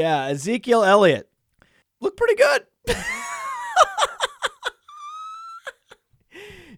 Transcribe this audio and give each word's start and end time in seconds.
Yeah. 0.00 0.28
Ezekiel 0.28 0.82
Elliott 0.82 1.28
looked 2.00 2.16
pretty 2.16 2.36
good. 2.36 2.64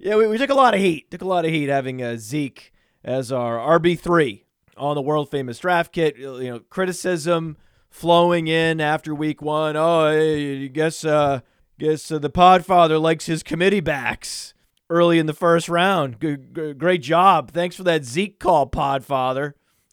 yeah, 0.01 0.17
we, 0.17 0.27
we 0.27 0.39
took 0.39 0.51
a 0.51 0.55
lot 0.55 0.75
of 0.75 0.81
heat. 0.81 1.09
Took 1.13 1.23
a 1.23 1.29
lot 1.29 1.45
of 1.45 1.53
heat 1.53 1.69
having 1.69 2.03
uh, 2.03 2.17
Zeke 2.17 2.73
as 3.05 3.31
our 3.31 3.79
RB3 3.79 4.43
on 4.77 4.97
the 4.97 5.03
world 5.03 5.31
famous 5.31 5.61
draft 5.61 5.93
kit. 5.93 6.17
You 6.19 6.51
know, 6.51 6.59
criticism 6.69 7.57
flowing 7.91 8.49
in 8.49 8.81
after 8.81 9.15
week 9.15 9.41
one. 9.41 9.77
Oh, 9.77 10.07
I 10.07 10.67
guess 10.67 11.05
uh, 11.05 11.43
guess 11.79 12.11
uh, 12.11 12.19
the 12.19 12.29
Podfather 12.29 13.01
likes 13.01 13.27
his 13.27 13.45
committee 13.45 13.79
backs 13.79 14.53
early 14.91 15.21
in 15.21 15.27
the 15.27 15.33
first 15.33 15.69
round. 15.69 16.21
G- 16.21 16.39
g- 16.53 16.73
great 16.73 17.03
job. 17.03 17.53
Thanks 17.53 17.77
for 17.77 17.85
that 17.85 18.05
Zeke 18.05 18.41
call, 18.41 18.69
Podfather. 18.69 19.53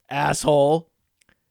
Asshole. 0.09 0.89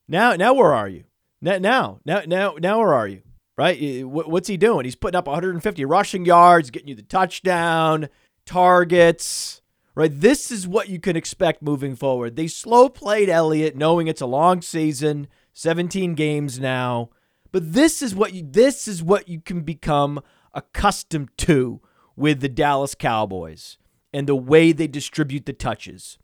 Now, 0.09 0.35
now 0.35 0.55
where 0.55 0.75
are 0.75 0.89
you? 0.89 1.05
Now, 1.41 1.59
now, 1.59 2.01
now, 2.05 2.55
now, 2.59 2.79
where 2.79 2.95
are 2.95 3.09
you? 3.09 3.23
Right? 3.57 4.05
What's 4.07 4.49
he 4.49 4.57
doing? 4.57 4.85
He's 4.85 4.95
putting 4.95 5.19
up 5.19 5.27
150 5.27 5.85
rushing 5.85 6.25
yards, 6.25 6.71
getting 6.71 6.89
you 6.89 6.95
the 6.95 7.03
touchdown, 7.03 8.09
targets. 8.47 9.63
Right? 9.95 10.13
This 10.13 10.53
is 10.53 10.69
what 10.69 10.89
you 10.89 11.01
can 11.01 11.17
expect 11.17 11.61
moving 11.61 11.97
forward. 11.97 12.37
They 12.37 12.47
slow 12.47 12.89
played 12.89 13.29
Elliott, 13.29 13.75
knowing 13.75 14.07
it's 14.07 14.21
a 14.21 14.27
long 14.27 14.63
season, 14.63 15.27
17 15.55 16.15
games 16.15 16.61
now. 16.61 17.11
But 17.51 17.73
this 17.73 18.01
is 18.01 18.15
what 18.15 18.33
you 18.33 18.45
this 18.49 18.87
is 18.87 19.03
what 19.03 19.29
you 19.29 19.41
can 19.41 19.63
become 19.63 20.21
accustomed 20.55 21.31
to 21.39 21.81
with 22.15 22.41
the 22.41 22.49
Dallas 22.49 22.95
Cowboys 22.95 23.79
and 24.13 24.29
the 24.29 24.37
way 24.37 24.73
they 24.73 24.87
distribute 24.87 25.47
the 25.47 25.53
touches. 25.53 26.19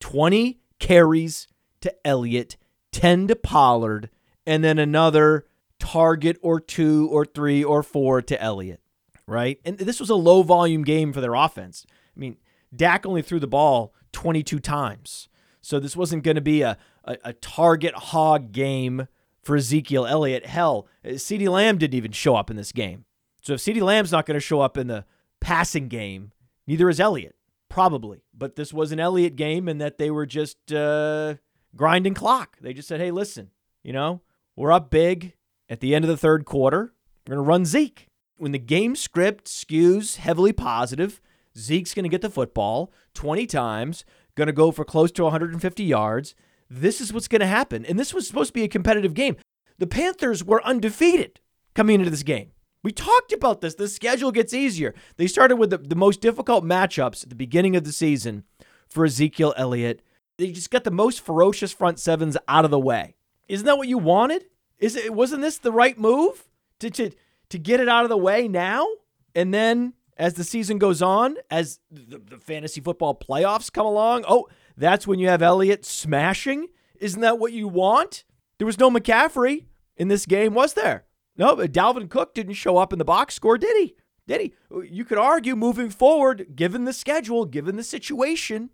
20 0.00 0.60
carries 0.78 1.48
to 1.80 1.94
Elliott, 2.06 2.56
10 2.92 3.28
to 3.28 3.36
Pollard, 3.36 4.10
and 4.48 4.64
then 4.64 4.78
another 4.78 5.44
target 5.78 6.38
or 6.40 6.58
two 6.58 7.06
or 7.12 7.26
three 7.26 7.62
or 7.62 7.82
four 7.82 8.22
to 8.22 8.42
Elliott, 8.42 8.80
right? 9.26 9.60
And 9.62 9.76
this 9.76 10.00
was 10.00 10.08
a 10.08 10.14
low 10.14 10.42
volume 10.42 10.84
game 10.84 11.12
for 11.12 11.20
their 11.20 11.34
offense. 11.34 11.84
I 12.16 12.18
mean, 12.18 12.38
Dak 12.74 13.04
only 13.04 13.20
threw 13.20 13.38
the 13.38 13.46
ball 13.46 13.92
22 14.12 14.58
times. 14.58 15.28
So 15.60 15.78
this 15.78 15.94
wasn't 15.94 16.22
going 16.22 16.36
to 16.36 16.40
be 16.40 16.62
a, 16.62 16.78
a, 17.04 17.18
a 17.24 17.32
target 17.34 17.94
hog 17.94 18.52
game 18.52 19.06
for 19.42 19.54
Ezekiel 19.54 20.06
Elliott. 20.06 20.46
Hell, 20.46 20.88
CeeDee 21.04 21.48
Lamb 21.48 21.76
didn't 21.76 21.94
even 21.94 22.12
show 22.12 22.34
up 22.34 22.50
in 22.50 22.56
this 22.56 22.72
game. 22.72 23.04
So 23.42 23.52
if 23.52 23.60
CeeDee 23.60 23.82
Lamb's 23.82 24.12
not 24.12 24.24
going 24.24 24.34
to 24.34 24.40
show 24.40 24.62
up 24.62 24.78
in 24.78 24.86
the 24.86 25.04
passing 25.40 25.88
game, 25.88 26.32
neither 26.66 26.88
is 26.88 27.00
Elliott, 27.00 27.36
probably. 27.68 28.22
But 28.32 28.56
this 28.56 28.72
was 28.72 28.92
an 28.92 29.00
Elliott 29.00 29.36
game 29.36 29.68
and 29.68 29.78
that 29.78 29.98
they 29.98 30.10
were 30.10 30.26
just 30.26 30.72
uh, 30.72 31.34
grinding 31.76 32.14
clock. 32.14 32.56
They 32.62 32.72
just 32.72 32.88
said, 32.88 33.00
hey, 33.00 33.10
listen, 33.10 33.50
you 33.82 33.92
know, 33.92 34.22
we're 34.58 34.72
up 34.72 34.90
big 34.90 35.34
at 35.68 35.78
the 35.78 35.94
end 35.94 36.04
of 36.04 36.08
the 36.08 36.16
third 36.16 36.44
quarter. 36.44 36.92
We're 37.26 37.36
going 37.36 37.44
to 37.44 37.48
run 37.48 37.64
Zeke. 37.64 38.08
When 38.38 38.50
the 38.50 38.58
game 38.58 38.96
script 38.96 39.44
skews 39.44 40.16
heavily 40.16 40.52
positive, 40.52 41.20
Zeke's 41.56 41.94
going 41.94 42.02
to 42.02 42.08
get 42.08 42.22
the 42.22 42.30
football 42.30 42.92
20 43.14 43.46
times, 43.46 44.04
going 44.34 44.48
to 44.48 44.52
go 44.52 44.72
for 44.72 44.84
close 44.84 45.12
to 45.12 45.22
150 45.22 45.84
yards. 45.84 46.34
This 46.68 47.00
is 47.00 47.12
what's 47.12 47.28
going 47.28 47.40
to 47.40 47.46
happen. 47.46 47.86
And 47.86 47.98
this 47.98 48.12
was 48.12 48.26
supposed 48.26 48.48
to 48.48 48.52
be 48.52 48.64
a 48.64 48.68
competitive 48.68 49.14
game. 49.14 49.36
The 49.78 49.86
Panthers 49.86 50.44
were 50.44 50.64
undefeated 50.64 51.38
coming 51.74 52.00
into 52.00 52.10
this 52.10 52.24
game. 52.24 52.50
We 52.82 52.90
talked 52.90 53.32
about 53.32 53.60
this. 53.60 53.76
The 53.76 53.86
schedule 53.86 54.32
gets 54.32 54.52
easier. 54.52 54.92
They 55.18 55.28
started 55.28 55.56
with 55.56 55.70
the, 55.70 55.78
the 55.78 55.94
most 55.94 56.20
difficult 56.20 56.64
matchups 56.64 57.22
at 57.22 57.28
the 57.28 57.36
beginning 57.36 57.76
of 57.76 57.84
the 57.84 57.92
season 57.92 58.42
for 58.88 59.04
Ezekiel 59.04 59.54
Elliott. 59.56 60.02
They 60.36 60.50
just 60.50 60.70
got 60.70 60.82
the 60.82 60.90
most 60.90 61.20
ferocious 61.20 61.72
front 61.72 62.00
sevens 62.00 62.36
out 62.48 62.64
of 62.64 62.72
the 62.72 62.78
way. 62.80 63.14
Isn't 63.48 63.66
that 63.66 63.78
what 63.78 63.88
you 63.88 63.98
wanted? 63.98 64.44
Is 64.78 64.94
it 64.94 65.14
wasn't 65.14 65.42
this 65.42 65.58
the 65.58 65.72
right 65.72 65.98
move 65.98 66.48
to 66.80 66.90
to 66.90 67.10
to 67.48 67.58
get 67.58 67.80
it 67.80 67.88
out 67.88 68.04
of 68.04 68.10
the 68.10 68.16
way 68.16 68.48
now? 68.48 68.86
And 69.34 69.52
then 69.52 69.94
as 70.16 70.34
the 70.34 70.44
season 70.44 70.78
goes 70.78 71.00
on, 71.00 71.36
as 71.50 71.80
the, 71.90 72.18
the 72.18 72.38
fantasy 72.38 72.80
football 72.80 73.14
playoffs 73.14 73.72
come 73.72 73.86
along, 73.86 74.24
oh, 74.28 74.48
that's 74.76 75.06
when 75.06 75.18
you 75.18 75.28
have 75.28 75.42
Elliott 75.42 75.84
smashing. 75.84 76.68
Isn't 77.00 77.20
that 77.20 77.38
what 77.38 77.52
you 77.52 77.68
want? 77.68 78.24
There 78.58 78.66
was 78.66 78.78
no 78.78 78.90
McCaffrey 78.90 79.66
in 79.96 80.08
this 80.08 80.26
game, 80.26 80.54
was 80.54 80.74
there? 80.74 81.04
No, 81.36 81.54
but 81.54 81.72
Dalvin 81.72 82.10
Cook 82.10 82.34
didn't 82.34 82.54
show 82.54 82.76
up 82.76 82.92
in 82.92 82.98
the 82.98 83.04
box 83.04 83.34
score, 83.34 83.56
did 83.56 83.76
he? 83.76 83.94
Did 84.26 84.40
he? 84.40 84.54
You 84.90 85.04
could 85.04 85.18
argue 85.18 85.56
moving 85.56 85.88
forward, 85.88 86.54
given 86.54 86.84
the 86.84 86.92
schedule, 86.92 87.46
given 87.46 87.76
the 87.76 87.84
situation, 87.84 88.70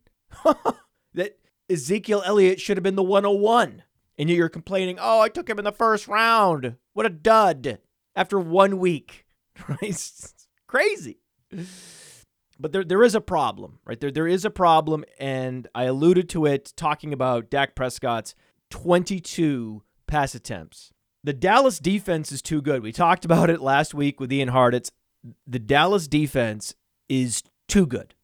that 1.14 1.38
Ezekiel 1.70 2.22
Elliott 2.26 2.60
should 2.60 2.76
have 2.76 2.82
been 2.82 2.96
the 2.96 3.02
101. 3.02 3.83
And 4.16 4.30
you're 4.30 4.48
complaining, 4.48 4.98
oh, 5.00 5.20
I 5.20 5.28
took 5.28 5.48
him 5.48 5.58
in 5.58 5.64
the 5.64 5.72
first 5.72 6.06
round. 6.06 6.76
What 6.92 7.06
a 7.06 7.10
dud 7.10 7.78
after 8.14 8.38
one 8.38 8.78
week. 8.78 9.24
It's 9.82 10.34
crazy. 10.66 11.18
But 12.58 12.72
there, 12.72 12.84
there 12.84 13.02
is 13.02 13.14
a 13.14 13.20
problem, 13.20 13.78
right? 13.84 14.00
There, 14.00 14.10
there 14.10 14.26
is 14.26 14.44
a 14.44 14.50
problem, 14.50 15.04
and 15.18 15.68
I 15.74 15.84
alluded 15.84 16.28
to 16.30 16.46
it 16.46 16.72
talking 16.76 17.12
about 17.12 17.50
Dak 17.50 17.74
Prescott's 17.74 18.34
22 18.70 19.82
pass 20.06 20.34
attempts. 20.34 20.92
The 21.22 21.32
Dallas 21.32 21.78
defense 21.78 22.30
is 22.32 22.42
too 22.42 22.60
good. 22.60 22.82
We 22.82 22.92
talked 22.92 23.24
about 23.24 23.50
it 23.50 23.60
last 23.60 23.94
week 23.94 24.20
with 24.20 24.32
Ian 24.32 24.50
Hartitz. 24.50 24.90
The 25.46 25.58
Dallas 25.58 26.06
defense 26.06 26.74
is 27.08 27.42
too 27.68 27.86
good. 27.86 28.14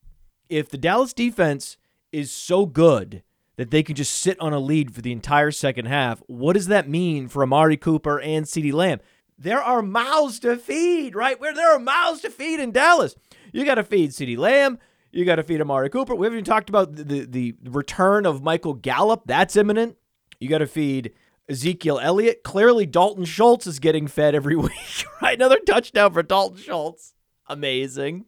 If 0.49 0.69
the 0.69 0.79
Dallas 0.79 1.13
defense 1.13 1.77
is 2.13 2.31
so 2.31 2.67
good 2.67 3.23
that 3.61 3.71
they 3.71 3.83
can 3.83 3.95
just 3.95 4.15
sit 4.15 4.41
on 4.41 4.55
a 4.55 4.59
lead 4.59 4.95
for 4.95 5.03
the 5.03 5.13
entire 5.13 5.51
second 5.51 5.85
half, 5.85 6.23
what 6.29 6.55
does 6.55 6.69
that 6.69 6.89
mean 6.89 7.29
for 7.29 7.43
Amari 7.43 7.77
Cooper 7.77 8.19
and 8.19 8.47
CeeDee 8.47 8.73
Lamb? 8.73 9.01
There 9.37 9.61
are 9.63 9.83
mouths 9.83 10.39
to 10.41 10.57
feed, 10.57 11.15
right? 11.15 11.39
Where 11.39 11.53
there 11.53 11.71
are 11.71 11.79
mouths 11.79 12.23
to 12.23 12.31
feed 12.31 12.59
in 12.59 12.73
Dallas. 12.73 13.15
You 13.53 13.67
got 13.67 13.75
to 13.75 13.85
feed 13.85 14.13
CeeDee 14.13 14.39
Lamb. 14.39 14.79
You 15.13 15.27
got 15.27 15.37
to 15.37 15.43
feed 15.43 15.61
Amari 15.61 15.91
Cooper. 15.91 16.15
We 16.15 16.25
haven't 16.25 16.39
even 16.39 16.45
talked 16.47 16.71
about 16.71 16.97
the, 16.97 17.05
the, 17.05 17.55
the 17.61 17.71
return 17.71 18.25
of 18.25 18.43
Michael 18.43 18.73
Gallup. 18.73 19.25
That's 19.27 19.57
imminent. 19.57 19.99
You 20.39 20.49
got 20.49 20.59
to 20.59 20.67
feed 20.67 21.13
Ezekiel 21.47 21.99
Elliott. 21.99 22.43
Clearly, 22.43 22.87
Dalton 22.87 23.27
Schultz 23.27 23.67
is 23.67 23.79
getting 23.79 24.07
fed 24.07 24.35
every 24.35 24.57
week, 24.57 25.05
right? 25.21 25.37
Another 25.37 25.59
touchdown 25.59 26.15
for 26.15 26.23
Dalton 26.23 26.63
Schultz. 26.63 27.13
Amazing. 27.47 28.25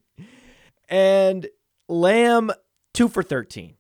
And 0.91 1.47
Lamb, 1.89 2.51
two 2.93 3.09
for 3.09 3.23
13. 3.23 3.77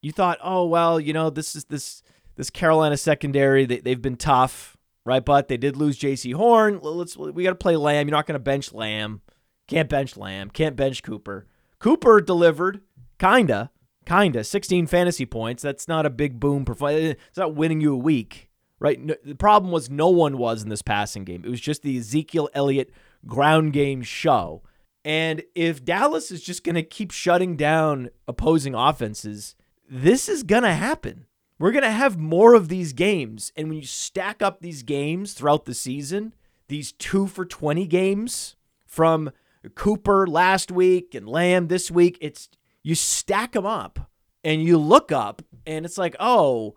You 0.00 0.12
thought, 0.12 0.38
oh, 0.42 0.66
well, 0.66 1.00
you 1.00 1.12
know, 1.12 1.30
this 1.30 1.56
is 1.56 1.64
this 1.64 2.02
this 2.36 2.50
Carolina 2.50 2.96
secondary. 2.96 3.64
They, 3.64 3.78
they've 3.78 4.00
been 4.00 4.16
tough, 4.16 4.76
right? 5.04 5.24
But 5.24 5.48
they 5.48 5.56
did 5.56 5.76
lose 5.76 5.98
Jaycee 5.98 6.34
Horn. 6.34 6.80
Let's 6.82 7.16
we 7.16 7.42
got 7.42 7.50
to 7.50 7.56
play 7.56 7.76
Lamb. 7.76 8.06
You're 8.06 8.16
not 8.16 8.26
going 8.26 8.34
to 8.34 8.38
bench 8.38 8.72
Lamb. 8.72 9.22
Can't 9.66 9.88
bench 9.88 10.16
Lamb. 10.16 10.50
Can't 10.50 10.76
bench 10.76 11.02
Cooper. 11.02 11.46
Cooper 11.78 12.20
delivered, 12.20 12.80
kinda, 13.18 13.70
kinda. 14.06 14.44
16 14.44 14.86
fantasy 14.86 15.26
points. 15.26 15.62
That's 15.62 15.88
not 15.88 16.06
a 16.06 16.10
big 16.10 16.40
boom. 16.40 16.64
Perf- 16.64 17.16
it's 17.28 17.38
not 17.38 17.54
winning 17.54 17.80
you 17.80 17.92
a 17.92 17.98
week, 17.98 18.48
right? 18.78 19.00
No, 19.00 19.14
the 19.24 19.34
problem 19.34 19.72
was 19.72 19.90
no 19.90 20.08
one 20.08 20.38
was 20.38 20.62
in 20.62 20.68
this 20.68 20.82
passing 20.82 21.24
game. 21.24 21.44
It 21.44 21.50
was 21.50 21.60
just 21.60 21.82
the 21.82 21.98
Ezekiel 21.98 22.48
Elliott 22.54 22.90
ground 23.26 23.72
game 23.72 24.02
show. 24.02 24.62
And 25.04 25.42
if 25.54 25.84
Dallas 25.84 26.30
is 26.30 26.42
just 26.42 26.64
going 26.64 26.74
to 26.74 26.82
keep 26.82 27.10
shutting 27.12 27.56
down 27.56 28.10
opposing 28.26 28.74
offenses, 28.74 29.54
this 29.88 30.28
is 30.28 30.42
going 30.42 30.62
to 30.62 30.74
happen. 30.74 31.26
We're 31.58 31.72
going 31.72 31.84
to 31.84 31.90
have 31.90 32.18
more 32.18 32.54
of 32.54 32.68
these 32.68 32.92
games. 32.92 33.52
And 33.56 33.68
when 33.68 33.78
you 33.78 33.86
stack 33.86 34.42
up 34.42 34.60
these 34.60 34.82
games 34.82 35.32
throughout 35.32 35.64
the 35.64 35.74
season, 35.74 36.34
these 36.68 36.92
two 36.92 37.26
for 37.26 37.44
20 37.44 37.86
games 37.86 38.56
from 38.84 39.30
Cooper 39.74 40.26
last 40.26 40.70
week 40.70 41.14
and 41.14 41.28
Lamb 41.28 41.68
this 41.68 41.90
week. 41.90 42.18
It's 42.20 42.48
you 42.82 42.94
stack 42.94 43.52
them 43.52 43.66
up 43.66 44.10
and 44.44 44.62
you 44.62 44.78
look 44.78 45.10
up 45.10 45.42
and 45.66 45.84
it's 45.84 45.98
like, 45.98 46.14
oh, 46.20 46.76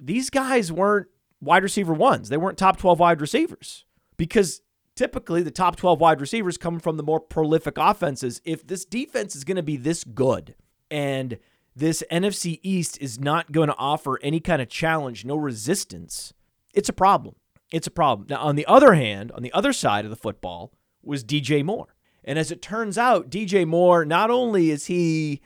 these 0.00 0.30
guys 0.30 0.70
weren't 0.70 1.08
wide 1.40 1.62
receiver 1.62 1.92
ones. 1.92 2.28
They 2.28 2.36
weren't 2.36 2.58
top 2.58 2.78
12 2.78 3.00
wide 3.00 3.20
receivers 3.20 3.84
because 4.16 4.60
typically 4.94 5.42
the 5.42 5.50
top 5.50 5.76
12 5.76 6.00
wide 6.00 6.20
receivers 6.20 6.58
come 6.58 6.78
from 6.78 6.96
the 6.96 7.02
more 7.02 7.20
prolific 7.20 7.78
offenses. 7.78 8.40
If 8.44 8.66
this 8.66 8.84
defense 8.84 9.34
is 9.34 9.44
going 9.44 9.56
to 9.56 9.62
be 9.62 9.76
this 9.76 10.04
good 10.04 10.54
and 10.90 11.38
this 11.80 12.04
NFC 12.12 12.60
East 12.62 12.98
is 13.00 13.18
not 13.18 13.52
going 13.52 13.68
to 13.68 13.76
offer 13.76 14.20
any 14.22 14.38
kind 14.38 14.62
of 14.62 14.68
challenge, 14.68 15.24
no 15.24 15.36
resistance, 15.36 16.32
it's 16.72 16.88
a 16.88 16.92
problem. 16.92 17.34
It's 17.72 17.86
a 17.86 17.90
problem. 17.90 18.26
Now, 18.28 18.40
on 18.42 18.56
the 18.56 18.66
other 18.66 18.94
hand, 18.94 19.32
on 19.32 19.42
the 19.42 19.52
other 19.52 19.72
side 19.72 20.04
of 20.04 20.10
the 20.10 20.16
football 20.16 20.72
was 21.02 21.24
DJ 21.24 21.64
Moore. 21.64 21.96
And 22.22 22.38
as 22.38 22.50
it 22.50 22.60
turns 22.60 22.98
out, 22.98 23.30
DJ 23.30 23.66
Moore, 23.66 24.04
not 24.04 24.30
only 24.30 24.70
is 24.70 24.86
he 24.86 25.40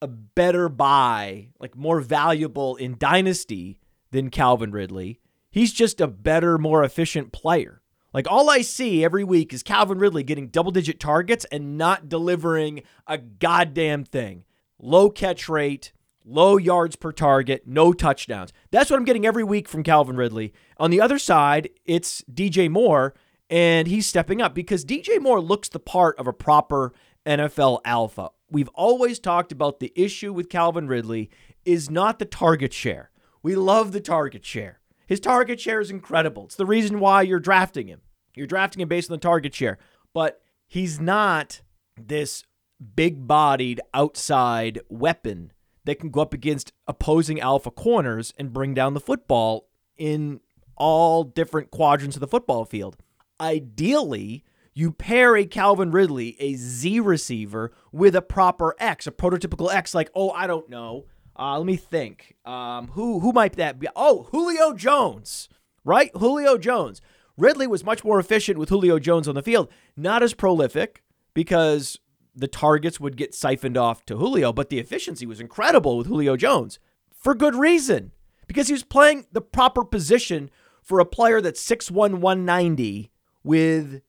a 0.00 0.06
better 0.08 0.68
buy, 0.68 1.48
like 1.60 1.76
more 1.76 2.00
valuable 2.00 2.76
in 2.76 2.96
Dynasty 2.98 3.80
than 4.10 4.30
Calvin 4.30 4.72
Ridley, 4.72 5.20
he's 5.50 5.72
just 5.72 6.00
a 6.00 6.06
better, 6.06 6.56
more 6.56 6.82
efficient 6.82 7.32
player. 7.32 7.82
Like 8.14 8.28
all 8.28 8.48
I 8.48 8.62
see 8.62 9.04
every 9.04 9.24
week 9.24 9.52
is 9.52 9.62
Calvin 9.62 9.98
Ridley 9.98 10.22
getting 10.22 10.48
double 10.48 10.72
digit 10.72 10.98
targets 10.98 11.44
and 11.52 11.76
not 11.76 12.08
delivering 12.08 12.82
a 13.06 13.18
goddamn 13.18 14.04
thing. 14.04 14.44
Low 14.82 15.10
catch 15.10 15.48
rate, 15.48 15.92
low 16.24 16.56
yards 16.56 16.96
per 16.96 17.12
target, 17.12 17.64
no 17.66 17.92
touchdowns. 17.92 18.52
That's 18.70 18.90
what 18.90 18.96
I'm 18.98 19.04
getting 19.04 19.26
every 19.26 19.44
week 19.44 19.68
from 19.68 19.82
Calvin 19.82 20.16
Ridley. 20.16 20.54
On 20.78 20.90
the 20.90 21.00
other 21.00 21.18
side, 21.18 21.68
it's 21.84 22.22
DJ 22.32 22.70
Moore, 22.70 23.14
and 23.50 23.86
he's 23.86 24.06
stepping 24.06 24.40
up 24.40 24.54
because 24.54 24.84
DJ 24.84 25.20
Moore 25.20 25.40
looks 25.40 25.68
the 25.68 25.78
part 25.78 26.18
of 26.18 26.26
a 26.26 26.32
proper 26.32 26.94
NFL 27.26 27.80
alpha. 27.84 28.30
We've 28.50 28.70
always 28.70 29.18
talked 29.18 29.52
about 29.52 29.80
the 29.80 29.92
issue 29.94 30.32
with 30.32 30.48
Calvin 30.48 30.88
Ridley 30.88 31.30
is 31.64 31.90
not 31.90 32.18
the 32.18 32.24
target 32.24 32.72
share. 32.72 33.10
We 33.42 33.54
love 33.56 33.92
the 33.92 34.00
target 34.00 34.44
share. 34.44 34.80
His 35.06 35.20
target 35.20 35.60
share 35.60 35.80
is 35.80 35.90
incredible. 35.90 36.44
It's 36.44 36.56
the 36.56 36.66
reason 36.66 37.00
why 37.00 37.22
you're 37.22 37.38
drafting 37.40 37.88
him. 37.88 38.00
You're 38.34 38.46
drafting 38.46 38.80
him 38.80 38.88
based 38.88 39.10
on 39.10 39.16
the 39.16 39.20
target 39.20 39.54
share. 39.54 39.78
But 40.14 40.40
he's 40.66 41.00
not 41.00 41.62
this 42.00 42.44
big 42.80 43.26
bodied 43.26 43.80
outside 43.94 44.80
weapon 44.88 45.52
that 45.84 45.98
can 45.98 46.10
go 46.10 46.20
up 46.20 46.34
against 46.34 46.72
opposing 46.86 47.40
alpha 47.40 47.70
corners 47.70 48.32
and 48.38 48.52
bring 48.52 48.74
down 48.74 48.94
the 48.94 49.00
football 49.00 49.68
in 49.96 50.40
all 50.76 51.24
different 51.24 51.70
quadrants 51.70 52.16
of 52.16 52.20
the 52.20 52.26
football 52.26 52.64
field. 52.64 52.96
Ideally, 53.40 54.44
you 54.74 54.92
pair 54.92 55.36
a 55.36 55.46
Calvin 55.46 55.90
Ridley, 55.90 56.36
a 56.38 56.54
Z 56.54 57.00
receiver, 57.00 57.72
with 57.92 58.14
a 58.14 58.22
proper 58.22 58.74
X, 58.78 59.06
a 59.06 59.10
prototypical 59.10 59.72
X, 59.72 59.94
like, 59.94 60.10
oh, 60.14 60.30
I 60.30 60.46
don't 60.46 60.68
know. 60.68 61.06
Uh, 61.38 61.58
let 61.58 61.66
me 61.66 61.76
think. 61.76 62.36
Um, 62.44 62.88
who 62.88 63.20
who 63.20 63.32
might 63.32 63.54
that 63.54 63.78
be? 63.78 63.88
Oh, 63.96 64.28
Julio 64.30 64.74
Jones, 64.74 65.48
right? 65.84 66.10
Julio 66.14 66.58
Jones. 66.58 67.00
Ridley 67.36 67.66
was 67.66 67.84
much 67.84 68.04
more 68.04 68.18
efficient 68.18 68.58
with 68.58 68.68
Julio 68.68 68.98
Jones 68.98 69.26
on 69.26 69.34
the 69.34 69.42
field, 69.42 69.70
not 69.96 70.22
as 70.22 70.34
prolific 70.34 71.02
because 71.32 71.98
the 72.34 72.48
targets 72.48 73.00
would 73.00 73.16
get 73.16 73.34
siphoned 73.34 73.76
off 73.76 74.04
to 74.06 74.16
Julio, 74.16 74.52
but 74.52 74.68
the 74.70 74.78
efficiency 74.78 75.26
was 75.26 75.40
incredible 75.40 75.96
with 75.96 76.06
Julio 76.06 76.36
Jones 76.36 76.78
for 77.12 77.34
good 77.34 77.54
reason 77.54 78.12
because 78.46 78.68
he 78.68 78.72
was 78.72 78.82
playing 78.82 79.26
the 79.32 79.40
proper 79.40 79.84
position 79.84 80.50
for 80.82 81.00
a 81.00 81.04
player 81.04 81.40
that's 81.40 81.64
6'1, 81.64 81.92
190 82.18 83.10
with 83.44 84.02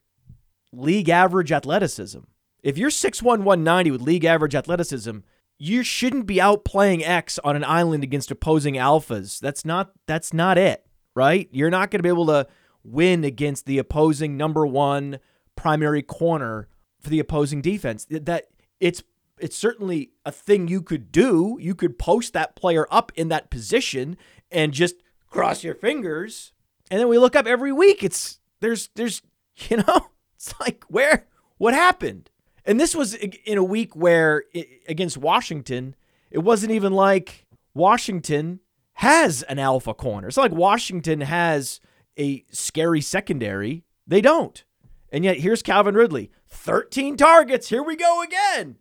league 0.71 1.09
average 1.09 1.51
athleticism. 1.51 2.19
If 2.63 2.77
you're 2.77 2.89
6'1, 2.89 3.23
190 3.23 3.91
with 3.91 4.01
league 4.01 4.25
average 4.25 4.55
athleticism, 4.55 5.19
you 5.57 5.83
shouldn't 5.83 6.25
be 6.25 6.41
out 6.41 6.65
playing 6.65 7.03
X 7.03 7.37
on 7.43 7.55
an 7.55 7.63
island 7.63 8.03
against 8.03 8.31
opposing 8.31 8.75
alphas. 8.75 9.39
That's 9.39 9.63
not 9.63 9.91
that's 10.07 10.33
not 10.33 10.57
it, 10.57 10.85
right? 11.13 11.47
You're 11.51 11.69
not 11.69 11.91
going 11.91 11.99
to 11.99 12.03
be 12.03 12.09
able 12.09 12.25
to 12.27 12.47
win 12.83 13.23
against 13.23 13.65
the 13.65 13.77
opposing 13.77 14.37
number 14.37 14.65
1 14.65 15.19
primary 15.55 16.01
corner 16.01 16.67
for 17.01 17.09
the 17.09 17.19
opposing 17.19 17.61
defense. 17.61 18.05
That 18.09 18.45
it's 18.79 19.03
it's 19.39 19.57
certainly 19.57 20.11
a 20.25 20.31
thing 20.31 20.67
you 20.67 20.81
could 20.81 21.11
do. 21.11 21.57
You 21.59 21.75
could 21.75 21.97
post 21.97 22.33
that 22.33 22.55
player 22.55 22.87
up 22.91 23.11
in 23.15 23.29
that 23.29 23.49
position 23.49 24.17
and 24.51 24.71
just 24.71 24.95
cross 25.29 25.63
your 25.63 25.75
fingers. 25.75 26.53
And 26.89 26.99
then 26.99 27.07
we 27.07 27.17
look 27.17 27.35
up 27.35 27.47
every 27.47 27.71
week. 27.71 28.03
It's 28.03 28.39
there's 28.59 28.89
there's 28.95 29.21
you 29.69 29.77
know, 29.77 30.07
it's 30.35 30.53
like 30.59 30.83
where 30.87 31.27
what 31.57 31.73
happened? 31.73 32.29
And 32.63 32.79
this 32.79 32.95
was 32.95 33.15
in 33.15 33.57
a 33.57 33.63
week 33.63 33.95
where 33.95 34.43
against 34.87 35.17
Washington, 35.17 35.95
it 36.29 36.39
wasn't 36.39 36.71
even 36.71 36.93
like 36.93 37.47
Washington 37.73 38.59
has 38.93 39.41
an 39.43 39.57
alpha 39.57 39.93
corner. 39.93 40.27
It's 40.27 40.37
not 40.37 40.51
like 40.51 40.59
Washington 40.59 41.21
has 41.21 41.79
a 42.19 42.45
scary 42.51 43.01
secondary. 43.01 43.83
They 44.05 44.21
don't. 44.21 44.63
And 45.11 45.23
yet 45.23 45.39
here's 45.39 45.61
Calvin 45.61 45.95
Ridley 45.95 46.31
13 46.49 47.17
targets. 47.17 47.69
Here 47.69 47.83
we 47.83 47.95
go 47.95 48.23
again. 48.23 48.77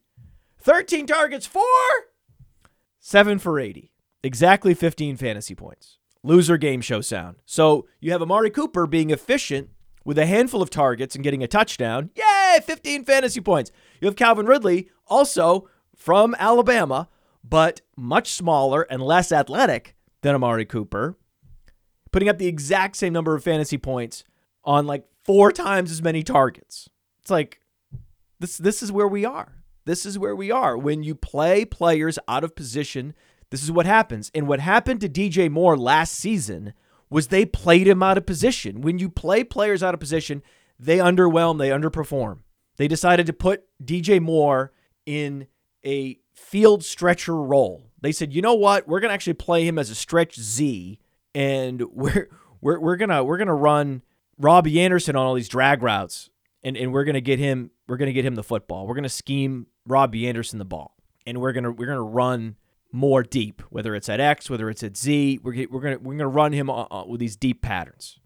13 0.59 1.07
targets, 1.07 1.47
four, 1.47 1.65
seven 2.99 3.39
for 3.39 3.59
80. 3.59 3.93
Exactly 4.23 4.75
15 4.75 5.17
fantasy 5.17 5.55
points. 5.55 5.99
Loser 6.23 6.59
game 6.59 6.83
show 6.83 7.01
sound. 7.01 7.37
So 7.47 7.87
you 8.01 8.13
have 8.13 8.21
Amari 8.21 8.51
Cooper 8.51 8.87
being 8.87 9.11
efficient 9.11 9.71
with 10.05 10.19
a 10.19 10.27
handful 10.27 10.61
of 10.61 10.69
targets 10.71 11.15
and 11.15 11.25
getting 11.25 11.43
a 11.43 11.49
touchdown. 11.49 12.11
Yay, 12.15 12.59
15 12.63 13.05
fantasy 13.05 13.41
points. 13.41 13.73
You 14.01 14.07
have 14.07 14.17
Calvin 14.17 14.47
Ridley, 14.47 14.91
also 15.07 15.69
from 15.97 16.35
Alabama, 16.39 17.09
but 17.43 17.81
much 17.97 18.33
smaller 18.33 18.83
and 18.83 19.03
less 19.03 19.33
athletic 19.33 19.97
than 20.23 20.35
Amari 20.35 20.67
Cooper, 20.67 21.17
putting 22.13 22.29
up 22.29 22.39
the 22.39 22.47
exact 22.47 22.97
same 22.97 23.13
number 23.13 23.35
of 23.35 23.43
fantasy 23.43 23.79
points 23.79 24.25
on 24.65 24.87
like 24.87 25.07
four 25.31 25.53
times 25.53 25.93
as 25.93 26.03
many 26.03 26.25
targets. 26.25 26.91
It's 27.21 27.31
like 27.31 27.61
this 28.41 28.59
this 28.59 28.83
is 28.83 28.91
where 28.91 29.07
we 29.07 29.25
are. 29.25 29.63
This 29.85 30.05
is 30.05 30.19
where 30.19 30.35
we 30.35 30.51
are. 30.51 30.77
When 30.77 31.05
you 31.05 31.15
play 31.15 31.65
players 31.65 32.19
out 32.27 32.43
of 32.43 32.57
position, 32.57 33.15
this 33.51 33.63
is 33.63 33.71
what 33.71 33.87
happens. 33.87 34.33
And 34.35 34.49
what 34.49 34.59
happened 34.59 35.01
to 35.03 35.09
DJ 35.09 35.49
Moore 35.49 35.77
last 35.77 36.17
season 36.17 36.75
was 37.11 37.29
they 37.29 37.47
played 37.47 37.87
him 37.87 38.03
out 38.03 38.19
of 38.19 38.27
position. 38.27 38.81
When 38.81 38.99
you 38.99 39.09
play 39.09 39.45
players 39.45 39.85
out 39.85 39.95
of 39.95 40.01
position, 40.01 40.43
they 40.81 40.99
underwhelm, 40.99 41.59
they 41.59 41.71
underperform. 41.71 42.41
They 42.77 42.89
decided 42.89 43.27
to 43.27 43.33
put 43.33 43.67
DJ 43.81 44.21
Moore 44.21 44.73
in 45.07 45.47
a 45.87 46.19
field 46.35 46.83
stretcher 46.83 47.37
role. 47.37 47.85
They 48.01 48.11
said, 48.11 48.33
"You 48.33 48.43
know 48.43 48.55
what? 48.55 48.89
We're 48.89 48.99
going 48.99 49.11
to 49.11 49.15
actually 49.15 49.35
play 49.35 49.65
him 49.65 49.79
as 49.79 49.91
a 49.91 49.95
stretch 49.95 50.41
Z 50.41 50.99
and 51.37 51.83
we're 51.93 52.29
we're 52.61 52.81
we're 52.81 52.97
going 52.97 53.11
to 53.11 53.23
we're 53.23 53.39
going 53.39 53.47
to 53.47 53.55
run 53.55 54.03
Robbie 54.41 54.81
Anderson 54.81 55.17
on 55.17 55.27
all 55.27 55.35
these 55.35 55.49
drag 55.49 55.83
routes 55.83 56.31
and 56.63 56.77
and 56.77 56.93
we're 56.93 57.05
to 57.15 57.21
get 57.21 57.39
him 57.39 57.71
we're 57.87 57.97
to 58.09 58.13
get 58.13 58.25
him 58.25 58.35
the 58.35 58.43
football. 58.43 58.87
We're 58.87 58.95
to 59.03 59.09
scheme 59.09 59.67
Robbie 59.87 60.29
Anderson 60.29 60.59
the 60.59 60.65
ball, 60.65 60.97
and 61.27 61.41
we're 61.41 61.53
to 61.53 61.73
we're 61.73 61.87
to 61.97 62.03
run 62.03 62.57
more 62.93 63.23
deep, 63.23 63.63
whether 63.71 63.95
it's 63.95 64.09
at 64.09 64.21
X, 64.21 64.51
whether 64.51 64.69
it's 64.69 64.83
at 64.83 64.97
Z. 64.97 65.41
We're 65.43 65.67
we're 65.71 65.81
to 65.81 65.97
we're 65.97 66.19
to 66.19 66.27
run 66.27 66.53
him 66.53 66.71
uh, 66.71 66.87
uh, 66.91 67.05
with 67.07 67.21
these 67.21 67.37
deep 67.37 67.63
patterns. 67.63 68.19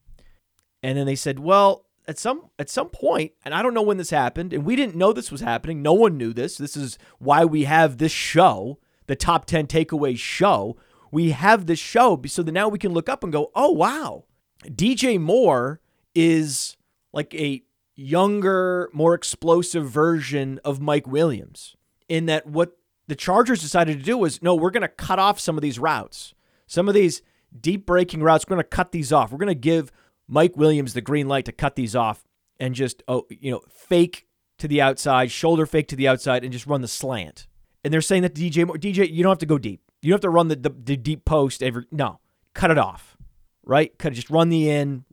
And 0.83 0.99
then 0.99 1.07
they 1.07 1.15
said, 1.15 1.39
well, 1.39 1.87
at 2.07 2.19
some 2.19 2.51
at 2.59 2.69
some 2.69 2.91
point, 2.91 3.33
and 3.45 3.55
I 3.55 3.63
don't 3.63 3.75
know 3.75 3.83
when 3.83 3.97
this 3.97 4.11
happened, 4.11 4.53
and 4.53 4.65
we 4.65 4.77
didn't 4.77 4.97
know 4.97 5.13
this 5.13 5.33
was 5.33 5.41
happening. 5.41 5.83
No 5.83 5.95
one 5.95 6.19
knew 6.19 6.33
this. 6.33 6.57
This 6.57 6.77
is 6.77 6.99
why 7.19 7.45
we 7.45 7.65
have 7.65 7.99
this 7.99 8.13
show, 8.13 8.79
the 9.07 9.17
top 9.17 9.47
ten 9.47 9.67
takeaways 9.67 10.19
show. 10.19 10.77
We 11.11 11.31
have 11.31 11.67
this 11.67 11.79
show 11.79 12.21
so 12.27 12.43
that 12.43 12.53
now 12.53 12.69
we 12.69 12.79
can 12.79 12.93
look 12.93 13.09
up 13.09 13.23
and 13.23 13.33
go, 13.33 13.51
oh 13.55 13.71
wow, 13.71 14.25
DJ 14.67 15.19
Moore 15.21 15.81
is 16.15 16.77
like 17.13 17.35
a 17.35 17.63
younger, 17.97 18.91
more 18.93 19.15
explosive 19.15 19.89
version 19.89 20.61
of 20.65 20.81
Mike 20.81 21.07
Williams. 21.07 21.77
In 22.09 22.27
that, 22.27 22.47
what 22.47 22.77
the 23.07 23.15
Chargers 23.15 23.61
decided 23.61 23.99
to 23.99 24.05
do 24.05 24.19
was 24.19 24.43
no, 24.43 24.55
we're 24.55 24.71
going 24.71 24.83
to 24.83 24.89
cut 24.89 25.19
off 25.19 25.41
some 25.41 25.57
of 25.57 25.63
these 25.63 25.79
routes. 25.79 26.35
Some 26.67 26.89
of 26.89 26.95
these 26.95 27.23
deep 27.59 27.87
breaking 27.87 28.23
routes, 28.23 28.45
we're 28.47 28.57
going 28.57 28.65
to 28.65 28.69
cut 28.69 28.93
these 28.93 29.13
off. 29.13 29.31
We're 29.31 29.39
going 29.39 29.49
to 29.49 29.55
give 29.55 29.93
Mike 30.27 30.57
Williams 30.57 30.95
the 30.95 31.01
green 31.01 31.29
light 31.29 31.45
to 31.47 31.53
cut 31.53 31.77
these 31.77 31.95
off 31.95 32.25
and 32.59 32.75
just, 32.75 33.03
oh, 33.09 33.27
you 33.29 33.51
know, 33.51 33.61
fake 33.69 34.27
to 34.59 34.69
the 34.69 34.81
outside, 34.81 35.31
shoulder 35.31 35.67
fake 35.67 35.89
to 35.89 35.97
the 35.97 36.09
outside, 36.09 36.45
and 36.45 36.53
just 36.53 36.67
run 36.67 36.81
the 36.81 36.89
slant. 36.89 37.47
And 37.83 37.93
they're 37.93 38.01
saying 38.01 38.23
that 38.23 38.35
DJ, 38.35 38.65
DJ, 38.65 39.11
you 39.11 39.23
don't 39.23 39.31
have 39.31 39.39
to 39.39 39.47
go 39.47 39.59
deep. 39.59 39.83
You 40.01 40.11
don't 40.11 40.17
have 40.17 40.23
to 40.23 40.31
run 40.31 40.49
the, 40.49 40.57
the, 40.57 40.71
the 40.71 40.97
deep 40.97 41.25
post 41.25 41.63
every. 41.63 41.85
No, 41.91 42.21
cut 42.55 42.71
it 42.71 42.79
off, 42.79 43.17
right? 43.65 43.97
Cut 43.99 44.13
just 44.13 44.31
run 44.31 44.49
the 44.49 44.71
in, 44.71 45.05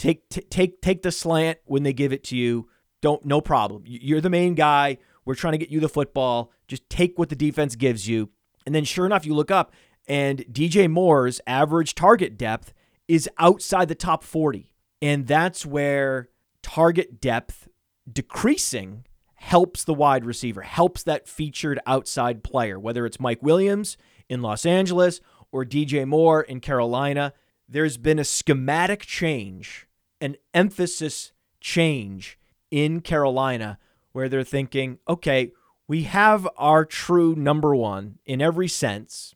Take 0.00 0.30
t- 0.30 0.40
take 0.40 0.80
take 0.80 1.02
the 1.02 1.12
slant 1.12 1.58
when 1.66 1.82
they 1.82 1.92
give 1.92 2.10
it 2.10 2.24
to 2.24 2.36
you. 2.36 2.70
Don't 3.02 3.22
no 3.22 3.42
problem. 3.42 3.82
You're 3.84 4.22
the 4.22 4.30
main 4.30 4.54
guy. 4.54 4.96
We're 5.26 5.34
trying 5.34 5.52
to 5.52 5.58
get 5.58 5.68
you 5.68 5.78
the 5.78 5.90
football. 5.90 6.52
Just 6.68 6.88
take 6.88 7.18
what 7.18 7.28
the 7.28 7.36
defense 7.36 7.76
gives 7.76 8.08
you. 8.08 8.30
And 8.64 8.74
then 8.74 8.84
sure 8.84 9.04
enough, 9.04 9.26
you 9.26 9.34
look 9.34 9.50
up 9.50 9.74
and 10.08 10.38
DJ 10.50 10.90
Moore's 10.90 11.38
average 11.46 11.94
target 11.94 12.38
depth 12.38 12.72
is 13.08 13.28
outside 13.36 13.88
the 13.88 13.94
top 13.94 14.24
40. 14.24 14.72
And 15.02 15.26
that's 15.26 15.66
where 15.66 16.30
target 16.62 17.20
depth 17.20 17.68
decreasing 18.10 19.04
helps 19.34 19.84
the 19.84 19.92
wide 19.92 20.24
receiver, 20.24 20.62
helps 20.62 21.02
that 21.02 21.28
featured 21.28 21.78
outside 21.86 22.42
player, 22.42 22.80
whether 22.80 23.04
it's 23.04 23.20
Mike 23.20 23.42
Williams 23.42 23.98
in 24.30 24.40
Los 24.40 24.64
Angeles 24.64 25.20
or 25.52 25.62
DJ 25.66 26.06
Moore 26.06 26.40
in 26.40 26.60
Carolina. 26.60 27.34
There's 27.68 27.98
been 27.98 28.18
a 28.18 28.24
schematic 28.24 29.02
change, 29.02 29.86
an 30.20 30.36
emphasis 30.54 31.32
change 31.60 32.38
in 32.70 33.00
Carolina 33.00 33.78
where 34.12 34.28
they're 34.28 34.44
thinking, 34.44 34.98
okay, 35.08 35.52
we 35.86 36.04
have 36.04 36.48
our 36.56 36.84
true 36.84 37.34
number 37.34 37.74
one 37.74 38.18
in 38.24 38.40
every 38.40 38.68
sense, 38.68 39.34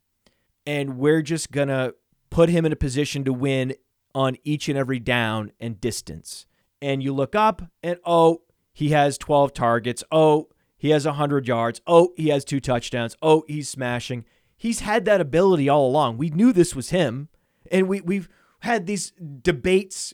and 0.66 0.98
we're 0.98 1.22
just 1.22 1.50
going 1.50 1.68
to 1.68 1.94
put 2.30 2.48
him 2.48 2.64
in 2.64 2.72
a 2.72 2.76
position 2.76 3.24
to 3.24 3.32
win 3.32 3.74
on 4.14 4.36
each 4.44 4.68
and 4.68 4.78
every 4.78 4.98
down 4.98 5.52
and 5.58 5.80
distance. 5.80 6.46
And 6.80 7.02
you 7.02 7.12
look 7.12 7.34
up, 7.34 7.62
and 7.82 7.98
oh, 8.04 8.42
he 8.72 8.90
has 8.90 9.18
12 9.18 9.52
targets. 9.52 10.04
Oh, 10.12 10.48
he 10.76 10.90
has 10.90 11.06
100 11.06 11.48
yards. 11.48 11.80
Oh, 11.86 12.12
he 12.16 12.28
has 12.28 12.44
two 12.44 12.60
touchdowns. 12.60 13.16
Oh, 13.22 13.44
he's 13.46 13.68
smashing. 13.68 14.24
He's 14.56 14.80
had 14.80 15.04
that 15.06 15.20
ability 15.20 15.68
all 15.68 15.86
along. 15.86 16.18
We 16.18 16.30
knew 16.30 16.52
this 16.52 16.74
was 16.74 16.90
him. 16.90 17.28
And 17.70 17.88
we, 17.88 18.00
we've 18.00 18.28
had 18.60 18.86
these 18.86 19.12
debates 19.42 20.12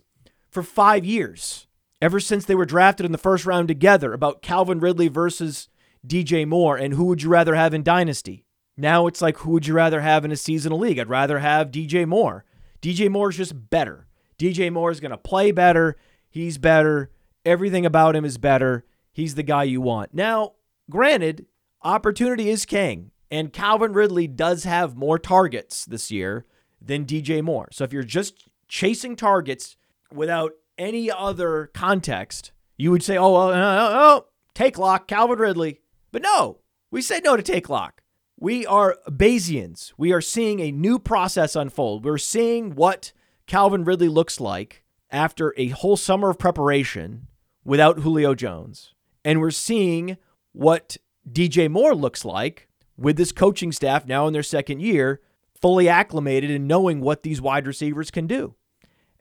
for 0.50 0.62
five 0.62 1.04
years, 1.04 1.66
ever 2.02 2.20
since 2.20 2.44
they 2.44 2.54
were 2.54 2.66
drafted 2.66 3.06
in 3.06 3.12
the 3.12 3.18
first 3.18 3.46
round 3.46 3.68
together, 3.68 4.12
about 4.12 4.42
Calvin 4.42 4.80
Ridley 4.80 5.08
versus 5.08 5.68
DJ 6.06 6.46
Moore 6.46 6.76
and 6.76 6.94
who 6.94 7.04
would 7.04 7.22
you 7.22 7.28
rather 7.28 7.54
have 7.54 7.74
in 7.74 7.82
Dynasty. 7.82 8.44
Now 8.76 9.06
it's 9.06 9.20
like, 9.20 9.38
who 9.38 9.50
would 9.52 9.66
you 9.66 9.74
rather 9.74 10.00
have 10.00 10.24
in 10.24 10.32
a 10.32 10.36
seasonal 10.36 10.78
league? 10.78 10.98
I'd 10.98 11.08
rather 11.08 11.38
have 11.38 11.70
DJ 11.70 12.06
Moore. 12.06 12.44
DJ 12.80 13.10
Moore 13.10 13.30
is 13.30 13.36
just 13.36 13.70
better. 13.70 14.06
DJ 14.38 14.72
Moore 14.72 14.90
is 14.90 15.00
going 15.00 15.10
to 15.10 15.18
play 15.18 15.52
better. 15.52 15.96
He's 16.30 16.56
better. 16.56 17.10
Everything 17.44 17.84
about 17.84 18.16
him 18.16 18.24
is 18.24 18.38
better. 18.38 18.84
He's 19.12 19.34
the 19.34 19.42
guy 19.42 19.64
you 19.64 19.80
want. 19.80 20.14
Now, 20.14 20.54
granted, 20.88 21.46
opportunity 21.82 22.48
is 22.48 22.64
king, 22.64 23.10
and 23.30 23.52
Calvin 23.52 23.92
Ridley 23.92 24.26
does 24.26 24.64
have 24.64 24.96
more 24.96 25.18
targets 25.18 25.84
this 25.84 26.10
year 26.10 26.46
than 26.80 27.04
DJ 27.04 27.42
Moore. 27.42 27.68
So 27.72 27.84
if 27.84 27.92
you're 27.92 28.02
just 28.02 28.48
chasing 28.68 29.16
targets 29.16 29.76
without 30.12 30.52
any 30.78 31.10
other 31.10 31.70
context, 31.74 32.52
you 32.76 32.90
would 32.90 33.02
say, 33.02 33.16
oh, 33.18 33.34
oh 33.34 34.26
take 34.54 34.78
lock, 34.78 35.06
Calvin 35.06 35.38
Ridley. 35.38 35.80
But 36.12 36.22
no, 36.22 36.60
we 36.90 37.02
said 37.02 37.24
no 37.24 37.36
to 37.36 37.42
take 37.42 37.68
lock. 37.68 38.02
We 38.38 38.64
are 38.66 38.96
Bayesians. 39.06 39.92
We 39.98 40.12
are 40.12 40.22
seeing 40.22 40.60
a 40.60 40.72
new 40.72 40.98
process 40.98 41.54
unfold. 41.54 42.04
We're 42.04 42.18
seeing 42.18 42.74
what 42.74 43.12
Calvin 43.46 43.84
Ridley 43.84 44.08
looks 44.08 44.40
like 44.40 44.82
after 45.10 45.52
a 45.56 45.68
whole 45.68 45.96
summer 45.96 46.30
of 46.30 46.38
preparation 46.38 47.26
without 47.64 47.98
Julio 47.98 48.34
Jones. 48.34 48.94
And 49.24 49.40
we're 49.40 49.50
seeing 49.50 50.16
what 50.52 50.96
DJ 51.30 51.70
Moore 51.70 51.94
looks 51.94 52.24
like 52.24 52.68
with 52.96 53.16
this 53.16 53.32
coaching 53.32 53.72
staff 53.72 54.06
now 54.06 54.26
in 54.26 54.32
their 54.32 54.42
second 54.42 54.80
year, 54.80 55.20
fully 55.60 55.88
acclimated 55.88 56.50
and 56.50 56.66
knowing 56.66 57.00
what 57.00 57.22
these 57.22 57.40
wide 57.40 57.66
receivers 57.66 58.10
can 58.10 58.26
do. 58.26 58.54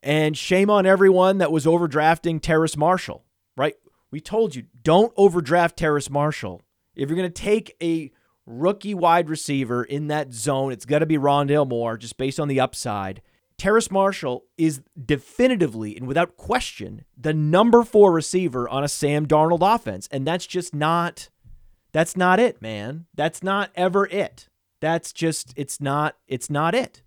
And 0.02 0.38
shame 0.38 0.70
on 0.70 0.86
everyone 0.86 1.40
that 1.40 1.52
was 1.52 1.66
overdrafting 1.66 2.42
Terrace 2.42 2.78
Marshall, 2.78 3.26
right? 3.58 3.76
We 4.12 4.22
told 4.22 4.56
you 4.56 4.64
don't 4.82 5.14
overdraft 5.18 5.78
Terrace 5.78 6.10
Marshall. 6.10 6.62
If 6.96 7.10
you're 7.10 7.18
going 7.18 7.32
to 7.32 7.42
take 7.42 7.76
a 7.82 8.12
rookie 8.46 8.94
wide 8.94 9.30
receiver 9.30 9.84
in 9.84 10.08
that 10.08 10.34
zone, 10.34 10.72
it's 10.72 10.86
got 10.86 11.00
to 11.00 11.06
be 11.06 11.18
Rondale 11.18 11.68
Moore 11.68 11.98
just 11.98 12.18
based 12.18 12.40
on 12.40 12.48
the 12.48 12.60
upside. 12.60 13.22
Terrace 13.58 13.92
Marshall 13.92 14.46
is 14.58 14.82
definitively 15.06 15.96
and 15.98 16.08
without 16.08 16.38
question 16.38 17.04
the 17.18 17.34
number 17.34 17.84
four 17.84 18.12
receiver 18.12 18.68
on 18.70 18.86
a 18.86 18.88
Sam 18.88 19.28
Darnold 19.28 19.60
offense. 19.62 20.08
And 20.12 20.26
that's 20.26 20.48
just 20.48 20.74
not 20.74 21.30
that's 21.92 22.16
not 22.16 22.40
it, 22.40 22.62
man. 22.62 23.06
That's 23.16 23.44
not 23.44 23.72
ever 23.76 24.06
it. 24.08 24.48
That's 24.80 25.12
just 25.12 25.54
it's 25.58 25.82
not 25.82 26.16
it's 26.28 26.50
not 26.50 26.74
it. 26.74 27.04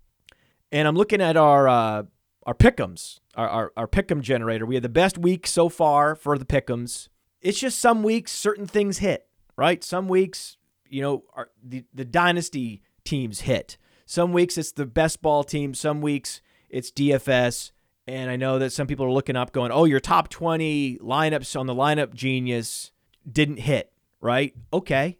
And 0.71 0.87
I'm 0.87 0.95
looking 0.95 1.21
at 1.21 1.35
our 1.35 1.67
uh 1.67 2.03
our 2.45 2.53
pickums, 2.53 3.19
our, 3.35 3.47
our, 3.47 3.71
our 3.77 3.87
pick'em 3.87 4.21
generator. 4.21 4.65
We 4.65 4.75
had 4.75 4.83
the 4.83 4.89
best 4.89 5.17
week 5.17 5.47
so 5.47 5.69
far 5.69 6.15
for 6.15 6.37
the 6.37 6.45
pickums. 6.45 7.09
It's 7.41 7.59
just 7.59 7.79
some 7.79 8.03
weeks 8.03 8.31
certain 8.31 8.67
things 8.67 8.99
hit, 8.99 9.27
right? 9.55 9.83
Some 9.83 10.07
weeks, 10.07 10.57
you 10.87 11.01
know, 11.01 11.23
our, 11.33 11.49
the 11.61 11.83
the 11.93 12.05
dynasty 12.05 12.81
teams 13.03 13.41
hit. 13.41 13.77
Some 14.05 14.33
weeks 14.33 14.57
it's 14.57 14.71
the 14.71 14.85
best 14.85 15.21
ball 15.21 15.43
team. 15.43 15.73
Some 15.73 16.01
weeks 16.01 16.41
it's 16.69 16.91
DFS. 16.91 17.71
And 18.05 18.29
I 18.29 18.35
know 18.35 18.59
that 18.59 18.71
some 18.71 18.87
people 18.87 19.05
are 19.05 19.11
looking 19.11 19.37
up 19.37 19.53
going, 19.53 19.71
oh, 19.71 19.85
your 19.85 20.01
top 20.01 20.27
20 20.27 20.97
lineups 20.97 21.57
on 21.57 21.67
the 21.67 21.75
lineup 21.75 22.13
genius 22.13 22.91
didn't 23.29 23.59
hit, 23.59 23.93
right? 24.19 24.53
Okay. 24.73 25.19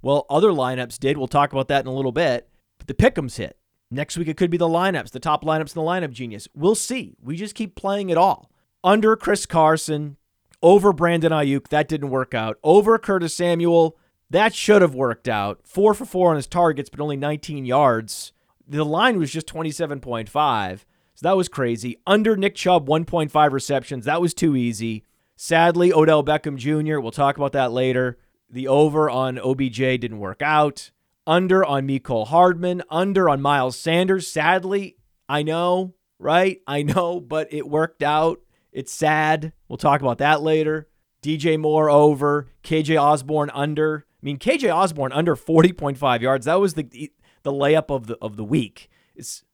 Well, 0.00 0.24
other 0.30 0.48
lineups 0.48 0.98
did. 0.98 1.18
We'll 1.18 1.28
talk 1.28 1.52
about 1.52 1.68
that 1.68 1.84
in 1.84 1.88
a 1.88 1.94
little 1.94 2.12
bit. 2.12 2.48
But 2.78 2.86
the 2.86 2.94
pickums 2.94 3.36
hit. 3.36 3.58
Next 3.92 4.16
week, 4.16 4.28
it 4.28 4.38
could 4.38 4.50
be 4.50 4.56
the 4.56 4.68
lineups, 4.68 5.10
the 5.10 5.20
top 5.20 5.44
lineups 5.44 5.76
in 5.76 5.82
the 5.82 5.88
lineup 5.88 6.12
genius. 6.12 6.48
We'll 6.54 6.74
see. 6.74 7.14
We 7.22 7.36
just 7.36 7.54
keep 7.54 7.74
playing 7.74 8.08
it 8.08 8.16
all. 8.16 8.50
Under 8.82 9.16
Chris 9.16 9.44
Carson, 9.44 10.16
over 10.62 10.94
Brandon 10.94 11.30
Aiyuk, 11.30 11.68
that 11.68 11.88
didn't 11.88 12.08
work 12.08 12.32
out. 12.32 12.58
Over 12.64 12.98
Curtis 12.98 13.34
Samuel, 13.34 13.98
that 14.30 14.54
should 14.54 14.80
have 14.80 14.94
worked 14.94 15.28
out. 15.28 15.60
Four 15.64 15.92
for 15.92 16.06
four 16.06 16.30
on 16.30 16.36
his 16.36 16.46
targets, 16.46 16.88
but 16.88 17.00
only 17.00 17.18
19 17.18 17.66
yards. 17.66 18.32
The 18.66 18.82
line 18.82 19.18
was 19.18 19.30
just 19.30 19.46
27.5. 19.46 20.78
So 21.14 21.28
that 21.28 21.36
was 21.36 21.50
crazy. 21.50 21.98
Under 22.06 22.34
Nick 22.34 22.54
Chubb, 22.54 22.88
1.5 22.88 23.52
receptions. 23.52 24.06
That 24.06 24.22
was 24.22 24.32
too 24.32 24.56
easy. 24.56 25.04
Sadly, 25.36 25.92
Odell 25.92 26.24
Beckham 26.24 26.56
Jr., 26.56 26.98
we'll 26.98 27.10
talk 27.10 27.36
about 27.36 27.52
that 27.52 27.72
later. 27.72 28.16
The 28.48 28.68
over 28.68 29.10
on 29.10 29.38
OBJ 29.38 29.76
didn't 29.76 30.18
work 30.18 30.40
out. 30.40 30.91
Under 31.26 31.64
on 31.64 31.86
Mecole 31.86 32.26
Hardman. 32.28 32.82
Under 32.90 33.28
on 33.28 33.40
Miles 33.40 33.78
Sanders. 33.78 34.26
Sadly, 34.26 34.96
I 35.28 35.42
know, 35.42 35.94
right? 36.18 36.60
I 36.66 36.82
know, 36.82 37.20
but 37.20 37.52
it 37.52 37.68
worked 37.68 38.02
out. 38.02 38.40
It's 38.72 38.92
sad. 38.92 39.52
We'll 39.68 39.76
talk 39.76 40.00
about 40.00 40.18
that 40.18 40.42
later. 40.42 40.88
DJ 41.22 41.58
Moore 41.58 41.90
over. 41.90 42.48
KJ 42.64 43.00
Osborn 43.00 43.50
under. 43.54 44.06
I 44.08 44.24
mean, 44.24 44.38
KJ 44.38 44.74
Osborn 44.74 45.12
under 45.12 45.36
40.5 45.36 46.20
yards. 46.20 46.46
That 46.46 46.60
was 46.60 46.74
the 46.74 47.12
the 47.42 47.52
layup 47.52 47.90
of 47.90 48.06
the 48.06 48.16
of 48.22 48.36
the 48.36 48.44
week. 48.44 48.90
It's 49.14 49.44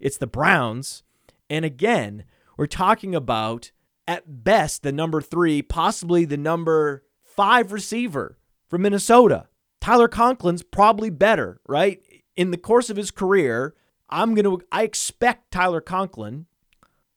it's 0.00 0.18
the 0.18 0.26
Browns. 0.26 1.02
And 1.48 1.64
again, 1.64 2.24
we're 2.56 2.66
talking 2.66 3.14
about 3.14 3.72
at 4.06 4.44
best 4.44 4.82
the 4.82 4.92
number 4.92 5.20
three, 5.20 5.62
possibly 5.62 6.24
the 6.24 6.36
number 6.36 7.04
five 7.22 7.72
receiver 7.72 8.38
from 8.68 8.82
Minnesota. 8.82 9.48
Tyler 9.82 10.06
Conklin's 10.06 10.62
probably 10.62 11.10
better, 11.10 11.60
right? 11.66 12.00
In 12.36 12.52
the 12.52 12.56
course 12.56 12.88
of 12.88 12.96
his 12.96 13.10
career, 13.10 13.74
I'm 14.08 14.32
going 14.32 14.44
to 14.44 14.64
I 14.70 14.84
expect 14.84 15.50
Tyler 15.50 15.80
Conklin 15.80 16.46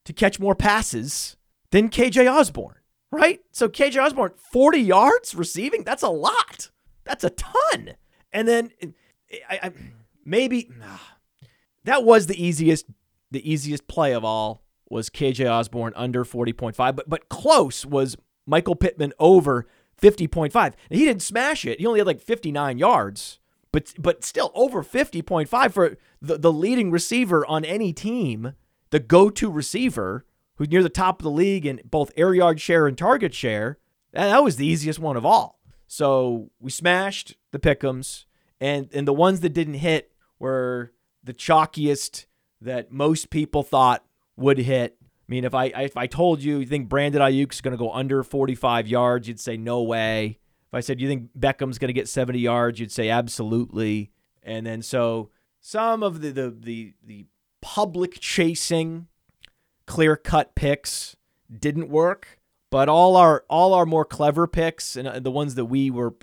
to 0.03 0.13
catch 0.13 0.39
more 0.39 0.55
passes 0.55 1.38
than 1.69 1.89
KJ 1.89 2.27
Osborn, 2.27 2.74
right? 3.12 3.39
So 3.51 3.69
KJ 3.69 4.03
Osborn 4.03 4.31
40 4.51 4.79
yards 4.79 5.36
receiving, 5.36 5.84
that's 5.84 6.01
a 6.01 6.10
lot. 6.10 6.72
That's 7.03 7.24
a 7.24 7.29
ton. 7.29 7.91
And 8.34 8.48
then 8.48 8.72
I, 9.48 9.60
I 9.62 9.72
maybe 10.25 10.72
ah, 10.81 11.17
that 11.84 12.03
was 12.03 12.25
the 12.25 12.43
easiest 12.43 12.88
the 13.29 13.48
easiest 13.48 13.88
play 13.88 14.12
of 14.12 14.25
all 14.25 14.63
was 14.89 15.12
KJ 15.12 15.48
Osborn 15.48 15.93
under 15.95 16.25
40.5, 16.25 16.75
but 16.95 17.07
but 17.07 17.29
close 17.29 17.86
was 17.86 18.17
Michael 18.48 18.75
Pittman 18.75 19.13
over 19.19 19.67
50.5. 20.02 20.74
he 20.90 21.06
didn't 21.06 21.22
smash 21.22 21.66
it. 21.66 21.80
He 21.80 21.86
only 21.86 22.00
had 22.00 22.08
like 22.08 22.22
59 22.22 22.78
yards, 22.78 23.40
but 23.72 23.94
but 23.98 24.24
still 24.24 24.52
over 24.54 24.84
50.5 24.84 25.72
for 25.72 25.98
the, 26.22 26.38
the 26.38 26.54
leading 26.54 26.92
receiver 26.92 27.46
on 27.46 27.66
any 27.66 27.94
team, 27.94 28.54
the 28.90 29.00
go-to 29.00 29.50
receiver 29.50 30.25
who's 30.56 30.70
near 30.70 30.84
the 30.84 30.90
top 30.90 31.20
of 31.20 31.24
the 31.24 31.32
league 31.32 31.66
in 31.66 31.82
both 31.86 32.12
air 32.16 32.34
yard 32.34 32.60
share 32.60 32.88
and 32.88 32.98
target 32.98 33.34
share. 33.34 33.78
That 34.14 34.44
was 34.44 34.56
the 34.56 34.66
easiest 34.66 35.00
one 35.00 35.18
of 35.18 35.25
all. 35.25 35.60
So 35.88 36.52
we 36.60 36.72
smashed 36.72 37.36
the 37.52 37.60
pickums, 37.60 38.25
and 38.60 38.90
and 38.94 39.08
the 39.08 39.14
ones 39.14 39.42
that 39.42 39.54
didn't 39.54 39.75
hit 39.75 40.12
were 40.40 40.94
the 41.24 41.34
chalkiest 41.34 42.25
that 42.62 42.92
most 42.92 43.30
people 43.30 43.64
thought 43.64 44.06
would 44.36 44.58
hit. 44.60 44.98
I 45.27 45.32
mean, 45.32 45.44
if 45.44 45.55
I 45.55 45.65
if 45.65 45.98
I 45.98 46.05
told 46.05 46.44
you 46.44 46.60
you 46.60 46.67
think 46.67 46.88
Brandon 46.88 47.22
Aiyuk's 47.22 47.62
going 47.62 47.72
to 47.72 47.77
go 47.77 47.91
under 47.91 48.24
45 48.24 48.88
yards, 48.88 49.27
you'd 49.27 49.39
say 49.39 49.58
no 49.58 49.82
way. 49.82 50.39
If 50.67 50.74
I 50.74 50.82
said 50.82 51.01
you 51.01 51.08
think 51.08 51.29
Beckham's 51.36 51.79
going 51.79 51.89
to 51.89 51.94
get 51.94 52.08
70 52.08 52.38
yards, 52.39 52.79
you'd 52.79 52.91
say 52.91 53.10
absolutely. 53.10 54.12
And 54.44 54.67
then 54.67 54.84
so 54.84 55.32
some 55.62 56.03
of 56.03 56.22
the 56.22 56.29
the 56.29 56.50
the, 56.51 56.94
the 57.03 57.25
public 57.62 58.20
chasing 58.20 59.08
clear 59.88 60.15
cut 60.15 60.53
picks 60.53 61.15
didn't 61.51 61.89
work, 61.89 62.39
but 62.70 62.88
all 62.88 63.15
our 63.17 63.46
all 63.50 63.74
our 63.74 63.88
more 63.88 64.05
clever 64.05 64.46
picks 64.46 64.96
and 64.96 65.08
uh, 65.08 65.20
the 65.20 65.32
ones 65.32 65.55
that 65.55 65.65
we 65.65 65.89
were 65.89 66.13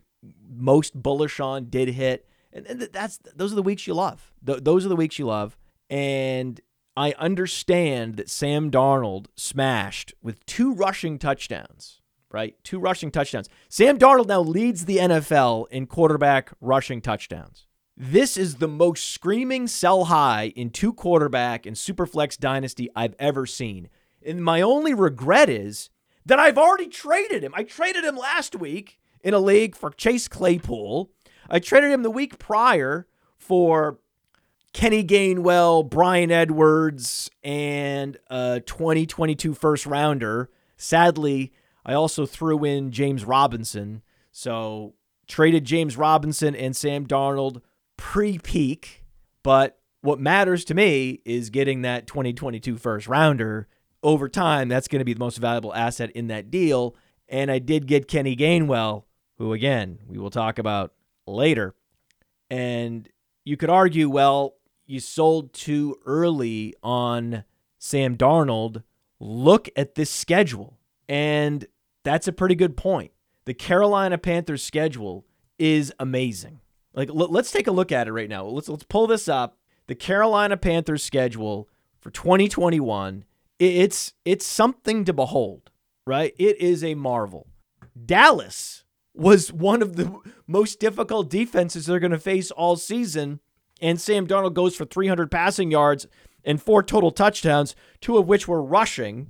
most 0.48 0.94
bullish 0.94 1.40
on 1.40 1.68
did 1.68 1.88
hit. 1.88 2.28
And 2.52 2.82
that's 2.92 3.18
those 3.34 3.52
are 3.52 3.56
the 3.56 3.62
weeks 3.62 3.86
you 3.86 3.94
love. 3.94 4.32
those 4.42 4.86
are 4.86 4.88
the 4.88 4.96
weeks 4.96 5.18
you 5.18 5.26
love. 5.26 5.56
And 5.90 6.60
I 6.96 7.14
understand 7.18 8.16
that 8.16 8.28
Sam 8.28 8.70
Darnold 8.70 9.26
smashed 9.34 10.12
with 10.22 10.44
two 10.44 10.74
rushing 10.74 11.18
touchdowns, 11.18 12.00
right? 12.30 12.54
Two 12.64 12.78
rushing 12.78 13.10
touchdowns. 13.10 13.48
Sam 13.68 13.98
Darnold 13.98 14.26
now 14.26 14.40
leads 14.40 14.84
the 14.84 14.98
NFL 14.98 15.68
in 15.70 15.86
quarterback 15.86 16.52
rushing 16.60 17.00
touchdowns. 17.00 17.66
This 17.96 18.36
is 18.36 18.56
the 18.56 18.68
most 18.68 19.10
screaming 19.10 19.66
sell 19.68 20.04
high 20.04 20.52
in 20.56 20.70
two 20.70 20.92
quarterback 20.92 21.66
and 21.66 21.76
superflex 21.76 22.38
dynasty 22.38 22.90
I've 22.94 23.14
ever 23.18 23.46
seen. 23.46 23.88
And 24.24 24.42
my 24.44 24.60
only 24.60 24.92
regret 24.92 25.48
is 25.48 25.90
that 26.26 26.38
I've 26.38 26.58
already 26.58 26.88
traded 26.88 27.42
him. 27.42 27.52
I 27.54 27.64
traded 27.64 28.04
him 28.04 28.16
last 28.16 28.54
week 28.54 28.98
in 29.22 29.34
a 29.34 29.38
league 29.38 29.76
for 29.76 29.90
Chase 29.90 30.28
Claypool. 30.28 31.10
I 31.48 31.58
traded 31.58 31.90
him 31.90 32.02
the 32.02 32.10
week 32.10 32.38
prior 32.38 33.06
for 33.36 33.98
Kenny 34.72 35.04
Gainwell, 35.04 35.88
Bryan 35.88 36.30
Edwards, 36.30 37.30
and 37.44 38.16
a 38.28 38.60
2022 38.64 39.54
first 39.54 39.86
rounder. 39.86 40.50
Sadly, 40.76 41.52
I 41.84 41.92
also 41.92 42.26
threw 42.26 42.64
in 42.64 42.90
James 42.90 43.24
Robinson. 43.24 44.02
So 44.30 44.94
traded 45.26 45.64
James 45.64 45.96
Robinson 45.96 46.54
and 46.54 46.74
Sam 46.74 47.06
Darnold 47.06 47.60
pre 47.96 48.38
peak. 48.38 49.04
But 49.42 49.78
what 50.00 50.18
matters 50.18 50.64
to 50.66 50.74
me 50.74 51.20
is 51.24 51.50
getting 51.50 51.82
that 51.82 52.06
2022 52.06 52.76
first 52.76 53.06
rounder. 53.06 53.68
Over 54.02 54.28
time, 54.28 54.68
that's 54.68 54.88
going 54.88 54.98
to 55.00 55.04
be 55.04 55.14
the 55.14 55.20
most 55.20 55.38
valuable 55.38 55.74
asset 55.74 56.10
in 56.10 56.26
that 56.28 56.50
deal. 56.50 56.96
And 57.28 57.50
I 57.50 57.60
did 57.60 57.86
get 57.86 58.08
Kenny 58.08 58.34
Gainwell, 58.34 59.04
who, 59.38 59.52
again, 59.52 59.98
we 60.08 60.18
will 60.18 60.30
talk 60.30 60.58
about 60.58 60.92
later. 61.26 61.74
And 62.50 63.08
you 63.44 63.56
could 63.56 63.70
argue, 63.70 64.08
well, 64.08 64.54
you 64.86 65.00
sold 65.00 65.52
too 65.52 65.96
early 66.06 66.74
on 66.82 67.44
Sam 67.78 68.16
Darnold. 68.16 68.82
Look 69.20 69.68
at 69.76 69.94
this 69.94 70.10
schedule. 70.10 70.78
And 71.08 71.66
that's 72.04 72.28
a 72.28 72.32
pretty 72.32 72.54
good 72.54 72.76
point. 72.76 73.12
The 73.44 73.54
Carolina 73.54 74.18
Panthers 74.18 74.62
schedule 74.62 75.26
is 75.58 75.92
amazing. 75.98 76.60
Like 76.94 77.08
l- 77.08 77.30
let's 77.30 77.50
take 77.50 77.66
a 77.66 77.72
look 77.72 77.92
at 77.92 78.08
it 78.08 78.12
right 78.12 78.28
now. 78.28 78.44
Let's 78.44 78.68
let's 78.68 78.84
pull 78.84 79.06
this 79.06 79.28
up. 79.28 79.58
The 79.86 79.94
Carolina 79.94 80.56
Panthers 80.56 81.02
schedule 81.02 81.68
for 82.00 82.10
2021. 82.10 83.24
It's 83.58 84.12
it's 84.24 84.46
something 84.46 85.04
to 85.04 85.12
behold, 85.12 85.70
right? 86.06 86.34
It 86.38 86.60
is 86.60 86.84
a 86.84 86.94
marvel. 86.94 87.48
Dallas 88.06 88.84
was 89.14 89.52
one 89.52 89.82
of 89.82 89.96
the 89.96 90.18
most 90.46 90.80
difficult 90.80 91.28
defenses 91.28 91.86
they're 91.86 92.00
going 92.00 92.12
to 92.12 92.18
face 92.18 92.50
all 92.50 92.76
season 92.76 93.40
and 93.82 94.00
Sam 94.00 94.26
Darnold 94.28 94.54
goes 94.54 94.76
for 94.76 94.84
300 94.84 95.30
passing 95.30 95.70
yards 95.72 96.06
and 96.44 96.62
four 96.62 96.82
total 96.82 97.10
touchdowns, 97.10 97.74
two 98.00 98.16
of 98.16 98.28
which 98.28 98.46
were 98.46 98.62
rushing. 98.62 99.28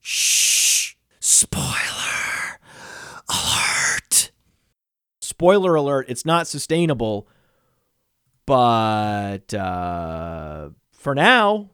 Shh! 0.00 0.94
Spoiler 1.18 2.60
alert! 3.28 4.30
Spoiler 5.20 5.74
alert, 5.74 6.06
it's 6.08 6.24
not 6.24 6.46
sustainable, 6.46 7.28
but 8.46 9.52
uh, 9.52 10.70
for 10.92 11.14
now, 11.14 11.70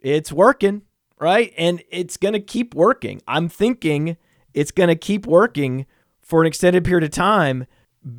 it's 0.00 0.32
working, 0.32 0.82
right? 1.20 1.52
And 1.58 1.82
it's 1.90 2.16
going 2.16 2.34
to 2.34 2.40
keep 2.40 2.74
working. 2.74 3.20
I'm 3.26 3.48
thinking 3.48 4.16
it's 4.52 4.70
going 4.70 4.88
to 4.88 4.96
keep 4.96 5.26
working 5.26 5.86
for 6.24 6.40
an 6.40 6.46
extended 6.46 6.84
period 6.84 7.04
of 7.04 7.10
time 7.10 7.66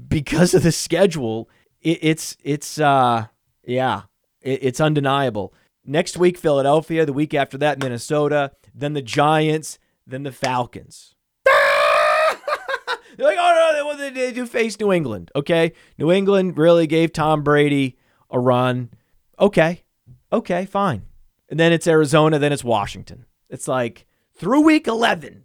because 0.08 0.54
of 0.54 0.64
the 0.64 0.72
schedule. 0.72 1.50
It, 1.82 2.00
it's 2.02 2.38
it's 2.44 2.80
uh 2.80 3.28
yeah, 3.66 4.04
it, 4.42 4.60
it's 4.62 4.80
undeniable. 4.80 5.54
Next 5.84 6.18
week 6.18 6.38
Philadelphia, 6.38 7.06
the 7.06 7.14
week 7.14 7.34
after 7.34 7.58
that 7.58 7.80
Minnesota, 7.80 8.52
then 8.74 8.94
the 8.94 9.02
Giants, 9.02 9.80
then 10.06 10.24
the 10.24 10.32
Falcons. 10.32 11.16
They're 11.46 13.28
like, 13.28 13.38
oh 13.40 13.72
no, 13.76 13.98
they, 13.98 14.10
they 14.10 14.32
do 14.32 14.46
face 14.46 14.80
New 14.80 14.92
England. 14.92 15.32
Okay, 15.36 15.74
New 15.98 16.12
England 16.12 16.58
really 16.58 16.88
gave 16.88 17.14
Tom 17.14 17.44
Brady 17.44 17.98
a 18.30 18.40
run. 18.40 18.90
Okay, 19.40 19.84
okay, 20.32 20.66
fine. 20.66 21.04
And 21.50 21.60
then 21.60 21.72
it's 21.72 21.88
Arizona, 21.88 22.40
then 22.40 22.52
it's 22.52 22.64
Washington. 22.64 23.26
It's 23.50 23.68
like 23.68 24.06
through 24.34 24.62
week 24.62 24.88
11, 24.88 25.45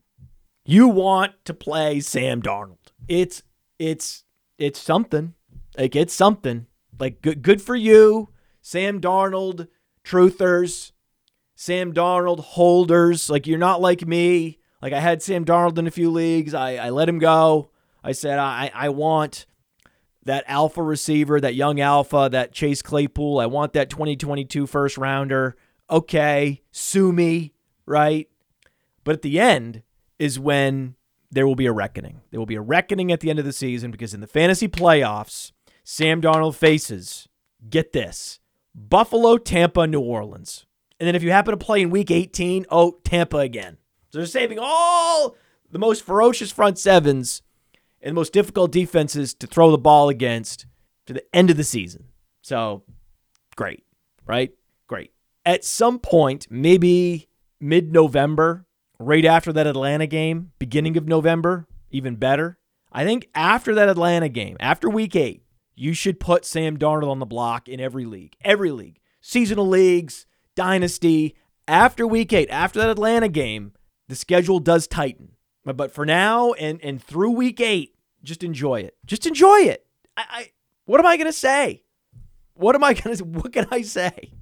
you 0.70 0.86
want 0.86 1.32
to 1.44 1.52
play 1.52 1.98
Sam 1.98 2.40
Darnold. 2.40 2.92
It's 3.08 3.42
it's 3.80 4.22
it's 4.56 4.78
something. 4.78 5.34
Like 5.76 5.96
it's 5.96 6.14
something. 6.14 6.66
Like 6.98 7.22
good 7.22 7.42
good 7.42 7.60
for 7.60 7.74
you, 7.74 8.28
Sam 8.62 9.00
Darnold 9.00 9.66
truthers, 10.04 10.92
Sam 11.56 11.92
Darnold 11.92 12.40
holders. 12.40 13.28
Like 13.28 13.48
you're 13.48 13.58
not 13.58 13.80
like 13.80 14.06
me. 14.06 14.60
Like 14.80 14.92
I 14.92 15.00
had 15.00 15.22
Sam 15.22 15.44
Darnold 15.44 15.76
in 15.76 15.88
a 15.88 15.90
few 15.90 16.08
leagues. 16.08 16.54
I, 16.54 16.76
I 16.76 16.90
let 16.90 17.08
him 17.08 17.18
go. 17.18 17.70
I 18.04 18.12
said 18.12 18.38
I 18.38 18.70
I 18.72 18.90
want 18.90 19.46
that 20.24 20.44
alpha 20.46 20.84
receiver, 20.84 21.40
that 21.40 21.56
young 21.56 21.80
alpha, 21.80 22.28
that 22.30 22.52
Chase 22.52 22.80
Claypool. 22.80 23.40
I 23.40 23.46
want 23.46 23.72
that 23.72 23.90
2022 23.90 24.68
first 24.68 24.98
rounder. 24.98 25.56
Okay, 25.90 26.62
sue 26.70 27.12
me, 27.12 27.54
right? 27.86 28.28
But 29.02 29.16
at 29.16 29.22
the 29.22 29.40
end, 29.40 29.82
is 30.20 30.38
when 30.38 30.94
there 31.30 31.46
will 31.46 31.56
be 31.56 31.66
a 31.66 31.72
reckoning. 31.72 32.20
There 32.30 32.38
will 32.38 32.46
be 32.46 32.54
a 32.54 32.60
reckoning 32.60 33.10
at 33.10 33.20
the 33.20 33.30
end 33.30 33.38
of 33.38 33.44
the 33.44 33.52
season 33.52 33.90
because 33.90 34.12
in 34.12 34.20
the 34.20 34.26
fantasy 34.26 34.68
playoffs, 34.68 35.50
Sam 35.82 36.20
Darnold 36.20 36.54
faces, 36.54 37.26
get 37.68 37.92
this, 37.92 38.38
Buffalo, 38.74 39.38
Tampa, 39.38 39.86
New 39.86 40.00
Orleans. 40.00 40.66
And 41.00 41.06
then 41.06 41.14
if 41.14 41.22
you 41.22 41.30
happen 41.30 41.52
to 41.52 41.56
play 41.56 41.80
in 41.80 41.88
week 41.88 42.10
18, 42.10 42.66
oh, 42.70 42.98
Tampa 43.02 43.38
again. 43.38 43.78
So 44.10 44.18
they're 44.18 44.26
saving 44.26 44.58
all 44.60 45.36
the 45.70 45.78
most 45.78 46.04
ferocious 46.04 46.52
front 46.52 46.78
sevens 46.78 47.40
and 48.02 48.10
the 48.10 48.20
most 48.20 48.34
difficult 48.34 48.70
defenses 48.72 49.32
to 49.34 49.46
throw 49.46 49.70
the 49.70 49.78
ball 49.78 50.10
against 50.10 50.66
to 51.06 51.14
the 51.14 51.24
end 51.34 51.48
of 51.48 51.56
the 51.56 51.64
season. 51.64 52.04
So 52.42 52.82
great, 53.56 53.84
right? 54.26 54.52
Great. 54.86 55.12
At 55.46 55.64
some 55.64 55.98
point, 55.98 56.46
maybe 56.50 57.28
mid 57.60 57.92
November, 57.92 58.66
right 59.00 59.24
after 59.24 59.52
that 59.52 59.66
Atlanta 59.66 60.06
game, 60.06 60.52
beginning 60.58 60.96
of 60.96 61.08
November, 61.08 61.66
even 61.90 62.16
better. 62.16 62.58
I 62.92 63.04
think 63.04 63.28
after 63.34 63.74
that 63.74 63.88
Atlanta 63.88 64.28
game, 64.28 64.56
after 64.60 64.88
week 64.88 65.16
eight, 65.16 65.42
you 65.74 65.94
should 65.94 66.20
put 66.20 66.44
Sam 66.44 66.76
Darnold 66.76 67.10
on 67.10 67.18
the 67.18 67.26
block 67.26 67.68
in 67.68 67.80
every 67.80 68.04
league, 68.04 68.36
every 68.42 68.70
league, 68.70 69.00
seasonal 69.20 69.66
leagues, 69.66 70.26
dynasty. 70.54 71.34
After 71.66 72.06
week 72.06 72.32
eight, 72.32 72.50
after 72.50 72.80
that 72.80 72.90
Atlanta 72.90 73.28
game, 73.28 73.72
the 74.08 74.16
schedule 74.16 74.58
does 74.58 74.86
tighten. 74.86 75.36
But 75.64 75.92
for 75.92 76.04
now 76.04 76.52
and 76.54 76.82
and 76.82 77.02
through 77.02 77.30
week 77.30 77.60
eight, 77.60 77.94
just 78.22 78.42
enjoy 78.42 78.80
it. 78.80 78.96
Just 79.06 79.26
enjoy 79.26 79.60
it. 79.60 79.86
I, 80.16 80.24
I 80.28 80.50
what 80.84 81.00
am 81.00 81.06
I 81.06 81.16
gonna 81.16 81.32
say? 81.32 81.84
What 82.54 82.74
am 82.74 82.84
I 82.84 82.94
gonna? 82.94 83.16
What 83.24 83.52
can 83.52 83.66
I 83.70 83.82
say? 83.82 84.32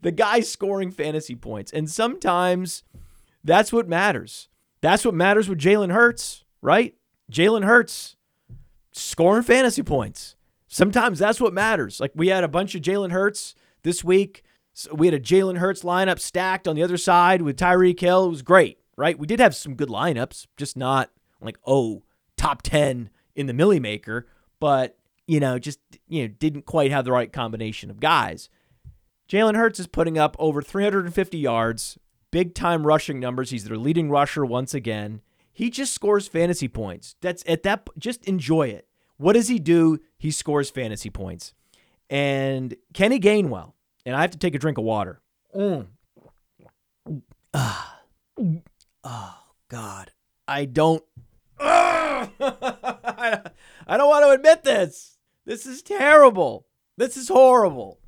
The 0.00 0.12
guy's 0.12 0.50
scoring 0.50 0.90
fantasy 0.90 1.34
points, 1.34 1.72
and 1.72 1.90
sometimes 1.90 2.82
that's 3.44 3.72
what 3.72 3.88
matters. 3.88 4.48
That's 4.80 5.04
what 5.04 5.14
matters 5.14 5.48
with 5.48 5.58
Jalen 5.58 5.92
Hurts, 5.92 6.44
right? 6.60 6.94
Jalen 7.30 7.64
Hurts 7.64 8.16
scoring 8.92 9.42
fantasy 9.42 9.82
points. 9.82 10.36
Sometimes 10.68 11.18
that's 11.18 11.40
what 11.40 11.52
matters. 11.52 12.00
Like 12.00 12.12
we 12.14 12.28
had 12.28 12.44
a 12.44 12.48
bunch 12.48 12.74
of 12.74 12.82
Jalen 12.82 13.12
Hurts 13.12 13.54
this 13.82 14.02
week. 14.02 14.42
So 14.74 14.94
we 14.94 15.06
had 15.06 15.14
a 15.14 15.20
Jalen 15.20 15.58
Hurts 15.58 15.82
lineup 15.82 16.18
stacked 16.18 16.66
on 16.66 16.76
the 16.76 16.82
other 16.82 16.96
side 16.96 17.42
with 17.42 17.58
Tyreek 17.58 18.00
Hill. 18.00 18.26
It 18.26 18.30
was 18.30 18.42
great, 18.42 18.78
right? 18.96 19.18
We 19.18 19.26
did 19.26 19.38
have 19.38 19.54
some 19.54 19.74
good 19.74 19.90
lineups, 19.90 20.46
just 20.56 20.76
not 20.76 21.10
like, 21.40 21.58
oh, 21.66 22.02
top 22.36 22.62
10 22.62 23.10
in 23.34 23.46
the 23.46 23.52
Milly 23.52 23.80
Maker, 23.80 24.26
but, 24.60 24.96
you 25.26 25.40
know, 25.40 25.58
just, 25.58 25.78
you 26.08 26.22
know, 26.22 26.28
didn't 26.28 26.64
quite 26.64 26.90
have 26.90 27.04
the 27.04 27.12
right 27.12 27.32
combination 27.32 27.90
of 27.90 28.00
guys. 28.00 28.48
Jalen 29.28 29.56
Hurts 29.56 29.78
is 29.78 29.86
putting 29.86 30.16
up 30.16 30.36
over 30.38 30.62
350 30.62 31.36
yards, 31.36 31.98
big 32.32 32.54
time 32.56 32.84
rushing 32.84 33.20
numbers. 33.20 33.50
He's 33.50 33.62
their 33.64 33.76
leading 33.76 34.10
rusher 34.10 34.44
once 34.44 34.74
again. 34.74 35.20
He 35.52 35.70
just 35.70 35.92
scores 35.92 36.26
fantasy 36.26 36.66
points. 36.66 37.14
That's 37.20 37.44
at 37.46 37.62
that 37.62 37.88
just 37.96 38.24
enjoy 38.24 38.68
it. 38.68 38.88
What 39.18 39.34
does 39.34 39.46
he 39.46 39.60
do? 39.60 40.00
He 40.18 40.32
scores 40.32 40.68
fantasy 40.70 41.10
points. 41.10 41.54
And 42.10 42.74
Kenny 42.92 43.20
Gainwell, 43.20 43.74
and 44.04 44.16
I 44.16 44.22
have 44.22 44.32
to 44.32 44.38
take 44.38 44.56
a 44.56 44.58
drink 44.58 44.78
of 44.78 44.84
water. 44.84 45.20
Mm. 45.54 45.86
Ah. 47.54 48.00
Oh 49.04 49.38
God. 49.68 50.10
I 50.48 50.64
don't 50.64 51.04
I 51.60 53.50
don't 53.86 54.08
want 54.08 54.24
to 54.24 54.30
admit 54.30 54.64
this. 54.64 55.18
This 55.44 55.66
is 55.66 55.82
terrible. 55.82 56.66
This 56.96 57.16
is 57.16 57.28
horrible. 57.28 58.00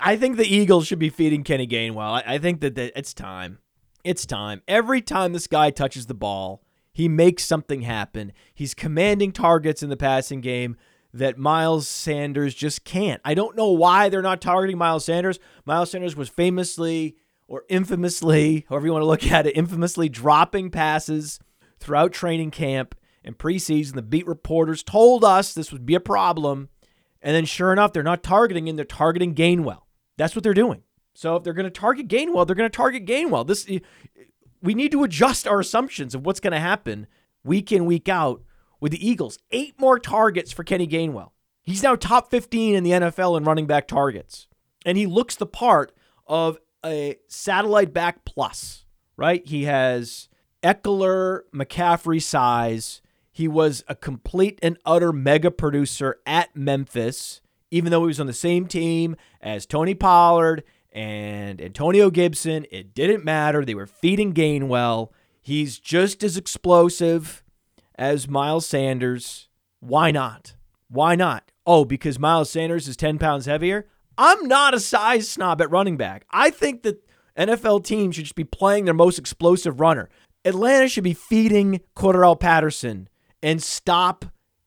I 0.00 0.16
think 0.16 0.36
the 0.36 0.46
Eagles 0.46 0.86
should 0.86 0.98
be 0.98 1.10
feeding 1.10 1.44
Kenny 1.44 1.66
Gainwell. 1.66 2.22
I, 2.26 2.34
I 2.34 2.38
think 2.38 2.60
that, 2.60 2.78
it's 2.78 3.12
time. 3.12 3.58
It's 4.04 4.24
time. 4.26 4.62
Every 4.68 5.02
time 5.02 5.32
this 5.32 5.46
guy 5.46 5.70
touches 5.70 6.06
the 6.06 6.14
ball, 6.14 6.62
he 6.92 7.08
makes 7.08 7.44
something 7.44 7.82
happen. 7.82 8.32
He's 8.54 8.74
commanding 8.74 9.32
targets 9.32 9.82
in 9.82 9.90
the 9.90 9.96
passing 9.96 10.40
game. 10.40 10.76
that 11.12 11.38
Miles 11.38 11.88
Sanders 11.88 12.54
just 12.54 12.84
can't. 12.84 13.20
I 13.24 13.34
don't 13.34 13.56
know 13.56 13.70
why 13.72 14.08
they're 14.08 14.22
not 14.22 14.40
targeting 14.40 14.78
Miles 14.78 15.04
Sanders. 15.04 15.38
Miles 15.64 15.90
Sanders 15.90 16.16
was 16.16 16.28
famously 16.28 17.16
or 17.46 17.64
infamously, 17.68 18.66
however 18.68 18.86
you 18.86 18.92
want 18.92 19.02
to 19.02 19.06
look 19.06 19.26
at 19.26 19.46
it, 19.46 19.56
infamously 19.56 20.08
dropping 20.08 20.70
passes 20.70 21.40
throughout 21.80 22.12
training 22.12 22.50
camp 22.50 22.94
and 23.24 23.38
preseason. 23.38 23.94
The 23.94 24.02
beat 24.02 24.26
reporters 24.26 24.82
told 24.82 25.24
us 25.24 25.54
this 25.54 25.72
would 25.72 25.86
be 25.86 25.94
a 25.94 26.00
problem. 26.00 26.68
And 27.22 27.34
then 27.34 27.46
sure 27.46 27.72
enough, 27.72 27.92
they're 27.92 28.02
not 28.02 28.22
targeting 28.22 28.68
him, 28.68 28.76
they're 28.76 28.84
targeting 28.84 29.34
Gainwell. 29.34 29.82
That's 30.18 30.34
what 30.36 30.42
they're 30.42 30.52
doing. 30.52 30.82
So 31.14 31.36
if 31.36 31.42
they're 31.42 31.54
going 31.54 31.64
to 31.64 31.70
target 31.70 32.08
Gainwell, 32.08 32.46
they're 32.46 32.54
going 32.54 32.70
to 32.70 32.76
target 32.76 33.06
Gainwell. 33.06 33.46
This 33.46 33.66
we 34.62 34.74
need 34.74 34.92
to 34.92 35.04
adjust 35.04 35.48
our 35.48 35.60
assumptions 35.60 36.14
of 36.14 36.26
what's 36.26 36.40
going 36.40 36.52
to 36.52 36.60
happen 36.60 37.06
week 37.44 37.72
in 37.72 37.86
week 37.86 38.08
out 38.08 38.42
with 38.80 38.92
the 38.92 39.08
Eagles. 39.08 39.38
Eight 39.50 39.80
more 39.80 39.98
targets 39.98 40.52
for 40.52 40.64
Kenny 40.64 40.86
Gainwell. 40.86 41.30
He's 41.62 41.82
now 41.82 41.96
top 41.96 42.30
15 42.30 42.74
in 42.74 42.84
the 42.84 42.90
NFL 42.92 43.36
in 43.36 43.44
running 43.44 43.66
back 43.66 43.88
targets. 43.88 44.48
And 44.86 44.96
he 44.96 45.06
looks 45.06 45.36
the 45.36 45.46
part 45.46 45.92
of 46.26 46.58
a 46.84 47.16
satellite 47.28 47.92
back 47.92 48.24
plus, 48.24 48.84
right? 49.16 49.46
He 49.46 49.64
has 49.64 50.28
Ekeler 50.62 51.40
McCaffrey 51.54 52.22
size. 52.22 53.02
He 53.30 53.48
was 53.48 53.84
a 53.86 53.94
complete 53.94 54.58
and 54.62 54.78
utter 54.84 55.12
mega 55.12 55.50
producer 55.50 56.20
at 56.26 56.56
Memphis, 56.56 57.40
even 57.70 57.90
though 57.90 58.02
he 58.02 58.06
was 58.08 58.20
on 58.20 58.26
the 58.26 58.32
same 58.32 58.66
team 58.66 59.16
as 59.40 59.66
Tony 59.66 59.94
Pollard 59.94 60.64
and 60.92 61.60
Antonio 61.60 62.10
Gibson. 62.10 62.66
It 62.70 62.94
didn't 62.94 63.24
matter. 63.24 63.64
They 63.64 63.74
were 63.74 63.86
feeding 63.86 64.32
Gainwell. 64.32 65.10
He's 65.40 65.78
just 65.78 66.22
as 66.22 66.36
explosive 66.36 67.42
as 67.96 68.28
Miles 68.28 68.66
Sanders. 68.66 69.48
Why 69.80 70.10
not? 70.10 70.54
Why 70.88 71.14
not? 71.14 71.52
Oh, 71.66 71.84
because 71.84 72.18
Miles 72.18 72.50
Sanders 72.50 72.88
is 72.88 72.96
10 72.96 73.18
pounds 73.18 73.46
heavier? 73.46 73.86
I'm 74.16 74.48
not 74.48 74.74
a 74.74 74.80
size 74.80 75.28
snob 75.28 75.60
at 75.60 75.70
running 75.70 75.96
back. 75.96 76.24
I 76.30 76.50
think 76.50 76.82
that 76.82 77.04
NFL 77.38 77.84
teams 77.84 78.16
should 78.16 78.24
just 78.24 78.34
be 78.34 78.44
playing 78.44 78.84
their 78.84 78.94
most 78.94 79.18
explosive 79.18 79.78
runner. 79.78 80.08
Atlanta 80.44 80.88
should 80.88 81.04
be 81.04 81.14
feeding 81.14 81.80
Cordarrelle 81.94 82.40
Patterson 82.40 83.08
and 83.42 83.62
stop 83.62 84.24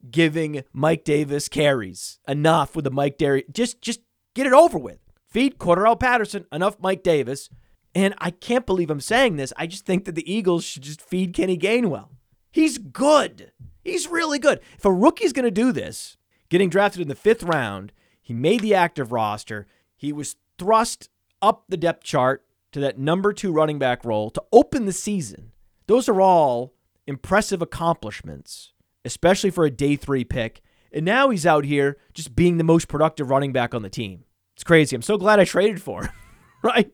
giving 0.10 0.64
Mike 0.74 1.04
Davis 1.04 1.48
carries. 1.50 2.20
Enough 2.28 2.76
with 2.76 2.86
the 2.86 2.92
Mike 2.92 3.18
Derry. 3.18 3.46
Just 3.52 3.82
just 3.82 4.02
get 4.34 4.48
it 4.48 4.54
over 4.54 4.78
with. 4.78 5.00
Feed 5.28 5.58
Cordarrelle 5.58 6.00
Patterson, 6.00 6.46
enough 6.52 6.78
Mike 6.80 7.04
Davis. 7.04 7.50
And 7.94 8.14
I 8.20 8.32
can't 8.32 8.66
believe 8.66 8.90
I'm 8.90 9.02
saying 9.02 9.36
this. 9.36 9.54
I 9.58 9.68
just 9.68 9.86
think 9.86 10.06
that 10.06 10.16
the 10.16 10.32
Eagles 10.32 10.64
should 10.64 10.84
just 10.84 11.02
feed 11.02 11.34
Kenny 11.34 11.58
Gainwell. 11.58 12.10
He's 12.52 12.78
good. 12.78 13.52
He's 13.84 14.08
really 14.08 14.40
good. 14.40 14.60
If 14.78 14.86
a 14.86 14.92
rookie's 14.92 15.34
going 15.34 15.46
to 15.46 15.52
do 15.52 15.72
this, 15.72 16.18
getting 16.50 16.70
drafted 16.70 17.02
in 17.02 17.08
the 17.08 17.16
fifth 17.16 17.44
round, 17.44 17.92
he 18.22 18.34
made 18.34 18.62
the 18.62 18.76
active 18.76 19.12
roster. 19.12 19.68
He 19.96 20.14
was 20.14 20.36
thrust 20.58 21.10
up 21.42 21.66
the 21.68 21.78
depth 21.78 22.04
chart 22.04 22.46
to 22.72 22.80
that 22.80 22.98
number 22.98 23.34
two 23.34 23.52
running 23.52 23.80
back 23.80 24.06
role 24.06 24.30
to 24.32 24.44
open 24.54 24.86
the 24.86 24.94
season. 24.94 25.52
Those 25.88 26.08
are 26.08 26.22
all 26.22 26.74
impressive 27.08 27.62
accomplishments, 27.62 28.74
especially 29.06 29.50
for 29.50 29.66
a 29.66 29.72
day 29.72 29.96
three 29.96 30.24
pick. 30.24 30.62
And 30.94 31.06
now 31.06 31.30
he's 31.30 31.46
out 31.46 31.66
here 31.66 31.98
just 32.14 32.36
being 32.36 32.58
the 32.58 32.64
most 32.64 32.88
productive 32.88 33.30
running 33.30 33.54
back 33.54 33.74
on 33.74 33.82
the 33.82 33.90
team. 33.90 34.26
It's 34.56 34.64
crazy. 34.64 34.96
I'm 34.96 35.02
so 35.02 35.18
glad 35.18 35.40
I 35.40 35.46
traded 35.46 35.82
for 35.82 36.04
him, 36.04 36.12
right? 36.64 36.92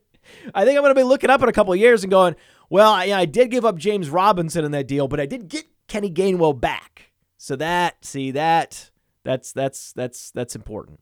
I 0.54 0.66
think 0.66 0.78
I'm 0.78 0.84
going 0.84 0.94
to 0.94 1.00
be 1.00 1.04
looking 1.04 1.30
up 1.30 1.42
in 1.42 1.50
a 1.50 1.54
couple 1.54 1.76
years 1.76 2.04
and 2.04 2.12
going, 2.12 2.36
well, 2.70 2.92
I, 2.92 3.06
I 3.06 3.26
did 3.26 3.50
give 3.50 3.66
up 3.66 3.78
James 3.78 4.10
Robinson 4.10 4.66
in 4.66 4.72
that 4.72 4.88
deal, 4.88 5.08
but 5.08 5.20
I 5.20 5.26
did 5.26 5.48
get 5.48 5.66
Kenny 5.88 6.12
Gainwell 6.12 6.60
back. 6.60 7.12
So 7.38 7.56
that, 7.56 8.04
see 8.04 8.32
that, 8.32 8.92
that's 9.24 9.52
that's 9.52 9.94
that's 9.94 10.32
that's 10.32 10.56
important. 10.56 11.00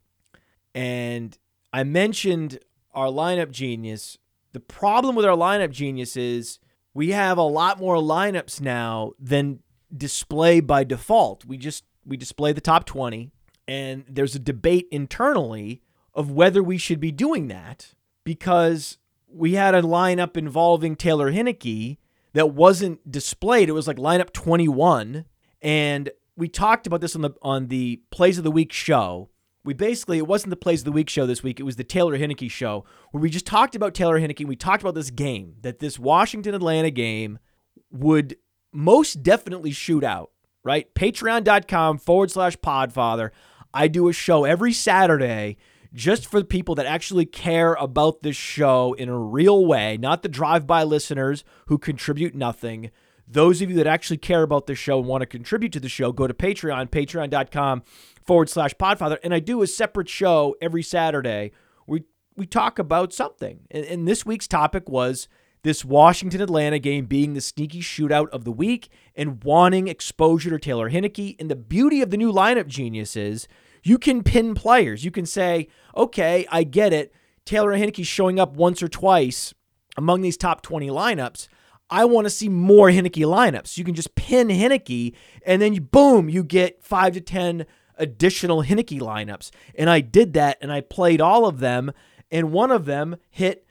And 0.74 1.36
I 1.72 1.84
mentioned 1.84 2.58
our 2.92 3.06
lineup 3.06 3.50
genius. 3.50 4.18
The 4.52 4.60
problem 4.60 5.14
with 5.14 5.24
our 5.24 5.36
lineup 5.36 5.70
genius 5.70 6.16
is 6.16 6.58
we 6.94 7.10
have 7.10 7.38
a 7.38 7.42
lot 7.42 7.78
more 7.78 7.96
lineups 7.96 8.60
now 8.60 9.12
than 9.18 9.60
display 9.94 10.60
by 10.60 10.84
default. 10.84 11.44
We 11.44 11.56
just 11.56 11.84
we 12.04 12.16
display 12.16 12.52
the 12.52 12.60
top 12.60 12.86
20 12.86 13.30
and 13.66 14.04
there's 14.08 14.34
a 14.34 14.40
debate 14.40 14.86
internally 14.90 15.82
of 16.14 16.30
whether 16.30 16.62
we 16.62 16.78
should 16.78 17.00
be 17.00 17.10
doing 17.10 17.48
that 17.48 17.94
because 18.24 18.98
we 19.28 19.54
had 19.54 19.74
a 19.74 19.82
lineup 19.82 20.36
involving 20.36 20.96
Taylor 20.96 21.32
Heinicke 21.32 21.98
that 22.32 22.54
wasn't 22.54 23.10
displayed. 23.10 23.68
It 23.68 23.72
was 23.72 23.88
like 23.88 23.96
lineup 23.96 24.32
21 24.32 25.24
and 25.62 26.10
we 26.36 26.48
talked 26.48 26.86
about 26.86 27.00
this 27.00 27.16
on 27.16 27.22
the 27.22 27.30
on 27.42 27.68
the 27.68 28.02
plays 28.10 28.38
of 28.38 28.44
the 28.44 28.50
week 28.50 28.72
show. 28.72 29.30
We 29.64 29.74
basically 29.74 30.18
it 30.18 30.26
wasn't 30.26 30.50
the 30.50 30.56
plays 30.56 30.82
of 30.82 30.84
the 30.84 30.92
week 30.92 31.10
show 31.10 31.26
this 31.26 31.42
week. 31.42 31.58
It 31.58 31.64
was 31.64 31.76
the 31.76 31.84
Taylor 31.84 32.16
Heinicke 32.16 32.50
show 32.50 32.84
where 33.10 33.20
we 33.20 33.30
just 33.30 33.46
talked 33.46 33.74
about 33.74 33.94
Taylor 33.94 34.20
Heinicke. 34.20 34.46
We 34.46 34.54
talked 34.54 34.82
about 34.82 34.94
this 34.94 35.10
game 35.10 35.56
that 35.62 35.80
this 35.80 35.98
Washington 35.98 36.54
Atlanta 36.54 36.90
game 36.90 37.38
would 37.90 38.36
most 38.72 39.22
definitely 39.22 39.72
shoot 39.72 40.04
out. 40.04 40.30
Right, 40.62 40.92
Patreon.com 40.94 41.98
forward 41.98 42.32
slash 42.32 42.56
Podfather. 42.56 43.30
I 43.72 43.86
do 43.86 44.08
a 44.08 44.12
show 44.12 44.44
every 44.44 44.72
Saturday 44.72 45.58
just 45.94 46.26
for 46.26 46.40
the 46.40 46.46
people 46.46 46.74
that 46.74 46.86
actually 46.86 47.24
care 47.24 47.74
about 47.74 48.22
this 48.22 48.36
show 48.36 48.92
in 48.94 49.08
a 49.08 49.18
real 49.18 49.64
way, 49.64 49.96
not 49.96 50.22
the 50.22 50.28
drive 50.28 50.66
by 50.66 50.82
listeners 50.82 51.44
who 51.66 51.78
contribute 51.78 52.34
nothing. 52.34 52.90
Those 53.28 53.62
of 53.62 53.70
you 53.70 53.76
that 53.76 53.86
actually 53.86 54.18
care 54.18 54.42
about 54.42 54.66
the 54.66 54.74
show 54.74 54.98
and 54.98 55.08
want 55.08 55.22
to 55.22 55.26
contribute 55.26 55.72
to 55.72 55.80
the 55.80 55.88
show, 55.88 56.12
go 56.12 56.26
to 56.26 56.34
Patreon, 56.34 56.90
patreon.com 56.90 57.82
forward 58.24 58.48
slash 58.48 58.74
podfather. 58.74 59.18
And 59.24 59.32
I 59.32 59.40
do 59.40 59.62
a 59.62 59.66
separate 59.66 60.08
show 60.08 60.54
every 60.60 60.82
Saturday. 60.82 61.52
We 61.86 62.04
we 62.36 62.46
talk 62.46 62.78
about 62.78 63.12
something. 63.12 63.60
And, 63.70 63.84
and 63.84 64.06
this 64.06 64.26
week's 64.26 64.46
topic 64.46 64.88
was 64.88 65.28
this 65.66 65.84
Washington 65.84 66.40
Atlanta 66.40 66.78
game 66.78 67.06
being 67.06 67.34
the 67.34 67.40
sneaky 67.40 67.80
shootout 67.80 68.28
of 68.28 68.44
the 68.44 68.52
week 68.52 68.88
and 69.16 69.42
wanting 69.42 69.88
exposure 69.88 70.50
to 70.50 70.60
Taylor 70.60 70.88
Heinicke. 70.88 71.34
And 71.40 71.50
the 71.50 71.56
beauty 71.56 72.00
of 72.00 72.10
the 72.10 72.16
new 72.16 72.32
lineup 72.32 72.68
genius 72.68 73.16
is 73.16 73.48
you 73.82 73.98
can 73.98 74.22
pin 74.22 74.54
players. 74.54 75.04
You 75.04 75.10
can 75.10 75.26
say, 75.26 75.66
okay, 75.96 76.46
I 76.52 76.62
get 76.62 76.92
it. 76.92 77.12
Taylor 77.44 77.72
Heinicke's 77.72 78.06
showing 78.06 78.38
up 78.38 78.54
once 78.54 78.80
or 78.80 78.86
twice 78.86 79.54
among 79.96 80.22
these 80.22 80.36
top 80.36 80.62
20 80.62 80.88
lineups. 80.88 81.48
I 81.90 82.04
want 82.04 82.26
to 82.26 82.30
see 82.30 82.48
more 82.48 82.90
Heinicke 82.90 83.24
lineups. 83.24 83.76
You 83.76 83.82
can 83.82 83.96
just 83.96 84.14
pin 84.14 84.46
Heinicke, 84.46 85.14
and 85.44 85.60
then 85.60 85.74
you, 85.74 85.80
boom, 85.80 86.28
you 86.28 86.44
get 86.44 86.80
five 86.80 87.12
to 87.14 87.20
10 87.20 87.66
additional 87.96 88.62
Heinicke 88.62 89.00
lineups. 89.00 89.50
And 89.74 89.90
I 89.90 90.00
did 90.00 90.32
that, 90.34 90.58
and 90.60 90.70
I 90.70 90.80
played 90.80 91.20
all 91.20 91.44
of 91.44 91.58
them, 91.58 91.90
and 92.30 92.52
one 92.52 92.70
of 92.70 92.84
them 92.84 93.16
hit 93.30 93.65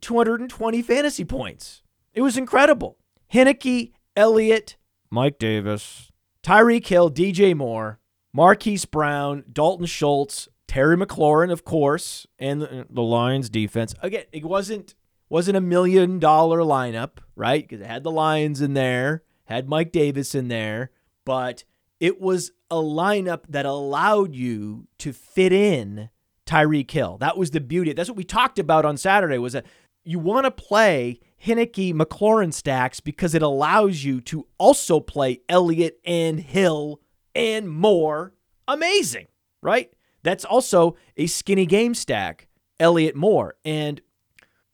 220 0.00 0.82
fantasy 0.82 1.24
points. 1.24 1.82
It 2.14 2.22
was 2.22 2.36
incredible. 2.36 2.98
Heinicke, 3.32 3.92
Elliott, 4.16 4.76
Mike 5.10 5.38
Davis, 5.38 6.10
Tyreek 6.42 6.86
Hill, 6.86 7.10
DJ 7.10 7.54
Moore, 7.54 8.00
Marquise 8.32 8.84
Brown, 8.84 9.44
Dalton 9.52 9.86
Schultz, 9.86 10.48
Terry 10.66 10.96
McLaurin, 10.96 11.50
of 11.50 11.64
course, 11.64 12.26
and 12.38 12.86
the 12.90 13.02
Lions 13.02 13.48
defense. 13.48 13.94
Again, 14.02 14.24
it 14.32 14.44
wasn't 14.44 14.94
wasn't 15.28 15.56
a 15.56 15.62
million 15.62 16.18
dollar 16.18 16.60
lineup, 16.60 17.18
right? 17.36 17.66
Because 17.66 17.82
it 17.82 17.86
had 17.86 18.02
the 18.02 18.10
Lions 18.10 18.60
in 18.60 18.74
there, 18.74 19.22
had 19.44 19.68
Mike 19.68 19.92
Davis 19.92 20.34
in 20.34 20.48
there, 20.48 20.90
but 21.24 21.64
it 22.00 22.20
was 22.20 22.52
a 22.70 22.76
lineup 22.76 23.40
that 23.48 23.66
allowed 23.66 24.34
you 24.34 24.86
to 24.98 25.12
fit 25.12 25.52
in 25.52 26.10
Tyreek 26.48 26.90
Hill. 26.90 27.18
That 27.18 27.36
was 27.36 27.50
the 27.50 27.60
beauty. 27.60 27.92
That's 27.92 28.08
what 28.08 28.16
we 28.16 28.24
talked 28.24 28.58
about 28.58 28.84
on 28.84 28.96
Saturday 28.96 29.38
was 29.38 29.52
that 29.52 29.66
you 30.04 30.18
want 30.18 30.46
to 30.46 30.50
play 30.50 31.20
Heinicke 31.44 31.94
McLaurin 31.94 32.52
stacks 32.54 33.00
because 33.00 33.34
it 33.34 33.42
allows 33.42 34.02
you 34.02 34.22
to 34.22 34.46
also 34.56 34.98
play 34.98 35.42
Elliott 35.48 36.00
and 36.06 36.40
Hill 36.40 37.00
and 37.34 37.68
more 37.68 38.32
amazing, 38.66 39.26
right? 39.62 39.92
That's 40.22 40.44
also 40.44 40.96
a 41.18 41.26
skinny 41.26 41.66
game 41.66 41.94
stack, 41.94 42.48
Elliott 42.80 43.14
Moore. 43.14 43.56
And 43.64 44.00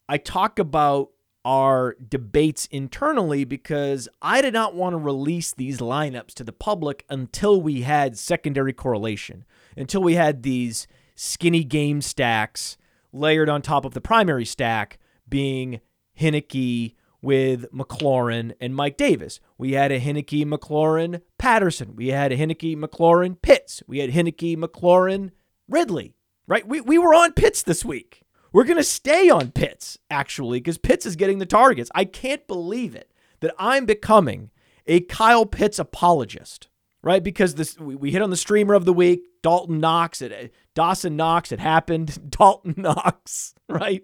I 0.09 0.19
talk 0.19 0.61
about 0.61 1.11
our 1.45 1.97
debates 2.09 2.67
internally 2.71 3.45
because 3.45 4.09
I 4.23 4.41
did 4.41 4.55
not 4.55 4.75
want 4.75 4.95
to 4.95 4.99
release 4.99 5.53
these 5.53 5.79
lineups 5.79 6.35
to 6.35 6.45
the 6.45 6.53
public 6.53 7.05
until 7.11 7.61
we 7.61 7.83
had 7.83 8.17
secondary 8.17 8.73
correlation, 8.73 9.45
until 9.77 10.03
we 10.03 10.15
had 10.15 10.43
these 10.45 10.87
skinny 11.15 11.65
game 11.65 12.01
stacks 12.01 12.77
layered 13.13 13.49
on 13.49 13.63
top 13.63 13.85
of 13.85 13.95
the 13.95 14.01
primary 14.01 14.45
stack 14.45 14.99
being 15.29 15.81
Heinicke, 16.19 16.95
with 17.25 17.73
McLaurin 17.73 18.55
and 18.61 18.77
Mike 18.77 18.99
Davis. 18.99 19.41
We 19.57 19.73
had 19.73 19.91
a 19.91 19.99
Heinicke, 19.99 20.45
McLaurin, 20.45 21.23
Patterson. 21.39 21.97
We 21.97 22.09
had 22.09 22.33
a 22.33 22.37
Heinicke, 22.37 22.77
McLaurin, 22.77 23.41
Pitts. 23.41 23.83
We 23.89 23.99
had 23.99 24.11
Heinicke, 24.11 24.59
McLaurin, 24.59 25.31
Ridley. 25.67 26.15
Right? 26.47 26.69
We, 26.69 26.83
we 26.83 26.99
were 26.99 27.15
on 27.15 27.33
Pitts 27.33 27.63
this 27.63 27.85
week. 27.85 28.25
We're 28.53 28.65
going 28.65 28.77
to 28.77 28.85
stay 28.85 29.31
on 29.31 29.53
Pitts, 29.53 29.99
actually, 30.11 30.61
because 30.61 30.77
Pitts 30.77 31.07
is 31.07 31.17
getting 31.17 31.39
the 31.39 31.47
targets. 31.47 31.91
I 31.95 32.05
can't 32.05 32.47
believe 32.47 32.95
it 32.95 33.11
that 33.41 33.55
I'm 33.59 33.87
becoming 33.87 34.51
a 34.87 35.01
Kyle 35.01 35.47
Pitts 35.47 35.79
apologist, 35.79 36.69
right? 37.05 37.23
Because 37.23 37.55
this 37.55 37.79
we, 37.79 37.95
we 37.95 38.11
hit 38.11 38.23
on 38.23 38.31
the 38.31 38.37
streamer 38.37 38.75
of 38.75 38.87
the 38.87 38.93
week, 38.93 39.23
Dalton 39.43 39.79
Knox. 39.79 40.21
It, 40.21 40.53
Dawson 40.75 41.17
Knox. 41.17 41.53
It 41.53 41.61
happened. 41.61 42.31
Dalton 42.31 42.75
Knox, 42.77 43.55
right? 43.69 44.03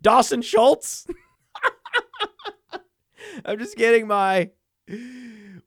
Dawson 0.00 0.42
Schultz. 0.42 1.06
I'm 3.44 3.58
just 3.58 3.76
getting 3.76 4.06
my 4.06 4.50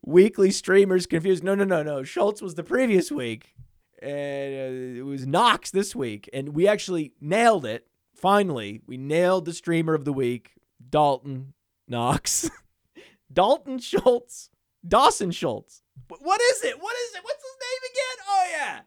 weekly 0.06 0.50
streamers 0.50 1.06
confused. 1.06 1.44
No, 1.44 1.54
no, 1.54 1.64
no, 1.64 1.82
no. 1.82 2.02
Schultz 2.02 2.40
was 2.40 2.54
the 2.54 2.62
previous 2.62 3.12
week, 3.12 3.54
and 4.00 4.54
uh, 4.54 5.00
it 5.00 5.04
was 5.04 5.26
Knox 5.26 5.70
this 5.70 5.94
week, 5.94 6.30
and 6.32 6.50
we 6.50 6.66
actually 6.66 7.12
nailed 7.20 7.66
it. 7.66 7.86
Finally, 8.14 8.80
we 8.86 8.96
nailed 8.96 9.44
the 9.44 9.52
streamer 9.52 9.94
of 9.94 10.04
the 10.04 10.12
week, 10.12 10.52
Dalton 10.88 11.52
Knox, 11.86 12.50
Dalton 13.32 13.78
Schultz, 13.78 14.50
Dawson 14.86 15.30
Schultz. 15.30 15.82
What 16.08 16.40
is 16.40 16.64
it? 16.64 16.80
What 16.80 16.96
is 16.96 17.14
it? 17.16 17.24
What's 17.24 17.42
his 17.42 17.56
name 17.60 17.90
again? 17.90 18.24
Oh 18.28 18.46
yeah, 18.52 18.80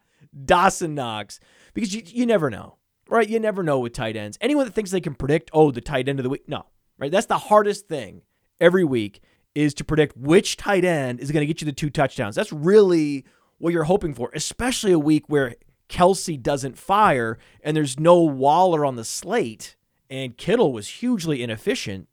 Dawson 0.44 0.94
Knox. 0.94 1.40
Because 1.74 1.94
you 1.94 2.02
you 2.04 2.26
never 2.26 2.50
know, 2.50 2.76
right? 3.08 3.28
You 3.28 3.38
never 3.38 3.62
know 3.62 3.78
with 3.78 3.92
tight 3.92 4.16
ends. 4.16 4.38
Anyone 4.40 4.66
that 4.66 4.72
thinks 4.72 4.90
they 4.90 5.00
can 5.00 5.14
predict, 5.14 5.50
oh, 5.52 5.70
the 5.70 5.80
tight 5.80 6.08
end 6.08 6.18
of 6.18 6.24
the 6.24 6.30
week, 6.30 6.48
no, 6.48 6.66
right? 6.98 7.10
That's 7.10 7.26
the 7.26 7.38
hardest 7.38 7.88
thing 7.88 8.22
every 8.60 8.84
week 8.84 9.20
is 9.54 9.74
to 9.74 9.84
predict 9.84 10.16
which 10.16 10.56
tight 10.56 10.84
end 10.84 11.20
is 11.20 11.30
going 11.30 11.42
to 11.42 11.46
get 11.46 11.60
you 11.60 11.66
the 11.66 11.72
two 11.72 11.90
touchdowns. 11.90 12.34
That's 12.34 12.52
really 12.52 13.24
what 13.58 13.72
you're 13.72 13.84
hoping 13.84 14.14
for, 14.14 14.30
especially 14.34 14.92
a 14.92 14.98
week 14.98 15.24
where 15.28 15.54
Kelsey 15.88 16.36
doesn't 16.36 16.78
fire 16.78 17.38
and 17.62 17.76
there's 17.76 18.00
no 18.00 18.20
Waller 18.20 18.84
on 18.84 18.96
the 18.96 19.04
slate 19.04 19.76
and 20.08 20.36
Kittle 20.36 20.72
was 20.72 20.88
hugely 20.88 21.42
inefficient. 21.42 22.08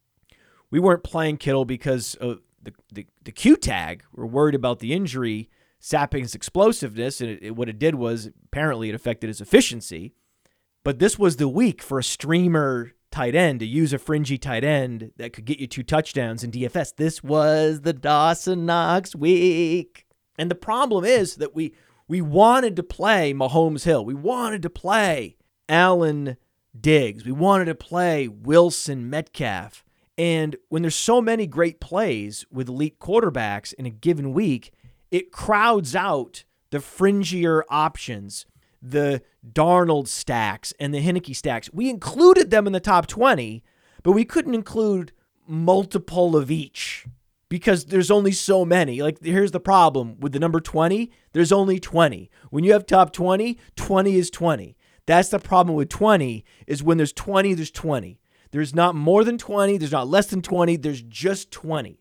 We 0.72 0.80
weren't 0.80 1.04
playing 1.04 1.38
Kittle 1.38 1.66
because 1.66 2.16
of 2.16 2.40
the, 2.92 3.08
the, 3.24 3.32
Q 3.32 3.56
tag. 3.56 4.04
We're 4.14 4.26
worried 4.26 4.56
about 4.56 4.80
the 4.80 4.94
injury 4.94 5.50
sapping 5.80 6.24
his 6.24 6.36
explosiveness, 6.36 7.22
and 7.22 7.30
it, 7.30 7.40
it, 7.42 7.56
what 7.56 7.70
it 7.70 7.80
did 7.80 7.96
was 7.96 8.30
apparently 8.46 8.90
it 8.90 8.96
affected 8.96 9.28
his 9.28 9.42
efficiency. 9.42 10.14
But 10.84 11.00
this 11.00 11.20
was 11.20 11.36
the 11.36 11.48
week 11.48 11.82
for 11.82 12.00
a 12.00 12.04
streamer 12.04 12.94
tight 13.12 13.36
end 13.36 13.60
to 13.60 13.66
use 13.66 13.94
a 13.94 14.00
fringy 14.00 14.38
tight 14.38 14.64
end 14.64 15.12
that 15.18 15.34
could 15.34 15.46
get 15.46 15.60
you 15.60 15.68
two 15.68 15.84
touchdowns 15.84 16.44
in 16.44 16.52
DFS. 16.52 16.96
This 16.96 17.24
was 17.24 17.82
the 17.82 17.94
Dawson 17.94 18.66
Knox 18.66 19.16
week. 19.16 20.06
And 20.38 20.50
the 20.50 20.56
problem 20.56 21.04
is 21.04 21.36
that 21.36 21.56
we 21.56 21.74
we 22.08 22.22
wanted 22.22 22.76
to 22.76 22.84
play 22.84 23.34
Mahomes 23.34 23.84
Hill. 23.84 24.04
We 24.04 24.16
wanted 24.16 24.64
to 24.64 24.70
play 24.70 25.38
Allen 25.68 26.38
Diggs. 26.80 27.26
We 27.26 27.32
wanted 27.32 27.66
to 27.66 27.76
play 27.76 28.28
Wilson 28.28 29.10
Metcalf. 29.10 29.84
And 30.20 30.58
when 30.68 30.82
there's 30.82 30.98
so 30.98 31.22
many 31.22 31.48
great 31.48 31.80
plays 31.80 32.46
with 32.52 32.68
elite 32.68 33.00
quarterbacks 33.00 33.74
in 33.76 33.86
a 33.86 33.90
given 33.90 34.34
week, 34.34 34.74
it 35.12 35.32
crowds 35.32 35.96
out 35.96 36.44
the 36.72 36.80
fringier 36.80 37.62
options 37.70 38.46
the 38.82 39.22
Darnold 39.50 40.08
stacks 40.08 40.74
and 40.78 40.94
the 40.94 41.02
Heinicke 41.02 41.36
stacks. 41.36 41.70
We 41.74 41.90
included 41.90 42.50
them 42.50 42.68
in 42.68 42.74
the 42.74 42.82
top 42.82 43.08
20, 43.08 43.64
but 44.04 44.12
we 44.12 44.26
couldn't 44.26 44.54
include 44.54 45.14
multiple 45.48 46.36
of 46.36 46.52
each 46.52 47.06
because 47.48 47.86
there's 47.86 48.12
only 48.12 48.34
so 48.34 48.66
many. 48.66 49.02
Like, 49.02 49.24
here's 49.24 49.52
the 49.52 49.60
problem 49.62 50.20
with 50.20 50.34
the 50.34 50.40
number 50.40 50.60
20 50.60 51.12
there's 51.32 51.54
only 51.54 51.80
20. 51.80 52.30
When 52.50 52.66
you 52.66 52.74
have 52.74 52.86
top 52.86 53.14
20, 53.14 53.58
20 53.78 54.16
is 54.16 54.30
20. 54.30 54.76
That's 55.06 55.30
the 55.30 55.40
problem 55.40 55.78
with 55.78 55.88
20 55.88 56.44
is 56.68 56.84
when 56.84 56.98
there's 56.98 57.14
20, 57.14 57.54
there's 57.54 57.72
20. 57.72 58.20
There's 58.52 58.74
not 58.74 58.96
more 58.96 59.24
than 59.24 59.38
20, 59.38 59.78
there's 59.78 59.92
not 59.92 60.08
less 60.08 60.28
than 60.28 60.42
20, 60.42 60.78
there's 60.78 61.02
just 61.02 61.52
20. 61.52 62.00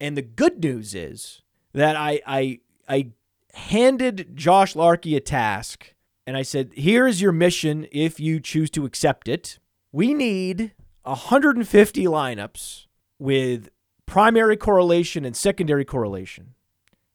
And 0.00 0.16
the 0.16 0.22
good 0.22 0.62
news 0.62 0.94
is 0.94 1.42
that 1.72 1.96
I 1.96 2.20
I 2.26 2.60
I 2.88 3.10
handed 3.54 4.36
Josh 4.36 4.74
Larkey 4.74 5.16
a 5.16 5.20
task 5.20 5.94
and 6.26 6.36
I 6.36 6.42
said, 6.42 6.72
Here 6.74 7.06
is 7.06 7.22
your 7.22 7.32
mission 7.32 7.86
if 7.90 8.20
you 8.20 8.38
choose 8.38 8.70
to 8.72 8.84
accept 8.84 9.28
it. 9.28 9.58
We 9.92 10.12
need 10.12 10.74
150 11.04 12.04
lineups 12.04 12.84
with 13.18 13.70
primary 14.04 14.56
correlation 14.56 15.24
and 15.24 15.34
secondary 15.34 15.86
correlation. 15.86 16.54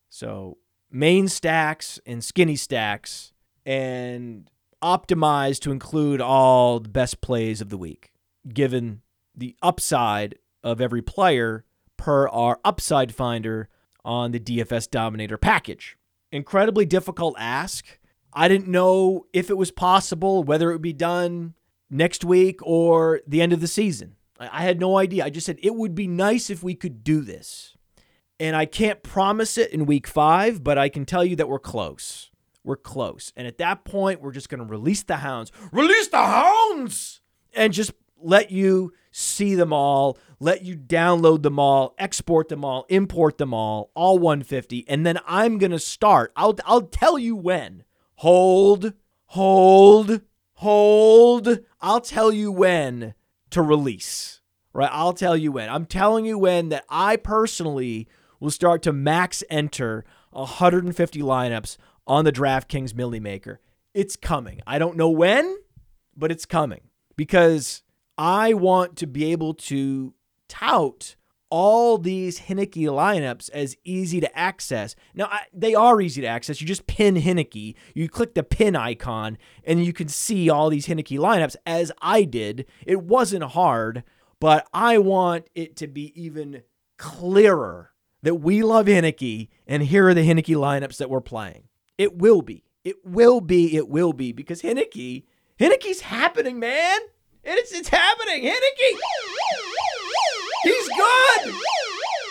So, 0.10 0.58
main 0.90 1.28
stacks 1.28 2.00
and 2.06 2.24
skinny 2.24 2.56
stacks, 2.56 3.34
and 3.66 4.50
optimized 4.82 5.60
to 5.62 5.72
include 5.72 6.20
all 6.20 6.80
the 6.80 6.90
best 6.90 7.22
plays 7.22 7.62
of 7.62 7.70
the 7.70 7.78
week, 7.78 8.13
given 8.48 9.02
the 9.36 9.56
upside 9.62 10.36
of 10.64 10.82
every 10.82 11.02
player 11.02 11.66
per 11.98 12.28
our 12.30 12.60
upside 12.64 13.14
finder 13.14 13.70
on 14.04 14.32
the 14.32 14.40
DFS 14.40 14.90
Dominator 14.90 15.38
package. 15.38 15.98
Incredibly 16.32 16.86
difficult 16.86 17.36
ask 17.38 18.00
I 18.36 18.48
didn't 18.48 18.68
know 18.68 19.28
if 19.32 19.50
it 19.50 19.58
was 19.58 19.72
possible, 19.72 20.44
whether 20.44 20.72
it 20.72 20.76
would 20.76 20.82
be 20.82 20.94
done 20.94 21.54
next 21.90 22.26
week 22.26 22.60
or 22.64 23.22
the 23.28 23.42
end 23.42 23.54
of 23.54 23.62
the 23.62 23.68
season. 23.68 24.16
I 24.40 24.64
had 24.64 24.80
no 24.80 24.98
idea. 24.98 25.24
I 25.24 25.30
just 25.30 25.46
said 25.46 25.60
it 25.62 25.76
would 25.76 25.94
be 25.94 26.08
nice 26.08 26.50
if 26.50 26.64
we 26.64 26.74
could 26.74 27.04
do 27.04 27.22
this. 27.22 27.78
And 28.40 28.56
I 28.56 28.66
can't 28.66 29.04
promise 29.04 29.58
it 29.58 29.72
in 29.72 29.86
week 29.86 30.08
five, 30.08 30.64
but 30.64 30.78
I 30.78 30.90
can 30.90 31.06
tell 31.06 31.24
you 31.24 31.36
that 31.36 31.48
we're 31.48 31.60
close. 31.60 32.32
We're 32.64 32.76
close. 32.76 33.32
And 33.36 33.46
at 33.46 33.60
that 33.60 33.86
point, 33.86 34.22
we're 34.22 34.32
just 34.32 34.50
going 34.50 34.60
to 34.60 34.66
release 34.66 35.04
the 35.04 35.18
hounds. 35.18 35.52
Release 35.72 36.08
the 36.08 36.18
hounds! 36.18 37.22
And 37.54 37.72
just 37.72 37.92
let 38.24 38.52
you 38.52 38.94
see 39.12 39.56
them 39.56 39.72
all, 39.72 40.18
let 40.40 40.64
you 40.64 40.76
download 40.76 41.44
them 41.44 41.60
all, 41.60 41.94
export 41.98 42.50
them 42.50 42.66
all, 42.66 42.86
import 42.90 43.38
them 43.38 43.54
all, 43.54 43.92
all 43.94 44.18
150. 44.18 44.86
And 44.88 45.06
then 45.06 45.20
I'm 45.28 45.58
going 45.58 45.72
to 45.72 45.80
start. 45.80 46.32
I'll, 46.36 46.58
I'll 46.66 46.82
tell 46.82 47.18
you 47.18 47.36
when 47.36 47.84
hold, 48.16 48.94
hold, 49.28 50.22
hold. 50.56 51.60
I'll 51.82 52.02
tell 52.02 52.32
you 52.32 52.52
when 52.52 53.14
to 53.52 53.62
release, 53.62 54.42
right? 54.74 54.90
I'll 54.92 55.14
tell 55.14 55.38
you 55.38 55.52
when. 55.52 55.70
I'm 55.70 55.86
telling 55.86 56.26
you 56.26 56.38
when 56.38 56.70
that 56.70 56.86
I 56.90 57.18
personally 57.18 58.08
will 58.40 58.52
start 58.52 58.82
to 58.84 58.94
max 58.94 59.44
enter 59.50 60.04
150 60.32 61.22
lineups 61.22 61.78
on 62.08 62.26
the 62.26 62.32
DraftKings 62.32 62.94
Milly 62.96 63.20
Maker. 63.20 63.60
It's 63.94 64.16
coming. 64.16 64.62
I 64.66 64.80
don't 64.80 64.98
know 64.98 65.10
when, 65.10 65.58
but 66.16 66.32
it's 66.32 66.46
coming 66.46 66.82
because 67.16 67.84
I 68.18 68.54
want 68.54 68.96
to 68.98 69.08
be 69.08 69.32
able 69.32 69.54
to 69.56 70.14
tout 70.48 71.16
all 71.50 72.00
these 72.00 72.40
Heinicke 72.40 72.88
lineups 72.88 73.48
as 73.52 73.78
easy 73.84 74.20
to 74.20 74.38
access. 74.38 74.96
Now, 75.14 75.26
I, 75.26 75.42
they 75.54 75.76
are 75.76 76.02
easy 76.02 76.20
to 76.22 76.28
access. 76.28 76.60
You 76.60 76.66
just 76.66 76.88
pin 76.88 77.14
Heinicke, 77.14 77.76
you 77.94 78.10
click 78.10 78.34
the 78.34 78.42
pin 78.42 78.76
icon, 78.76 79.38
and 79.64 79.86
you 79.86 79.94
can 79.94 80.08
see 80.08 80.50
all 80.50 80.72
these 80.72 80.88
Heinicke 80.88 81.20
lineups 81.20 81.56
as 81.68 81.92
I 82.02 82.24
did. 82.24 82.66
It 82.88 83.04
wasn't 83.04 83.44
hard, 83.44 84.04
but 84.40 84.68
I 84.74 84.98
want 84.98 85.46
it 85.54 85.76
to 85.76 85.88
be 85.88 86.12
even 86.20 86.64
clearer 86.98 87.92
that 88.24 88.36
we 88.36 88.64
love 88.64 88.88
Heinicke, 88.88 89.50
and 89.68 89.84
here 89.84 90.08
are 90.08 90.16
the 90.16 90.28
Heinicke 90.28 90.56
lineups 90.56 90.98
that 90.98 91.10
we're 91.10 91.22
playing. 91.22 91.66
It 92.00 92.18
will 92.18 92.42
be. 92.42 92.64
It 92.84 93.06
will 93.06 93.42
be. 93.42 93.76
It 93.76 93.88
will 93.88 94.14
be 94.14 94.32
because 94.32 94.64
Heinicke, 94.64 95.26
Heinicke's 95.60 96.02
happening, 96.02 96.60
man. 96.60 97.00
It's 97.44 97.72
it's 97.72 97.90
happening. 97.90 98.44
Heinicke. 98.44 98.98
He's 100.64 100.88
good. 100.90 101.56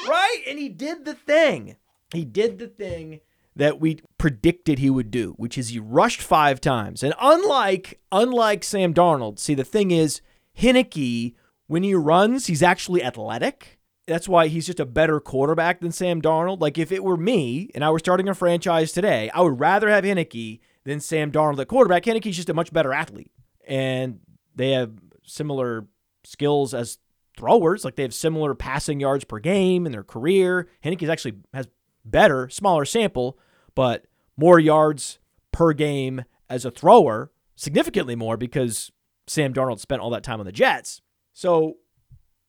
Right? 0.09 0.43
And 0.49 0.59
he 0.59 0.69
did 0.69 1.05
the 1.05 1.15
thing. 1.15 1.77
He 2.13 2.25
did 2.25 2.59
the 2.59 2.67
thing 2.67 3.21
that 3.55 3.81
we 3.81 4.01
predicted 4.19 4.79
he 4.79 4.91
would 4.91 5.11
do, 5.11 5.35
which 5.37 5.59
is 5.59 5.69
he 5.69 5.79
rushed 5.79 6.23
five 6.23 6.61
times. 6.61 7.03
And 7.03 7.15
unlike 7.21 8.01
unlike 8.11 8.65
Sam 8.65 8.95
Darnold, 8.95 9.39
see 9.39 9.55
the 9.55 9.65
thing 9.65 9.91
is 9.91 10.21
Heinicke, 10.59 11.35
when 11.67 11.83
he 11.83 11.95
runs, 11.95 12.47
he's 12.47 12.63
actually 12.63 13.03
athletic. 13.03 13.79
That's 14.07 14.29
why 14.29 14.49
he's 14.49 14.67
just 14.67 14.81
a 14.81 14.87
better 14.87 15.21
quarterback 15.21 15.81
than 15.81 15.93
Sam 15.93 16.21
Darnold. 16.21 16.61
Like 16.61 16.79
if 16.79 16.91
it 16.91 17.05
were 17.05 17.17
me 17.17 17.71
and 17.75 17.85
I 17.85 17.91
were 17.91 17.99
starting 17.99 18.29
a 18.29 18.35
franchise 18.35 18.93
today, 18.93 19.31
I 19.31 19.43
would 19.43 19.61
rather 19.61 19.89
have 19.89 20.05
Heinicke 20.05 20.61
than 20.85 21.01
Sam 21.01 21.31
Darnold 21.31 21.61
at 21.61 21.69
quarterback. 21.69 22.05
Heinicke's 22.05 22.37
just 22.37 22.49
a 22.49 22.55
much 22.55 22.73
better 22.73 22.93
athlete. 22.93 23.31
And 23.67 24.21
they 24.55 24.73
have 24.73 24.93
similar 25.25 25.87
skills 26.25 26.75
as 26.75 26.99
throwers. 27.37 27.85
Like 27.85 27.97
they 27.97 28.03
have 28.03 28.15
similar 28.15 28.55
passing 28.55 29.01
yards 29.01 29.25
per 29.25 29.39
game 29.39 29.87
in 29.87 29.93
their 29.93 30.03
career. 30.03 30.69
Heinicke's 30.85 31.09
actually 31.09 31.35
has 31.53 31.69
better, 32.05 32.49
smaller 32.49 32.85
sample, 32.85 33.39
but 33.75 34.07
more 34.37 34.59
yards 34.59 35.19
per 35.53 35.73
game 35.73 36.25
as 36.49 36.65
a 36.65 36.71
thrower, 36.71 37.31
significantly 37.57 38.17
more 38.17 38.37
because 38.37 38.91
Sam 39.27 39.55
Darnold 39.55 39.81
spent 39.81 40.03
all 40.03 40.11
that 40.11 40.23
time 40.23 40.41
on 40.41 40.47
the 40.47 40.53
Jets. 40.53 41.01
So, 41.33 41.77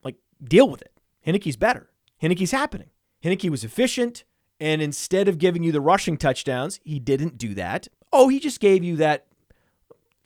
like, 0.04 0.16
deal 0.44 0.70
with 0.70 0.82
it. 0.82 0.92
Heinicke's 1.26 1.56
better. 1.56 1.90
Heinicke's 2.22 2.52
happening. 2.52 2.90
Heinicke 3.24 3.50
was 3.50 3.64
efficient, 3.64 4.24
and 4.60 4.82
instead 4.82 5.28
of 5.28 5.38
giving 5.38 5.64
you 5.64 5.72
the 5.72 5.82
rushing 5.82 6.18
touchdowns, 6.18 6.80
he 6.84 7.00
didn't 7.00 7.38
do 7.38 7.54
that. 7.54 7.88
Oh, 8.12 8.28
he 8.28 8.40
just 8.40 8.60
gave 8.60 8.84
you 8.84 8.98
that 8.98 9.28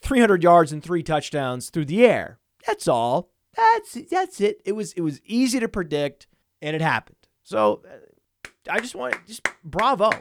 300 0.07 0.41
yards 0.41 0.71
and 0.71 0.81
three 0.81 1.03
touchdowns 1.03 1.69
through 1.69 1.85
the 1.85 2.05
air. 2.05 2.39
That's 2.65 2.87
all. 2.87 3.29
That's 3.55 3.97
that's 4.09 4.39
it. 4.39 4.61
It 4.63 4.71
was 4.73 4.93
it 4.93 5.01
was 5.01 5.19
easy 5.25 5.59
to 5.59 5.67
predict, 5.67 6.27
and 6.61 6.75
it 6.75 6.81
happened. 6.81 7.17
So 7.43 7.81
uh, 7.85 8.49
I 8.71 8.79
just 8.79 8.95
want 8.95 9.15
just 9.27 9.45
bravo. 9.63 10.11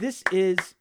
this 0.00 0.22
is 0.30 0.74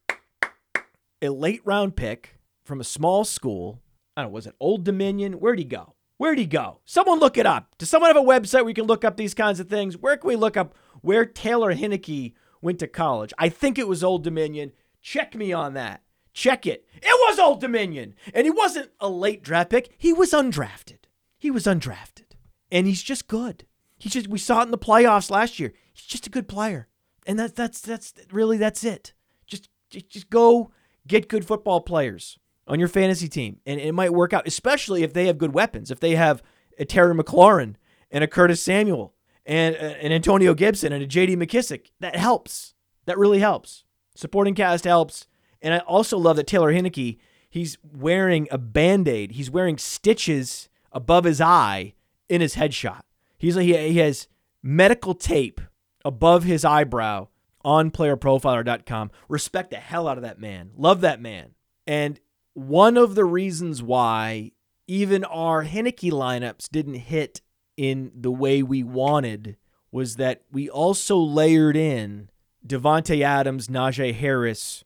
a 1.21 1.29
late 1.29 1.61
round 1.63 1.95
pick 1.95 2.39
from 2.63 2.81
a 2.81 2.83
small 2.83 3.23
school. 3.23 3.79
I 4.17 4.23
don't 4.23 4.31
know, 4.31 4.33
was 4.33 4.47
it 4.47 4.55
Old 4.59 4.83
Dominion? 4.83 5.33
Where'd 5.33 5.59
he 5.59 5.65
go? 5.65 5.93
Where'd 6.17 6.37
he 6.37 6.45
go? 6.45 6.79
Someone 6.85 7.19
look 7.19 7.37
it 7.37 7.45
up. 7.45 7.75
Does 7.77 7.89
someone 7.89 8.09
have 8.09 8.21
a 8.21 8.27
website 8.27 8.61
where 8.61 8.69
you 8.69 8.75
can 8.75 8.85
look 8.85 9.05
up 9.05 9.17
these 9.17 9.33
kinds 9.33 9.59
of 9.59 9.69
things? 9.69 9.97
Where 9.97 10.17
can 10.17 10.27
we 10.27 10.35
look 10.35 10.57
up 10.57 10.75
where 11.01 11.25
Taylor 11.25 11.73
Heinicke 11.73 12.33
went 12.61 12.79
to 12.79 12.87
college? 12.87 13.33
I 13.37 13.49
think 13.49 13.79
it 13.79 13.87
was 13.87 14.03
Old 14.03 14.23
Dominion. 14.23 14.73
Check 15.01 15.33
me 15.33 15.53
on 15.53 15.73
that. 15.75 16.03
Check 16.33 16.65
it. 16.65 16.85
It 16.95 17.29
was 17.29 17.39
Old 17.39 17.61
Dominion. 17.61 18.15
And 18.33 18.45
he 18.45 18.51
wasn't 18.51 18.91
a 18.99 19.09
late 19.09 19.43
draft 19.43 19.69
pick. 19.69 19.93
He 19.97 20.13
was 20.13 20.31
undrafted. 20.31 20.99
He 21.37 21.51
was 21.51 21.65
undrafted. 21.65 22.35
And 22.71 22.87
he's 22.87 23.03
just 23.03 23.27
good. 23.27 23.65
He's 23.97 24.13
just 24.13 24.27
we 24.27 24.39
saw 24.39 24.61
it 24.61 24.65
in 24.65 24.71
the 24.71 24.77
playoffs 24.77 25.29
last 25.29 25.59
year. 25.59 25.73
He's 25.93 26.05
just 26.05 26.27
a 26.27 26.31
good 26.31 26.47
player. 26.47 26.87
And 27.27 27.37
that 27.37 27.55
that's 27.55 27.81
that's 27.81 28.13
really 28.31 28.57
that's 28.57 28.83
it. 28.83 29.13
Just 29.45 29.69
just, 29.89 30.29
go 30.29 30.71
get 31.05 31.27
good 31.27 31.45
football 31.45 31.81
players 31.81 32.39
on 32.67 32.79
your 32.79 32.87
fantasy 32.87 33.27
team. 33.27 33.59
And 33.65 33.79
it 33.79 33.91
might 33.91 34.13
work 34.13 34.33
out, 34.33 34.47
especially 34.47 35.03
if 35.03 35.13
they 35.13 35.27
have 35.27 35.37
good 35.37 35.53
weapons. 35.53 35.91
If 35.91 35.99
they 35.99 36.15
have 36.15 36.41
a 36.79 36.85
Terry 36.85 37.13
McLaurin 37.13 37.75
and 38.09 38.23
a 38.23 38.27
Curtis 38.27 38.63
Samuel 38.63 39.13
and 39.45 39.75
uh, 39.75 39.79
an 39.79 40.11
Antonio 40.11 40.53
Gibson 40.53 40.93
and 40.93 41.03
a 41.03 41.07
JD 41.07 41.35
McKissic, 41.35 41.91
that 41.99 42.15
helps. 42.15 42.73
That 43.05 43.17
really 43.17 43.39
helps. 43.39 43.83
Supporting 44.15 44.55
cast 44.55 44.85
helps. 44.85 45.27
And 45.61 45.73
I 45.73 45.79
also 45.79 46.17
love 46.17 46.37
that 46.37 46.47
Taylor 46.47 46.73
Heinicke, 46.73 47.17
he's 47.49 47.77
wearing 47.83 48.47
a 48.51 48.57
band 48.57 49.07
aid. 49.07 49.33
He's 49.33 49.51
wearing 49.51 49.77
stitches 49.77 50.69
above 50.91 51.23
his 51.23 51.39
eye 51.39 51.93
in 52.29 52.41
his 52.41 52.55
headshot. 52.55 53.01
He's 53.37 53.55
he, 53.55 53.75
he 53.75 53.97
has 53.97 54.27
medical 54.63 55.13
tape 55.13 55.61
above 56.03 56.43
his 56.43 56.65
eyebrow 56.65 57.27
on 57.63 57.91
playerprofiler.com. 57.91 59.11
Respect 59.27 59.71
the 59.71 59.77
hell 59.77 60.07
out 60.07 60.17
of 60.17 60.23
that 60.23 60.39
man. 60.39 60.71
Love 60.75 61.01
that 61.01 61.21
man. 61.21 61.51
And 61.85 62.19
one 62.53 62.97
of 62.97 63.15
the 63.15 63.25
reasons 63.25 63.81
why 63.81 64.51
even 64.87 65.23
our 65.23 65.65
Heinicke 65.65 66.11
lineups 66.11 66.69
didn't 66.69 66.95
hit 66.95 67.41
in 67.77 68.11
the 68.15 68.31
way 68.31 68.61
we 68.61 68.83
wanted 68.83 69.57
was 69.91 70.15
that 70.15 70.43
we 70.51 70.69
also 70.69 71.17
layered 71.17 71.75
in 71.75 72.29
Davante 72.65 73.21
Adams, 73.21 73.67
Najee 73.67 74.13
Harris, 74.13 74.83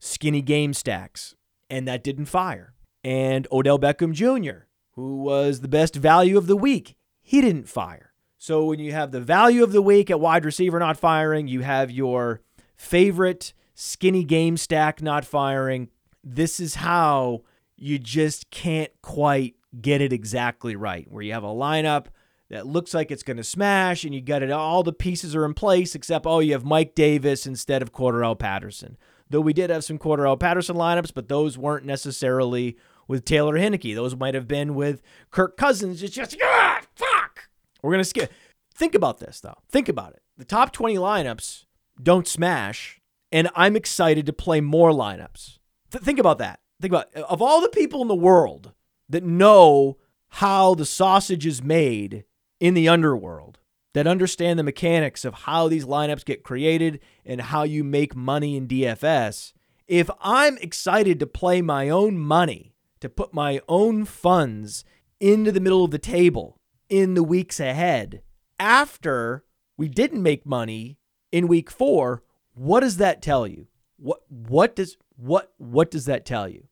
skinny 0.00 0.42
game 0.42 0.74
stacks, 0.74 1.36
and 1.68 1.86
that 1.86 2.02
didn't 2.02 2.26
fire. 2.26 2.74
And 3.04 3.46
Odell 3.52 3.78
Beckham 3.78 4.12
Jr., 4.12 4.64
who 4.94 5.18
was 5.22 5.60
the 5.60 5.68
best 5.68 5.94
value 5.94 6.36
of 6.36 6.48
the 6.48 6.56
week, 6.56 6.96
he 7.22 7.40
didn't 7.40 7.68
fire. 7.68 8.12
So 8.36 8.64
when 8.64 8.80
you 8.80 8.92
have 8.92 9.12
the 9.12 9.20
value 9.20 9.62
of 9.62 9.72
the 9.72 9.82
week 9.82 10.10
at 10.10 10.18
wide 10.18 10.44
receiver 10.44 10.78
not 10.78 10.96
firing, 10.96 11.46
you 11.46 11.60
have 11.60 11.90
your 11.90 12.40
favorite 12.74 13.52
skinny 13.74 14.24
game 14.24 14.56
stack 14.56 15.00
not 15.02 15.24
firing. 15.24 15.88
This 16.24 16.58
is 16.58 16.76
how 16.76 17.42
you 17.76 17.98
just 17.98 18.50
can't 18.50 18.90
quite 19.02 19.56
get 19.80 20.00
it 20.00 20.12
exactly 20.12 20.74
right. 20.74 21.06
Where 21.10 21.22
you 21.22 21.32
have 21.34 21.44
a 21.44 21.48
lineup 21.48 22.06
that 22.48 22.66
looks 22.66 22.94
like 22.94 23.10
it's 23.10 23.22
going 23.22 23.36
to 23.36 23.44
smash 23.44 24.04
and 24.04 24.14
you 24.14 24.20
got 24.20 24.42
it 24.42 24.50
all 24.50 24.82
the 24.82 24.92
pieces 24.92 25.36
are 25.36 25.44
in 25.44 25.54
place 25.54 25.94
except 25.94 26.26
oh 26.26 26.40
you 26.40 26.52
have 26.52 26.64
Mike 26.64 26.94
Davis 26.94 27.46
instead 27.46 27.82
of 27.82 27.92
Cordarrelle 27.92 28.38
Patterson. 28.38 28.96
Though 29.30 29.40
we 29.40 29.52
did 29.52 29.70
have 29.70 29.84
some 29.84 29.98
Cordarrelle 29.98 30.38
Patterson 30.38 30.76
lineups, 30.76 31.14
but 31.14 31.28
those 31.28 31.56
weren't 31.56 31.86
necessarily 31.86 32.76
with 33.06 33.24
Taylor 33.24 33.54
Heinicke. 33.54 33.94
Those 33.94 34.16
might 34.16 34.34
have 34.34 34.48
been 34.48 34.74
with 34.74 35.02
Kirk 35.30 35.56
Cousins. 35.56 36.02
It's 36.02 36.14
just 36.14 36.36
ah, 36.42 36.80
fuck. 36.94 37.48
We're 37.82 37.92
gonna 37.92 38.04
skip. 38.04 38.32
Think 38.74 38.94
about 38.94 39.18
this 39.18 39.40
though. 39.40 39.58
Think 39.68 39.88
about 39.88 40.12
it. 40.12 40.22
The 40.36 40.44
top 40.44 40.72
20 40.72 40.96
lineups 40.96 41.66
don't 42.02 42.26
smash, 42.26 43.00
and 43.30 43.48
I'm 43.54 43.76
excited 43.76 44.26
to 44.26 44.32
play 44.32 44.60
more 44.60 44.90
lineups. 44.90 45.58
Th- 45.90 46.02
think 46.02 46.18
about 46.18 46.38
that. 46.38 46.60
Think 46.80 46.92
about 46.92 47.08
it. 47.14 47.22
of 47.24 47.40
all 47.42 47.60
the 47.60 47.68
people 47.68 48.02
in 48.02 48.08
the 48.08 48.14
world 48.14 48.72
that 49.08 49.22
know 49.22 49.98
how 50.34 50.74
the 50.74 50.86
sausage 50.86 51.46
is 51.46 51.62
made 51.62 52.24
in 52.58 52.74
the 52.74 52.88
underworld, 52.88 53.58
that 53.92 54.06
understand 54.06 54.58
the 54.58 54.64
mechanics 54.64 55.24
of 55.24 55.34
how 55.34 55.68
these 55.68 55.84
lineups 55.84 56.24
get 56.24 56.42
created 56.42 57.00
and 57.24 57.40
how 57.40 57.62
you 57.62 57.82
make 57.82 58.14
money 58.14 58.56
in 58.56 58.68
DFS. 58.68 59.52
If 59.88 60.08
I'm 60.20 60.56
excited 60.58 61.18
to 61.20 61.26
play 61.26 61.62
my 61.62 61.88
own 61.88 62.18
money, 62.18 62.74
to 63.00 63.08
put 63.08 63.34
my 63.34 63.60
own 63.68 64.04
funds 64.04 64.84
into 65.18 65.50
the 65.50 65.60
middle 65.60 65.84
of 65.84 65.90
the 65.90 65.98
table 65.98 66.56
in 66.88 67.14
the 67.14 67.24
weeks 67.24 67.58
ahead, 67.58 68.22
after 68.58 69.44
we 69.76 69.88
didn't 69.88 70.22
make 70.22 70.46
money 70.46 70.98
in 71.32 71.48
week 71.48 71.70
4, 71.70 72.22
what 72.54 72.80
does 72.80 72.98
that 72.98 73.22
tell 73.22 73.46
you? 73.46 73.66
What 73.96 74.20
what 74.28 74.76
does 74.76 74.96
what 75.16 75.52
what 75.58 75.90
does 75.90 76.06
that 76.06 76.24
tell 76.24 76.48
you? 76.48 76.68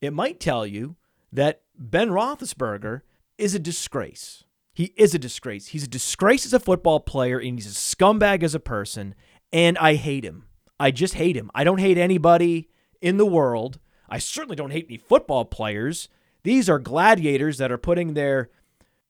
It 0.00 0.12
might 0.12 0.40
tell 0.40 0.66
you 0.66 0.96
that 1.32 1.62
Ben 1.78 2.10
Roethlisberger 2.10 3.02
is 3.38 3.54
a 3.54 3.58
disgrace. 3.58 4.44
He 4.80 4.94
is 4.96 5.14
a 5.14 5.18
disgrace. 5.18 5.66
He's 5.66 5.84
a 5.84 5.88
disgrace 5.88 6.46
as 6.46 6.54
a 6.54 6.58
football 6.58 7.00
player, 7.00 7.38
and 7.38 7.58
he's 7.58 7.66
a 7.66 7.78
scumbag 7.78 8.42
as 8.42 8.54
a 8.54 8.58
person. 8.58 9.14
And 9.52 9.76
I 9.76 9.96
hate 9.96 10.24
him. 10.24 10.46
I 10.78 10.90
just 10.90 11.12
hate 11.16 11.36
him. 11.36 11.50
I 11.54 11.64
don't 11.64 11.80
hate 11.80 11.98
anybody 11.98 12.70
in 13.02 13.18
the 13.18 13.26
world. 13.26 13.78
I 14.08 14.16
certainly 14.16 14.56
don't 14.56 14.70
hate 14.70 14.86
any 14.88 14.96
football 14.96 15.44
players. 15.44 16.08
These 16.44 16.70
are 16.70 16.78
gladiators 16.78 17.58
that 17.58 17.70
are 17.70 17.76
putting 17.76 18.14
their 18.14 18.48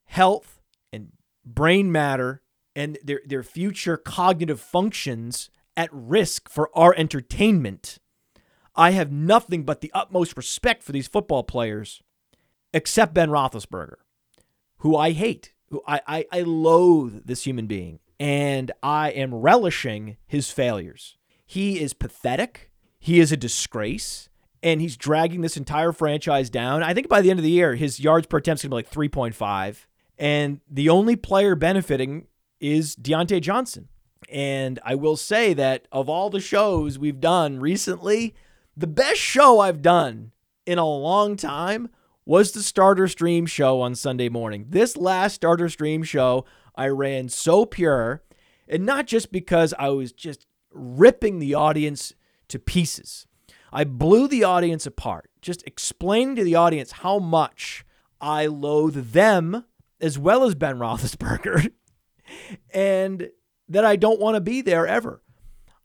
health 0.07 0.61
and 0.93 1.13
brain 1.47 1.93
matter 1.93 2.43
and 2.75 2.99
their, 3.05 3.21
their 3.25 3.45
future 3.45 3.97
cognitive 3.97 4.61
functions 4.61 5.51
at 5.77 5.89
risk 5.93 6.49
for 6.49 6.69
our 6.77 6.97
entertainment. 6.97 7.99
I 8.75 8.91
have 8.91 9.13
nothing 9.13 9.63
but 9.63 9.83
the 9.83 9.93
utmost 9.95 10.37
respect 10.37 10.83
for 10.83 10.91
these 10.91 11.07
football 11.07 11.45
players, 11.45 12.03
except 12.75 13.15
Ben 13.15 13.31
Roethlisberger, 13.31 13.99
who 14.79 14.97
I 14.97 15.13
hate. 15.13 15.53
I, 15.87 16.01
I, 16.07 16.27
I 16.33 16.41
loathe 16.43 17.27
this 17.27 17.45
human 17.45 17.67
being 17.67 18.01
and 18.19 18.71
I 18.83 19.11
am 19.11 19.35
relishing 19.35 20.17
his 20.27 20.51
failures. 20.51 21.17
He 21.47 21.81
is 21.81 21.95
pathetic. 21.95 22.71
He 22.99 23.19
is 23.19 23.33
a 23.33 23.37
disgrace. 23.37 24.29
And 24.63 24.83
he's 24.83 24.97
dragging 24.97 25.41
this 25.41 25.57
entire 25.57 25.91
franchise 25.93 26.51
down. 26.51 26.83
I 26.83 26.93
think 26.93 27.09
by 27.09 27.23
the 27.23 27.31
end 27.31 27.39
of 27.39 27.45
the 27.45 27.51
year, 27.51 27.77
his 27.77 27.99
yards 27.99 28.27
per 28.27 28.37
attempt 28.37 28.63
is 28.63 28.69
going 28.69 28.85
to 28.85 28.91
be 28.91 29.01
like 29.01 29.11
3.5. 29.11 29.87
And 30.19 30.61
the 30.71 30.91
only 30.91 31.17
player 31.17 31.55
benefiting 31.55 32.27
is 32.61 32.95
Diontae 32.95 33.41
Johnson. 33.41 33.89
And 34.29 34.79
I 34.85 34.97
will 34.97 35.17
say 35.17 35.55
that 35.55 35.89
of 35.91 36.11
all 36.11 36.29
the 36.29 36.41
shows 36.41 36.99
we've 36.99 37.21
done 37.21 37.59
recently, 37.59 38.35
the 38.77 38.87
best 38.87 39.19
show 39.19 39.61
I've 39.61 39.81
done 39.81 40.33
in 40.67 40.77
a 40.77 40.87
long 40.87 41.37
time 41.37 41.89
was 42.31 42.53
the 42.53 42.63
starter 42.63 43.09
stream 43.09 43.45
show 43.45 43.81
on 43.81 43.93
Sunday 43.93 44.29
morning. 44.29 44.65
This 44.69 44.97
last 44.97 45.35
starter 45.35 45.69
stream 45.69 46.05
show 46.05 46.45
I 46.77 46.87
ran 46.87 47.29
so 47.29 47.67
pure, 47.67 48.23
and 48.69 48.87
not 48.87 49.09
just 49.09 49.33
because 49.33 49.75
I 49.81 49.89
was 49.89 50.13
just 50.13 50.47
ripping 50.71 51.41
the 51.41 51.55
audience 51.55 52.15
to 52.47 52.61
pieces. 52.61 53.27
I 53.73 53.83
blew 53.83 54.29
the 54.29 54.45
audience 54.45 54.87
apart, 54.87 55.29
just 55.43 55.65
explaining 55.67 56.37
to 56.37 56.45
the 56.45 56.55
audience 56.55 56.93
how 56.93 57.19
much 57.19 57.85
I 58.21 58.47
loathe 58.47 59.11
them 59.11 59.65
as 60.01 60.17
well 60.17 60.45
as 60.45 60.55
Ben 60.55 60.79
Roethlisberger, 60.79 61.73
and 62.73 63.29
that 63.69 63.85
I 63.85 63.97
don't 63.97 64.21
want 64.21 64.37
to 64.37 64.41
be 64.41 64.61
there 64.61 64.87
ever. 64.87 65.21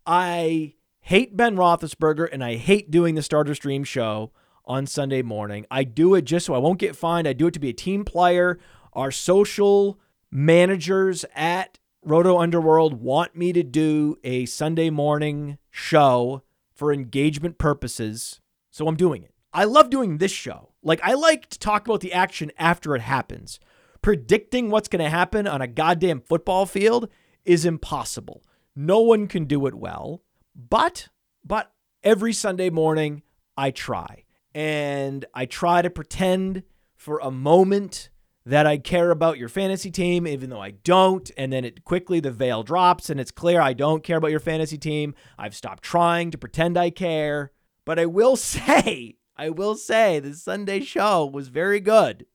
I 0.05 0.75
hate 0.99 1.35
Ben 1.35 1.55
Roethlisberger, 1.55 2.29
and 2.31 2.43
I 2.43 2.57
hate 2.57 2.91
doing 2.91 3.15
the 3.15 3.23
starter 3.23 3.55
stream 3.55 3.83
show 3.83 4.31
on 4.67 4.87
Sunday 4.87 5.21
morning. 5.21 5.65
I 5.69 5.83
do 5.83 6.15
it 6.15 6.23
just 6.23 6.45
so 6.45 6.53
I 6.53 6.59
won't 6.59 6.79
get 6.79 6.95
fined. 6.95 7.27
I 7.27 7.33
do 7.33 7.47
it 7.47 7.53
to 7.53 7.59
be 7.59 7.69
a 7.69 7.73
team 7.73 8.03
player. 8.05 8.59
Our 8.93 9.11
social 9.11 9.99
managers 10.31 11.25
at 11.35 11.79
Roto 12.03 12.39
Underworld 12.39 13.01
want 13.01 13.35
me 13.35 13.53
to 13.53 13.63
do 13.63 14.17
a 14.23 14.45
Sunday 14.45 14.89
morning 14.89 15.57
show 15.71 16.43
for 16.73 16.93
engagement 16.93 17.57
purposes. 17.57 18.41
So 18.69 18.87
I'm 18.87 18.95
doing 18.95 19.23
it. 19.23 19.33
I 19.53 19.63
love 19.63 19.89
doing 19.89 20.17
this 20.17 20.31
show. 20.31 20.73
Like, 20.83 20.99
I 21.01 21.13
like 21.13 21.49
to 21.49 21.59
talk 21.59 21.87
about 21.87 22.01
the 22.01 22.13
action 22.13 22.51
after 22.57 22.95
it 22.95 23.01
happens. 23.01 23.59
Predicting 24.01 24.69
what's 24.69 24.89
going 24.89 25.03
to 25.03 25.09
happen 25.09 25.47
on 25.47 25.61
a 25.61 25.67
goddamn 25.67 26.21
football 26.21 26.65
field 26.65 27.09
is 27.45 27.65
impossible. 27.65 28.43
No 28.75 28.99
one 28.99 29.27
can 29.27 29.45
do 29.45 29.65
it 29.65 29.73
well. 29.73 30.21
But, 30.53 31.07
but 31.43 31.71
every 32.03 32.33
Sunday 32.33 32.69
morning, 32.69 33.23
I 33.57 33.71
try 33.71 34.24
and 34.55 35.25
I 35.33 35.45
try 35.45 35.81
to 35.81 35.89
pretend 35.89 36.63
for 36.95 37.19
a 37.19 37.29
moment 37.29 38.09
that 38.45 38.65
I 38.65 38.77
care 38.77 39.11
about 39.11 39.37
your 39.37 39.49
fantasy 39.49 39.91
team, 39.91 40.25
even 40.25 40.49
though 40.49 40.61
I 40.61 40.71
don't. 40.71 41.29
And 41.35 41.51
then 41.51 41.65
it 41.65 41.83
quickly 41.83 42.21
the 42.21 42.31
veil 42.31 42.63
drops 42.63 43.09
and 43.09 43.19
it's 43.19 43.31
clear 43.31 43.59
I 43.59 43.73
don't 43.73 44.01
care 44.01 44.17
about 44.17 44.31
your 44.31 44.39
fantasy 44.39 44.77
team. 44.77 45.13
I've 45.37 45.55
stopped 45.55 45.83
trying 45.83 46.31
to 46.31 46.37
pretend 46.37 46.77
I 46.77 46.89
care. 46.89 47.51
But 47.83 47.99
I 47.99 48.05
will 48.05 48.35
say, 48.37 49.17
I 49.35 49.49
will 49.49 49.75
say 49.75 50.19
the 50.19 50.33
Sunday 50.33 50.79
show 50.79 51.25
was 51.25 51.49
very 51.49 51.81
good 51.81 52.25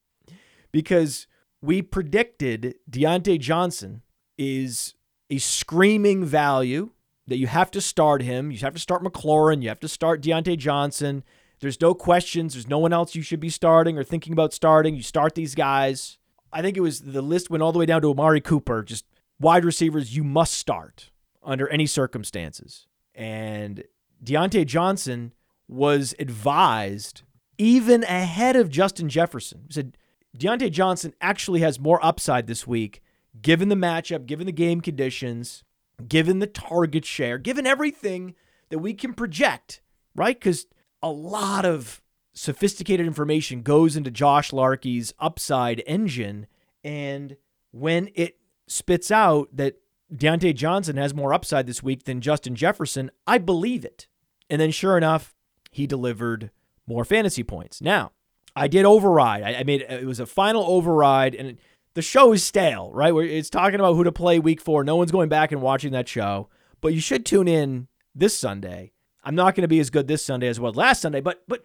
because 0.73 1.27
we 1.63 1.81
predicted 1.81 2.75
Diontae 2.91 3.41
Johnson 3.41 4.03
is 4.37 4.95
a 5.31 5.39
screaming 5.39 6.25
value 6.25 6.91
that 7.29 7.39
you 7.39 7.47
have 7.47 7.71
to 7.71 7.81
start 7.81 8.23
him. 8.23 8.51
You 8.51 8.59
have 8.59 8.75
to 8.75 8.81
start 8.81 9.03
McLaurin. 9.03 9.63
You 9.63 9.69
have 9.69 9.81
to 9.81 9.89
start 9.89 10.21
Diontae 10.21 10.59
Johnson. 10.59 11.23
There's 11.61 11.81
no 11.81 11.95
questions. 11.95 12.55
There's 12.55 12.69
no 12.69 12.79
one 12.79 12.93
else 12.93 13.15
you 13.15 13.23
should 13.23 13.41
be 13.41 13.51
starting 13.51 13.99
or 13.99 14.05
thinking 14.05 14.33
about 14.33 14.53
starting. 14.53 14.97
You 14.97 15.03
start 15.03 15.35
these 15.35 15.55
guys. 15.55 16.19
I 16.53 16.63
think 16.63 16.77
it 16.77 16.81
was 16.81 17.01
the 17.01 17.23
list 17.23 17.51
went 17.51 17.63
all 17.63 17.73
the 17.73 17.79
way 17.79 17.87
down 17.87 18.03
to 18.03 18.11
Amari 18.11 18.41
Cooper, 18.41 18.83
just 18.83 19.05
wide 19.39 19.65
receivers 19.65 20.17
you 20.17 20.25
must 20.25 20.55
start 20.55 21.11
under 21.43 21.69
any 21.69 21.87
circumstances. 21.87 22.87
And 23.15 23.85
Diontae 24.25 24.67
Johnson 24.67 25.33
was 25.69 26.15
advised 26.19 27.23
even 27.59 28.03
ahead 28.05 28.57
of 28.57 28.71
Justin 28.71 29.09
Jefferson. 29.09 29.65
He 29.69 29.75
said 29.75 29.97
Diontae 30.37 30.71
Johnson 30.71 31.15
actually 31.21 31.61
has 31.61 31.79
more 31.79 32.05
upside 32.05 32.47
this 32.47 32.67
week, 32.67 33.03
given 33.41 33.69
the 33.69 33.75
matchup, 33.75 34.27
given 34.27 34.47
the 34.47 34.53
game 34.53 34.81
conditions, 34.81 35.63
given 36.09 36.39
the 36.39 36.47
target 36.47 37.05
share, 37.05 37.39
given 37.39 37.67
everything 37.67 38.35
that 38.71 38.79
we 38.79 38.95
can 38.95 39.13
project, 39.13 39.83
right? 40.15 40.39
Because 40.39 40.67
a 41.03 41.11
lot 41.11 41.65
of 41.65 42.03
sophisticated 42.33 43.07
information 43.07 43.63
goes 43.63 43.97
into 43.97 44.11
Josh 44.11 44.51
Larkey's 44.51 45.13
upside 45.19 45.83
engine. 45.87 46.47
And 46.85 47.37
when 47.73 48.11
it 48.15 48.39
spits 48.67 49.11
out 49.11 49.49
that 49.53 49.77
Diontae 50.15 50.55
Johnson 50.55 50.97
has 50.97 51.15
more 51.15 51.33
upside 51.33 51.67
this 51.67 51.83
week 51.83 52.05
than 52.05 52.21
Justin 52.21 52.55
Jefferson, 52.55 53.11
I 53.27 53.39
believe 53.39 53.85
it. 53.85 54.07
And 54.49 54.61
then 54.61 54.71
sure 54.71 54.97
enough, 54.97 55.35
he 55.71 55.87
delivered 55.87 56.51
more 56.87 57.05
fantasy 57.05 57.43
points. 57.43 57.81
Now, 57.81 58.13
I 58.57 58.67
did 58.67 58.85
override. 58.85 59.43
I, 59.43 59.63
made 59.63 59.83
it 59.83 60.07
was 60.07 60.19
a 60.19 60.27
final 60.27 60.65
override, 60.65 61.35
and 61.37 61.57
the 61.95 62.03
show 62.03 62.33
is 62.33 62.45
stale, 62.45 62.91
right? 62.93 63.15
Where 63.15 63.25
it's 63.25 63.51
talking 63.51 63.79
about 63.79 63.95
who 63.95 64.05
to 64.05 64.13
play 64.13 64.39
week 64.39 64.61
four. 64.61 64.83
No 64.83 64.97
one's 64.97 65.13
going 65.13 65.29
back 65.29 65.53
and 65.53 65.63
watching 65.63 65.93
that 65.93 66.09
show, 66.09 66.49
but 66.81 66.93
you 66.93 67.01
should 67.01 67.25
tune 67.25 67.47
in 67.47 67.87
this 68.15 68.37
Sunday. 68.37 68.93
I'm 69.23 69.35
not 69.35 69.55
going 69.55 69.63
to 69.63 69.69
be 69.69 69.81
as 69.81 69.91
good 69.91 70.09
this 70.09 70.25
Sunday 70.25 70.49
as 70.49 70.59
what 70.59 70.77
last 70.77 71.03
Sunday, 71.03 71.21
but 71.21 71.43
but 71.47 71.61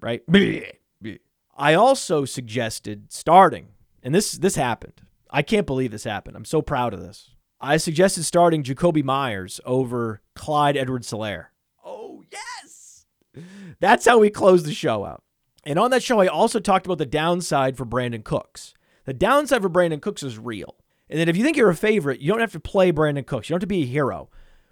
right. 0.00 0.22
I 1.56 1.74
also 1.74 2.24
suggested 2.24 3.12
starting, 3.12 3.68
and 4.02 4.14
this 4.14 4.32
this 4.32 4.56
happened. 4.56 5.02
I 5.30 5.42
can't 5.42 5.66
believe 5.66 5.90
this 5.90 6.04
happened. 6.04 6.36
I'm 6.36 6.44
so 6.44 6.62
proud 6.62 6.94
of 6.94 7.00
this. 7.00 7.30
I 7.60 7.76
suggested 7.76 8.24
starting 8.24 8.62
Jakobi 8.62 9.04
Meyers 9.04 9.60
over 9.66 10.22
Clyde 10.34 10.78
Edwards-Helaire 10.78 11.48
Oh 11.84 12.22
yes, 12.32 13.06
that's 13.80 14.06
how 14.06 14.18
we 14.18 14.30
close 14.30 14.62
the 14.62 14.74
show 14.74 15.04
out. 15.04 15.22
And 15.64 15.78
on 15.78 15.90
that 15.90 16.02
show, 16.02 16.20
I 16.20 16.26
also 16.26 16.58
talked 16.58 16.86
about 16.86 16.98
the 16.98 17.06
downside 17.06 17.76
for 17.76 17.84
Brandin 17.84 18.24
Cooks. 18.24 18.74
The 19.04 19.12
downside 19.12 19.62
for 19.62 19.68
Brandin 19.68 20.00
Cooks 20.00 20.22
is 20.22 20.38
real. 20.38 20.76
And 21.10 21.18
that 21.18 21.28
if 21.28 21.36
you 21.36 21.44
think 21.44 21.56
you're 21.56 21.70
a 21.70 21.74
favorite, 21.76 22.20
you 22.20 22.30
don't 22.30 22.40
have 22.40 22.52
to 22.52 22.60
play 22.60 22.92
Brandin 22.92 23.26
Cooks. 23.26 23.48
You 23.48 23.54
don't 23.54 23.60
have 23.60 23.68
to 23.68 23.74
be 23.74 23.82
a 23.82 23.86
hero. 23.86 24.30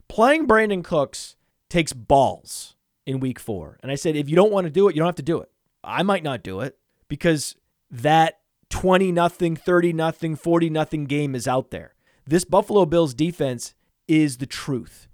Playing 0.09 0.46
Brandin 0.46 0.82
Cooks 0.84 1.36
takes 1.69 1.93
balls 1.93 2.75
in 3.07 3.21
week 3.21 3.39
four. 3.39 3.79
And 3.83 3.91
I 3.91 3.95
said, 3.95 4.16
if 4.16 4.29
you 4.29 4.37
don't 4.37 4.53
want 4.53 4.66
to 4.66 4.71
do 4.71 4.89
it, 4.89 4.95
you 4.95 5.01
don't 5.01 5.09
have 5.09 5.14
to 5.16 5.23
do 5.23 5.41
it. 5.41 5.51
I 5.83 6.03
might 6.03 6.23
not 6.23 6.43
do 6.43 6.61
it 6.61 6.79
because 7.09 7.57
that 7.91 8.41
20 8.71 9.12
nothing, 9.12 9.57
30 9.57 9.93
nothing, 9.93 10.37
40 10.37 10.71
nothing 10.71 11.05
game 11.07 11.35
is 11.35 11.49
out 11.49 11.71
there. 11.71 11.95
This 12.27 12.45
Buffalo 12.45 12.85
Bills 12.85 13.14
defense 13.14 13.75
is 14.07 14.39
the 14.39 14.47
truth. 14.47 15.09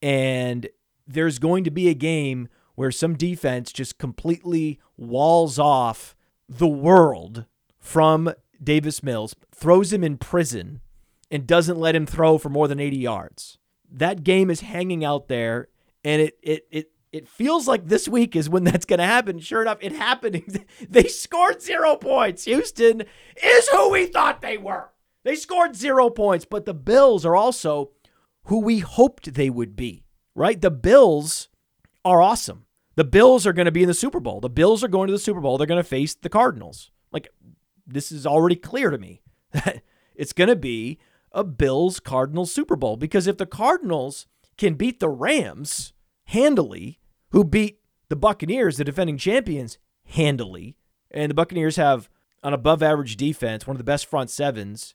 And 0.00 0.68
there's 1.06 1.38
going 1.38 1.64
to 1.64 1.70
be 1.70 1.88
a 1.88 1.94
game 1.94 2.48
where 2.74 2.90
some 2.90 3.16
defense 3.16 3.72
just 3.72 3.98
completely 3.98 4.78
walls 4.96 5.58
off 5.58 6.14
the 6.48 6.66
world 6.66 7.46
from 7.78 8.32
Davis 8.62 9.02
Mills, 9.02 9.34
throws 9.54 9.92
him 9.92 10.04
in 10.04 10.18
prison, 10.18 10.80
and 11.30 11.46
doesn't 11.46 11.78
let 11.78 11.96
him 11.96 12.06
throw 12.06 12.38
for 12.38 12.48
more 12.48 12.68
than 12.68 12.80
80 12.80 12.96
yards. 12.96 13.58
That 13.90 14.24
game 14.24 14.50
is 14.50 14.60
hanging 14.60 15.04
out 15.04 15.28
there, 15.28 15.68
and 16.06 16.22
it 16.22 16.38
it 16.40 16.66
it 16.70 16.90
it 17.12 17.28
feels 17.28 17.66
like 17.66 17.86
this 17.86 18.06
week 18.06 18.36
is 18.36 18.48
when 18.48 18.62
that's 18.62 18.84
going 18.84 19.00
to 19.00 19.04
happen. 19.04 19.40
Sure 19.40 19.60
enough, 19.60 19.78
it 19.80 19.92
happened. 19.92 20.64
they 20.88 21.04
scored 21.04 21.60
zero 21.60 21.96
points. 21.96 22.44
Houston 22.44 23.02
is 23.42 23.68
who 23.68 23.90
we 23.90 24.06
thought 24.06 24.40
they 24.40 24.56
were. 24.56 24.90
They 25.24 25.34
scored 25.34 25.74
zero 25.74 26.08
points, 26.10 26.44
but 26.44 26.64
the 26.64 26.74
Bills 26.74 27.26
are 27.26 27.34
also 27.34 27.90
who 28.44 28.60
we 28.60 28.78
hoped 28.78 29.34
they 29.34 29.50
would 29.50 29.74
be, 29.74 30.04
right? 30.36 30.60
The 30.60 30.70
Bills 30.70 31.48
are 32.04 32.22
awesome. 32.22 32.66
The 32.94 33.04
Bills 33.04 33.44
are 33.44 33.52
going 33.52 33.66
to 33.66 33.72
be 33.72 33.82
in 33.82 33.88
the 33.88 33.94
Super 33.94 34.20
Bowl. 34.20 34.40
The 34.40 34.48
Bills 34.48 34.84
are 34.84 34.88
going 34.88 35.08
to 35.08 35.12
the 35.12 35.18
Super 35.18 35.40
Bowl. 35.40 35.58
They're 35.58 35.66
going 35.66 35.82
to 35.82 35.88
face 35.88 36.14
the 36.14 36.28
Cardinals. 36.28 36.92
Like, 37.10 37.28
this 37.84 38.12
is 38.12 38.26
already 38.26 38.56
clear 38.56 38.90
to 38.90 38.98
me 38.98 39.22
that 39.50 39.82
it's 40.14 40.32
going 40.32 40.48
to 40.48 40.56
be 40.56 41.00
a 41.32 41.42
Bills 41.42 41.98
Cardinals 41.98 42.52
Super 42.52 42.76
Bowl 42.76 42.96
because 42.96 43.26
if 43.26 43.38
the 43.38 43.46
Cardinals 43.46 44.28
can 44.56 44.74
beat 44.74 45.00
the 45.00 45.08
Rams 45.08 45.92
handily, 46.26 46.98
who 47.30 47.44
beat 47.44 47.80
the 48.08 48.16
Buccaneers, 48.16 48.76
the 48.76 48.84
defending 48.84 49.18
champions, 49.18 49.78
handily, 50.04 50.76
and 51.10 51.30
the 51.30 51.34
Buccaneers 51.34 51.76
have 51.76 52.08
an 52.42 52.52
above 52.52 52.82
average 52.82 53.16
defense, 53.16 53.66
one 53.66 53.74
of 53.74 53.78
the 53.78 53.84
best 53.84 54.06
front 54.06 54.30
sevens. 54.30 54.94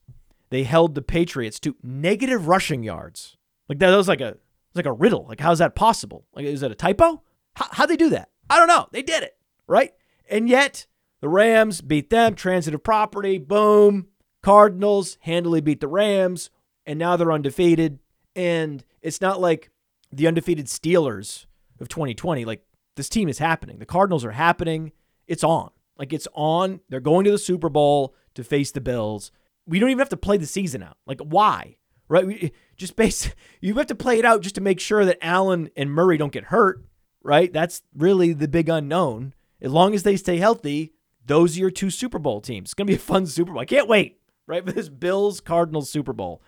They 0.49 0.63
held 0.63 0.95
the 0.95 1.01
Patriots 1.01 1.59
to 1.61 1.75
negative 1.81 2.47
rushing 2.47 2.83
yards. 2.83 3.37
Like 3.67 3.79
that 3.79 3.95
was 3.95 4.07
like 4.07 4.21
a 4.21 4.37
like 4.73 4.85
a 4.85 4.93
riddle. 4.93 5.25
Like 5.27 5.39
how's 5.39 5.59
that 5.59 5.75
possible? 5.75 6.25
Like 6.33 6.45
is 6.45 6.61
that 6.61 6.71
a 6.71 6.75
typo? 6.75 7.23
How, 7.55 7.67
how'd 7.71 7.89
they 7.89 7.97
do 7.97 8.09
that? 8.09 8.29
I 8.49 8.57
don't 8.57 8.67
know. 8.67 8.87
They 8.91 9.01
did 9.01 9.23
it, 9.23 9.37
right? 9.67 9.93
And 10.29 10.49
yet, 10.49 10.85
the 11.21 11.29
Rams 11.29 11.81
beat 11.81 12.09
them, 12.09 12.35
transitive 12.35 12.83
property, 12.83 13.37
boom. 13.37 14.07
Cardinals 14.41 15.17
handily 15.21 15.61
beat 15.61 15.79
the 15.81 15.87
Rams, 15.87 16.49
and 16.85 16.97
now 16.97 17.15
they're 17.15 17.31
undefeated. 17.31 17.99
And 18.35 18.83
it's 19.01 19.21
not 19.21 19.39
like 19.39 19.70
the 20.11 20.27
undefeated 20.27 20.67
Steelers 20.67 21.45
of 21.79 21.87
2020. 21.89 22.45
Like, 22.45 22.63
this 22.95 23.09
team 23.09 23.29
is 23.29 23.37
happening. 23.39 23.79
The 23.79 23.85
Cardinals 23.85 24.25
are 24.25 24.31
happening. 24.31 24.91
It's 25.27 25.43
on. 25.43 25.71
Like, 25.97 26.13
it's 26.13 26.27
on. 26.33 26.81
They're 26.89 26.99
going 26.99 27.25
to 27.25 27.31
the 27.31 27.37
Super 27.37 27.69
Bowl 27.69 28.15
to 28.35 28.43
face 28.43 28.71
the 28.71 28.81
Bills. 28.81 29.31
We 29.65 29.79
don't 29.79 29.89
even 29.89 29.99
have 29.99 30.09
to 30.09 30.17
play 30.17 30.37
the 30.37 30.45
season 30.45 30.83
out. 30.83 30.97
Like, 31.05 31.21
why? 31.21 31.77
Right? 32.07 32.25
We, 32.25 32.51
just 32.75 32.95
base, 32.95 33.33
you 33.61 33.73
have 33.75 33.87
to 33.87 33.95
play 33.95 34.19
it 34.19 34.25
out 34.25 34.41
just 34.41 34.55
to 34.55 34.61
make 34.61 34.79
sure 34.79 35.05
that 35.05 35.19
Allen 35.21 35.69
and 35.75 35.91
Murray 35.91 36.17
don't 36.17 36.33
get 36.33 36.45
hurt 36.45 36.83
right? 37.23 37.51
That's 37.51 37.81
really 37.95 38.33
the 38.33 38.47
big 38.47 38.69
unknown. 38.69 39.33
As 39.61 39.71
long 39.71 39.93
as 39.93 40.03
they 40.03 40.17
stay 40.17 40.37
healthy, 40.37 40.93
those 41.25 41.55
are 41.55 41.61
your 41.61 41.71
two 41.71 41.89
Super 41.89 42.19
Bowl 42.19 42.41
teams. 42.41 42.67
It's 42.67 42.73
going 42.73 42.87
to 42.87 42.91
be 42.91 42.97
a 42.97 42.99
fun 42.99 43.25
Super 43.25 43.51
Bowl. 43.51 43.61
I 43.61 43.65
can't 43.65 43.87
wait, 43.87 44.19
right? 44.47 44.65
For 44.65 44.71
this 44.71 44.89
Bills 44.89 45.39
Cardinals 45.39 45.89
Super 45.89 46.13
Bowl. 46.13 46.41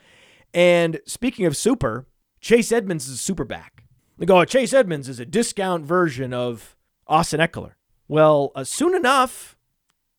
And 0.53 0.99
speaking 1.05 1.45
of 1.45 1.57
super, 1.57 2.07
Chase 2.43 2.73
Edmonds 2.73 3.07
is 3.07 3.15
a 3.15 3.17
super 3.17 3.45
back. 3.45 3.85
They 4.17 4.25
go, 4.25 4.41
oh, 4.41 4.45
Chase 4.45 4.73
Edmonds 4.73 5.07
is 5.07 5.17
a 5.17 5.25
discount 5.25 5.85
version 5.85 6.33
of 6.33 6.75
Austin 7.07 7.39
Ekeler. 7.39 7.71
Well, 8.09 8.51
uh, 8.53 8.65
soon 8.65 8.95
enough, 8.95 9.57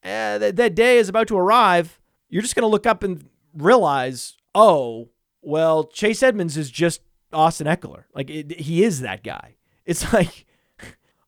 uh, 0.02 0.38
that, 0.38 0.56
that 0.56 0.74
day 0.74 0.96
is 0.96 1.10
about 1.10 1.28
to 1.28 1.36
arrive. 1.36 2.00
You're 2.30 2.40
just 2.40 2.54
going 2.54 2.62
to 2.62 2.68
look 2.68 2.86
up 2.86 3.02
and 3.02 3.28
realize, 3.54 4.38
oh, 4.54 5.10
well, 5.42 5.84
Chase 5.84 6.22
Edmonds 6.22 6.56
is 6.56 6.70
just 6.70 7.02
Austin 7.30 7.66
Ekeler. 7.66 8.04
Like, 8.14 8.30
it, 8.30 8.58
he 8.58 8.82
is 8.82 9.02
that 9.02 9.22
guy. 9.22 9.56
It's 9.84 10.10
like 10.14 10.46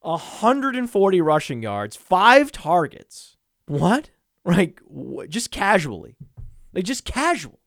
140 0.00 1.20
rushing 1.20 1.62
yards, 1.62 1.94
five 1.94 2.50
targets. 2.50 3.36
What? 3.66 4.08
Like, 4.46 4.80
just 5.28 5.50
casually. 5.50 6.16
Like, 6.72 6.84
just 6.84 7.04
casual. 7.04 7.60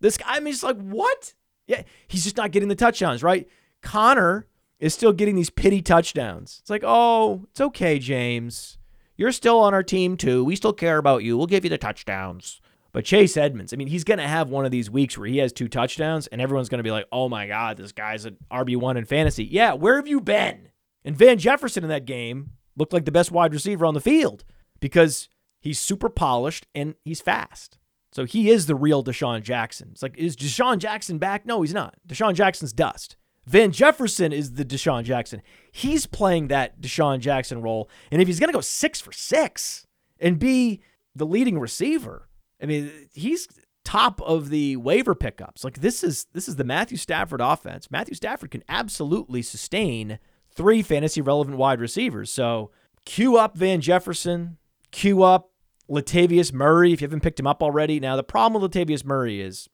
This 0.00 0.16
guy, 0.16 0.24
I 0.28 0.40
mean, 0.40 0.54
it's 0.54 0.62
like, 0.62 0.80
what? 0.80 1.34
Yeah, 1.66 1.82
he's 2.06 2.24
just 2.24 2.36
not 2.36 2.52
getting 2.52 2.68
the 2.68 2.74
touchdowns, 2.74 3.22
right? 3.22 3.48
Connor 3.82 4.46
is 4.78 4.94
still 4.94 5.12
getting 5.12 5.34
these 5.36 5.50
pity 5.50 5.82
touchdowns. 5.82 6.58
It's 6.60 6.70
like, 6.70 6.82
oh, 6.84 7.46
it's 7.50 7.60
okay, 7.60 7.98
James. 7.98 8.78
You're 9.16 9.32
still 9.32 9.58
on 9.60 9.74
our 9.74 9.82
team, 9.82 10.16
too. 10.16 10.44
We 10.44 10.56
still 10.56 10.72
care 10.72 10.98
about 10.98 11.22
you. 11.22 11.36
We'll 11.36 11.46
give 11.46 11.64
you 11.64 11.70
the 11.70 11.78
touchdowns. 11.78 12.60
But 12.92 13.04
Chase 13.04 13.36
Edmonds, 13.36 13.74
I 13.74 13.76
mean, 13.76 13.88
he's 13.88 14.04
going 14.04 14.20
to 14.20 14.26
have 14.26 14.48
one 14.48 14.64
of 14.64 14.70
these 14.70 14.90
weeks 14.90 15.18
where 15.18 15.28
he 15.28 15.36
has 15.38 15.52
two 15.52 15.68
touchdowns 15.68 16.28
and 16.28 16.40
everyone's 16.40 16.70
going 16.70 16.78
to 16.78 16.82
be 16.82 16.90
like, 16.90 17.04
oh 17.12 17.28
my 17.28 17.46
God, 17.46 17.76
this 17.76 17.92
guy's 17.92 18.24
an 18.24 18.38
RB1 18.50 18.96
in 18.96 19.04
fantasy. 19.04 19.44
Yeah, 19.44 19.74
where 19.74 19.96
have 19.96 20.08
you 20.08 20.18
been? 20.18 20.70
And 21.04 21.14
Van 21.14 21.36
Jefferson 21.36 21.84
in 21.84 21.90
that 21.90 22.06
game 22.06 22.52
looked 22.74 22.94
like 22.94 23.04
the 23.04 23.12
best 23.12 23.30
wide 23.30 23.52
receiver 23.52 23.84
on 23.84 23.92
the 23.92 24.00
field 24.00 24.44
because 24.80 25.28
he's 25.60 25.78
super 25.78 26.08
polished 26.08 26.66
and 26.74 26.94
he's 27.04 27.20
fast. 27.20 27.76
So 28.16 28.24
he 28.24 28.48
is 28.48 28.64
the 28.64 28.74
real 28.74 29.04
Deshaun 29.04 29.42
Jackson. 29.42 29.90
It's 29.92 30.02
like, 30.02 30.16
is 30.16 30.36
Deshaun 30.36 30.78
Jackson 30.78 31.18
back? 31.18 31.44
No, 31.44 31.60
he's 31.60 31.74
not. 31.74 31.96
Deshaun 32.08 32.32
Jackson's 32.32 32.72
dust. 32.72 33.14
Van 33.44 33.72
Jefferson 33.72 34.32
is 34.32 34.54
the 34.54 34.64
Deshaun 34.64 35.04
Jackson. 35.04 35.42
He's 35.70 36.06
playing 36.06 36.48
that 36.48 36.80
Deshaun 36.80 37.20
Jackson 37.20 37.60
role. 37.60 37.90
And 38.10 38.22
if 38.22 38.26
he's 38.26 38.40
going 38.40 38.48
to 38.48 38.56
go 38.56 38.62
six 38.62 39.02
for 39.02 39.12
six 39.12 39.86
and 40.18 40.38
be 40.38 40.80
the 41.14 41.26
leading 41.26 41.58
receiver, 41.58 42.30
I 42.58 42.64
mean, 42.64 42.90
he's 43.12 43.48
top 43.84 44.22
of 44.22 44.48
the 44.48 44.76
waiver 44.76 45.14
pickups. 45.14 45.62
Like 45.62 45.82
this 45.82 46.02
is 46.02 46.26
this 46.32 46.48
is 46.48 46.56
the 46.56 46.64
Matthew 46.64 46.96
Stafford 46.96 47.42
offense. 47.42 47.90
Matthew 47.90 48.14
Stafford 48.14 48.50
can 48.50 48.64
absolutely 48.66 49.42
sustain 49.42 50.20
three 50.48 50.80
fantasy 50.80 51.20
relevant 51.20 51.58
wide 51.58 51.82
receivers. 51.82 52.30
So 52.30 52.70
cue 53.04 53.36
up 53.36 53.58
Van 53.58 53.82
Jefferson, 53.82 54.56
cue 54.90 55.22
up 55.22 55.50
Latavius 55.90 56.52
Murray 56.52 56.92
if 56.92 57.00
you 57.00 57.06
haven't 57.06 57.22
picked 57.22 57.38
him 57.38 57.46
up 57.46 57.62
already. 57.62 58.00
Now 58.00 58.16
the 58.16 58.24
problem 58.24 58.60
with 58.60 58.72
Latavius 58.72 59.04
Murray 59.04 59.40
is 59.40 59.68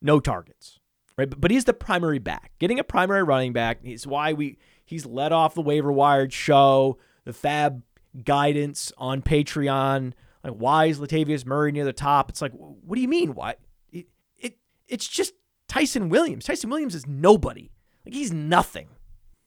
no 0.00 0.20
targets. 0.20 0.78
right? 1.16 1.28
But, 1.28 1.40
but 1.40 1.50
he's 1.50 1.64
the 1.64 1.74
primary 1.74 2.18
back. 2.18 2.52
Getting 2.58 2.78
a 2.78 2.84
primary 2.84 3.22
running 3.22 3.52
back 3.52 3.80
is 3.82 4.06
why 4.06 4.32
we 4.32 4.58
he's 4.84 5.04
led 5.06 5.32
off 5.32 5.54
the 5.54 5.62
waiver 5.62 5.92
wired 5.92 6.32
show, 6.32 6.98
the 7.24 7.32
FAAB 7.32 7.82
guidance 8.24 8.92
on 8.96 9.22
Patreon. 9.22 10.12
Like, 10.42 10.54
why 10.54 10.86
is 10.86 10.98
Latavius 11.00 11.44
Murray 11.44 11.72
near 11.72 11.84
the 11.84 11.92
top? 11.92 12.30
It's 12.30 12.40
like, 12.40 12.52
what 12.52 12.94
do 12.94 13.02
you 13.02 13.08
mean? 13.08 13.34
Why? 13.34 13.56
It, 13.90 14.06
it 14.38 14.56
it's 14.88 15.06
just 15.08 15.34
Ty'Son 15.68 16.08
Williams. 16.08 16.44
Ty'Son 16.44 16.70
Williams 16.70 16.94
is 16.94 17.06
nobody. 17.06 17.70
Like 18.04 18.14
he's 18.14 18.32
nothing. 18.32 18.88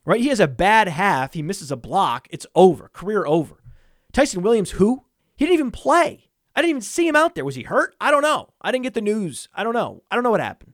Right? 0.05 0.21
He 0.21 0.27
has 0.27 0.39
a 0.39 0.47
bad 0.47 0.87
half. 0.87 1.33
He 1.33 1.41
misses 1.41 1.71
a 1.71 1.77
block. 1.77 2.27
It's 2.31 2.45
over. 2.55 2.89
Career 2.89 3.25
over. 3.25 3.63
Ty'Son 4.11 4.41
Williams, 4.41 4.71
who? 4.71 5.05
He 5.39 5.45
didn't 5.45 5.53
even 5.53 5.71
play. 5.71 6.27
I 6.53 6.61
didn't 6.61 6.71
even 6.71 6.81
see 6.81 7.07
him 7.07 7.15
out 7.15 7.33
there. 7.33 7.45
Was 7.45 7.55
he 7.55 7.63
hurt? 7.63 7.95
I 8.01 8.11
don't 8.11 8.23
know. 8.23 8.49
I 8.61 8.73
didn't 8.73 8.83
get 8.83 8.93
the 8.93 8.99
news. 8.99 9.47
I 9.55 9.63
don't 9.63 9.71
know. 9.71 10.03
I 10.11 10.15
don't 10.15 10.25
know 10.25 10.31
what 10.31 10.41
happened. 10.41 10.73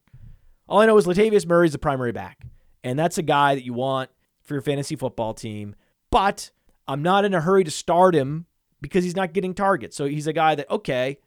All 0.68 0.80
I 0.80 0.88
know 0.88 0.98
is 0.98 1.06
Latavius 1.06 1.46
Murray's 1.46 1.74
the 1.74 1.78
primary 1.78 2.12
back. 2.12 2.42
And 2.84 2.98
that's 2.98 3.20
a 3.20 3.22
guy 3.22 3.54
that 3.54 3.64
you 3.64 3.74
want 3.74 4.10
for 4.42 4.56
your 4.56 4.64
fantasy 4.64 4.96
football 4.96 5.36
team. 5.36 5.76
But 6.10 6.50
I'm 6.88 7.04
not 7.04 7.26
in 7.26 7.36
a 7.36 7.42
hurry 7.42 7.64
to 7.64 7.70
start 7.70 8.16
him 8.16 8.48
because 8.82 9.04
he's 9.04 9.16
not 9.16 9.34
getting 9.34 9.54
targets. 9.54 9.96
So 9.96 10.06
he's 10.06 10.26
a 10.26 10.34
guy 10.34 10.56
that, 10.56 10.68
okay, 10.72 11.20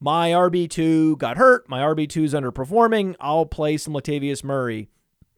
my 0.00 0.30
RB2 0.30 1.18
got 1.18 1.36
hurt. 1.36 1.68
My 1.68 1.80
RB2 1.80 2.24
is 2.24 2.32
underperforming. 2.32 3.16
I'll 3.20 3.44
play 3.44 3.76
some 3.76 3.92
Latavius 3.92 4.42
Murray 4.42 4.88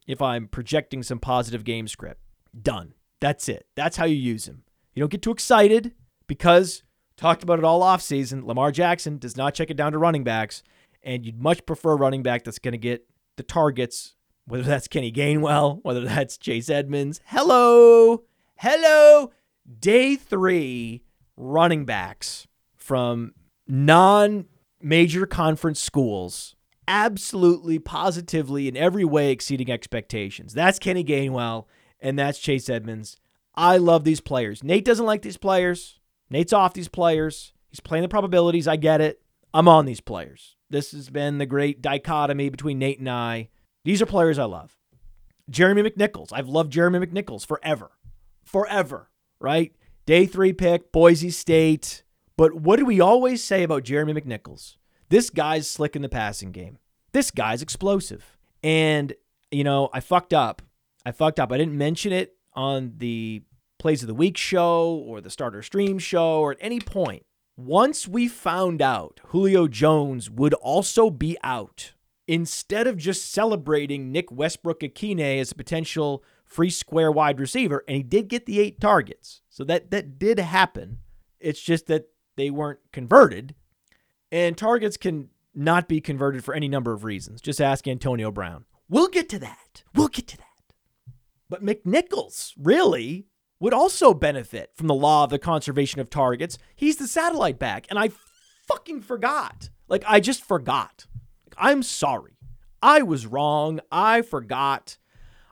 if 0.07 0.21
I'm 0.21 0.47
projecting 0.47 1.03
some 1.03 1.19
positive 1.19 1.65
game 1.65 1.89
script. 1.89 2.21
Done. 2.57 2.93
That's 3.19 3.49
it. 3.49 3.67
That's 3.75 3.97
how 3.97 4.05
you 4.05 4.15
use 4.15 4.47
him. 4.47 4.63
You 4.93 5.01
don't 5.01 5.11
get 5.11 5.21
too 5.21 5.31
excited 5.31 5.91
because 6.27 6.83
talked 7.17 7.43
about 7.43 7.59
it 7.59 7.65
all 7.65 7.81
offseason. 7.81 8.45
Lamar 8.45 8.71
Jackson 8.71 9.17
does 9.17 9.37
not 9.37 9.53
check 9.53 9.69
it 9.69 9.77
down 9.77 9.91
to 9.91 9.97
running 9.97 10.23
backs, 10.23 10.63
and 11.03 11.25
you'd 11.25 11.41
much 11.41 11.65
prefer 11.65 11.93
a 11.93 11.95
running 11.95 12.23
back 12.23 12.43
that's 12.43 12.59
going 12.59 12.73
to 12.73 12.77
get 12.77 13.07
the 13.35 13.43
targets, 13.43 14.15
whether 14.45 14.63
that's 14.63 14.87
Kenny 14.87 15.11
Gainwell, 15.11 15.79
whether 15.83 16.01
that's 16.01 16.37
Chase 16.37 16.69
Edmonds. 16.69 17.21
Hello, 17.25 18.23
hello. 18.57 19.31
Day 19.79 20.15
three 20.15 21.03
running 21.37 21.85
backs 21.85 22.47
from 22.75 23.33
non 23.67 24.45
major 24.81 25.25
conference 25.25 25.81
schools 25.81 26.55
absolutely, 26.87 27.79
positively, 27.79 28.67
in 28.67 28.77
every 28.77 29.05
way 29.05 29.31
exceeding 29.31 29.71
expectations. 29.71 30.53
That's 30.53 30.79
Kenny 30.79 31.03
Gainwell, 31.03 31.65
and 31.99 32.17
that's 32.17 32.39
Chase 32.39 32.69
Edmonds. 32.69 33.17
I 33.55 33.77
love 33.77 34.03
these 34.03 34.21
players. 34.21 34.63
Nate 34.63 34.85
doesn't 34.85 35.05
like 35.05 35.21
these 35.21 35.37
players. 35.37 35.99
Nate's 36.29 36.53
off 36.53 36.73
these 36.73 36.87
players. 36.87 37.53
He's 37.69 37.79
playing 37.79 38.03
the 38.03 38.09
probabilities. 38.09 38.67
I 38.67 38.75
get 38.75 39.01
it. 39.01 39.21
I'm 39.53 39.67
on 39.67 39.85
these 39.85 40.01
players. 40.01 40.55
This 40.69 40.91
has 40.91 41.09
been 41.09 41.37
the 41.37 41.45
great 41.45 41.81
dichotomy 41.81 42.49
between 42.49 42.79
Nate 42.79 42.99
and 42.99 43.09
I. 43.09 43.49
These 43.83 44.01
are 44.01 44.07
players 44.07 44.39
I 44.39 44.45
love. 44.45 44.77
Jeremy 45.49 45.83
McNichols. 45.83 46.29
I've 46.33 46.49
loved 46.49 46.71
Jeremy 46.71 46.99
McNichols 47.05 47.45
forever. 47.45 47.91
Forever, 48.43 49.11
right? 49.39 49.75
Day 50.05 50.25
three 50.25 50.53
pick, 50.53 50.91
Boise 50.91 51.29
State. 51.29 52.03
But 52.37 52.55
what 52.55 52.77
do 52.77 52.85
we 52.85 52.99
always 52.99 53.43
say 53.43 53.63
about 53.63 53.83
Jeremy 53.83 54.13
McNichols? 54.13 54.77
This 55.09 55.29
guy's 55.29 55.69
slick 55.69 55.95
in 55.95 56.01
the 56.01 56.09
passing 56.09 56.51
game. 56.51 56.77
This 57.11 57.31
guy's 57.31 57.61
explosive. 57.61 58.37
And, 58.63 59.13
you 59.51 59.63
know, 59.63 59.89
I 59.93 59.99
fucked 59.99 60.33
up. 60.33 60.61
I 61.05 61.11
fucked 61.11 61.39
up. 61.39 61.51
I 61.51 61.57
didn't 61.57 61.77
mention 61.77 62.11
it 62.11 62.35
on 62.53 62.93
the 62.97 63.43
Plays 63.77 64.03
of 64.03 64.07
the 64.07 64.13
Week 64.13 64.37
show 64.37 65.03
or 65.05 65.21
the 65.21 65.29
Starter 65.29 65.61
Stream 65.61 65.99
show 65.99 66.39
or 66.39 66.51
at 66.51 66.57
any 66.61 66.79
point. 66.79 67.25
Once 67.57 68.07
we 68.07 68.27
found 68.27 68.81
out 68.81 69.19
Julio 69.27 69.67
Jones 69.67 70.29
would 70.29 70.53
also 70.55 71.09
be 71.09 71.37
out, 71.43 71.93
instead 72.27 72.87
of 72.87 72.97
just 72.97 73.31
celebrating 73.31 74.11
Nick 74.11 74.31
Westbrook 74.31 74.81
Ikhine 74.81 75.39
as 75.39 75.51
a 75.51 75.55
potential 75.55 76.23
free 76.43 76.69
square 76.69 77.11
wide 77.11 77.39
receiver, 77.39 77.83
and 77.87 77.97
he 77.97 78.03
did 78.03 78.27
get 78.27 78.45
the 78.45 78.59
eight 78.59 78.79
targets. 78.79 79.41
So 79.49 79.63
that 79.65 79.91
that 79.91 80.19
did 80.19 80.39
happen. 80.39 80.99
It's 81.39 81.61
just 81.61 81.87
that 81.87 82.09
they 82.35 82.49
weren't 82.49 82.79
converted. 82.91 83.55
And 84.31 84.57
targets 84.57 84.97
can 84.97 85.29
not 85.53 85.87
be 85.87 86.01
converted 86.01 86.43
for 86.43 86.53
any 86.53 86.67
number 86.67 86.91
of 86.91 87.03
reasons. 87.03 87.41
Just 87.41 87.61
ask 87.61 87.87
Antonio 87.87 88.31
Brown. 88.31 88.65
We'll 88.89 89.07
get 89.07 89.29
to 89.29 89.39
that. 89.39 89.83
We'll 89.93 90.09
get 90.09 90.27
to 90.27 90.37
that. 90.37 90.45
But 91.49 91.63
McNichols, 91.63 92.53
really, 92.57 93.27
would 93.65 93.73
also 93.73 94.13
benefit 94.13 94.69
from 94.75 94.85
the 94.85 94.93
law 94.93 95.23
of 95.23 95.31
the 95.31 95.39
conservation 95.39 95.99
of 95.99 96.07
targets. 96.07 96.59
He's 96.75 96.97
the 96.97 97.07
satellite 97.07 97.57
back. 97.57 97.87
And 97.89 97.97
I 97.97 98.11
fucking 98.67 99.01
forgot. 99.01 99.71
Like, 99.87 100.03
I 100.05 100.19
just 100.19 100.43
forgot. 100.43 101.07
I'm 101.57 101.81
sorry. 101.81 102.37
I 102.83 103.01
was 103.01 103.25
wrong. 103.25 103.79
I 103.91 104.21
forgot. 104.21 104.99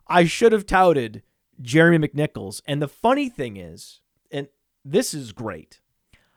I 0.07 0.25
should 0.25 0.51
have 0.51 0.67
touted 0.67 1.23
Jeremy 1.59 2.07
McNichols. 2.07 2.61
And 2.67 2.83
the 2.83 2.87
funny 2.87 3.29
thing 3.29 3.57
is, 3.57 4.01
and 4.29 4.47
this 4.85 5.15
is 5.15 5.31
great, 5.31 5.81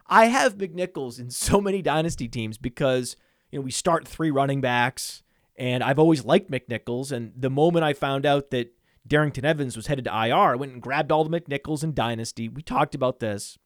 I 0.07 0.29
have 0.29 0.57
McNichols 0.57 1.21
in 1.21 1.29
so 1.29 1.61
many 1.61 1.83
dynasty 1.83 2.27
teams 2.27 2.57
because, 2.57 3.17
you 3.51 3.59
know, 3.59 3.63
we 3.63 3.71
start 3.71 4.09
three 4.09 4.31
running 4.31 4.63
backs, 4.63 5.23
and 5.57 5.85
I've 5.85 5.99
always 5.99 6.25
liked 6.25 6.51
McNichols. 6.51 7.13
And 7.13 7.35
the 7.37 7.51
moment 7.51 7.85
I 7.85 7.93
found 7.93 8.25
out 8.25 8.49
that 8.53 8.73
Darrynton 9.07 9.45
Evans 9.45 9.77
was 9.77 9.87
headed 9.87 10.05
to 10.07 10.27
IR. 10.27 10.57
Went 10.57 10.73
and 10.73 10.83
grabbed 10.83 11.13
all 11.13 11.25
the 11.25 11.41
McNichols 11.41 11.83
and 11.83 11.95
Dynasty. 11.95 12.49
We 12.49 12.63
talked 12.63 12.95
about 12.95 13.21
this. 13.21 13.59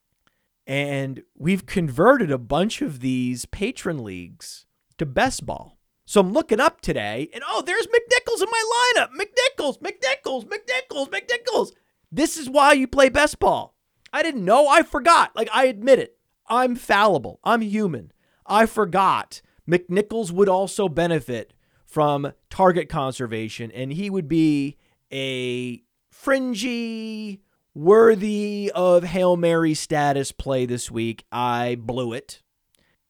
And 0.66 1.22
we've 1.36 1.66
converted 1.66 2.30
a 2.30 2.38
bunch 2.38 2.82
of 2.82 3.01
these 3.01 3.45
patron 3.47 4.05
leagues 4.05 4.66
to 4.99 5.07
best 5.07 5.47
ball. 5.47 5.78
So 6.05 6.20
I'm 6.20 6.32
looking 6.32 6.59
up 6.61 6.80
today, 6.80 7.28
and 7.32 7.43
oh, 7.47 7.62
there's 7.62 7.86
McNichols 7.86 8.43
in 8.43 8.49
my 8.51 8.93
lineup. 8.97 9.11
McNichols, 9.11 9.80
McNichols, 9.80 10.45
McNichols, 10.45 11.09
McNichols. 11.09 11.70
This 12.11 12.36
is 12.36 12.51
why 12.51 12.72
you 12.72 12.88
play 12.88 13.09
best 13.09 13.38
ball. 13.38 13.76
I 14.12 14.24
didn't 14.24 14.45
know. 14.45 14.66
I 14.66 14.82
forgot. 14.82 15.34
Like, 15.36 15.49
I 15.55 15.66
admit 15.66 16.01
it. 16.01 16.16
I'm 16.49 16.74
fallible. 16.74 17.38
I'm 17.45 17.61
human. 17.61 18.12
I 18.45 18.66
forgot. 18.66 19.41
McNichols 19.68 20.32
would 20.32 20.49
also 20.49 20.88
benefit 20.88 21.55
from 21.86 22.32
target 22.51 22.88
conservation, 22.88 23.70
and 23.70 23.93
he 23.93 24.11
would 24.11 24.28
be 24.28 24.76
a 25.13 25.83
fringy, 26.11 27.41
worthy 27.75 28.71
of 28.75 29.05
Hail 29.05 29.37
Mary 29.37 29.75
status 29.75 30.33
play 30.33 30.67
this 30.67 30.91
week. 30.91 31.25
I 31.31 31.77
blew 31.79 32.13
it. 32.13 32.43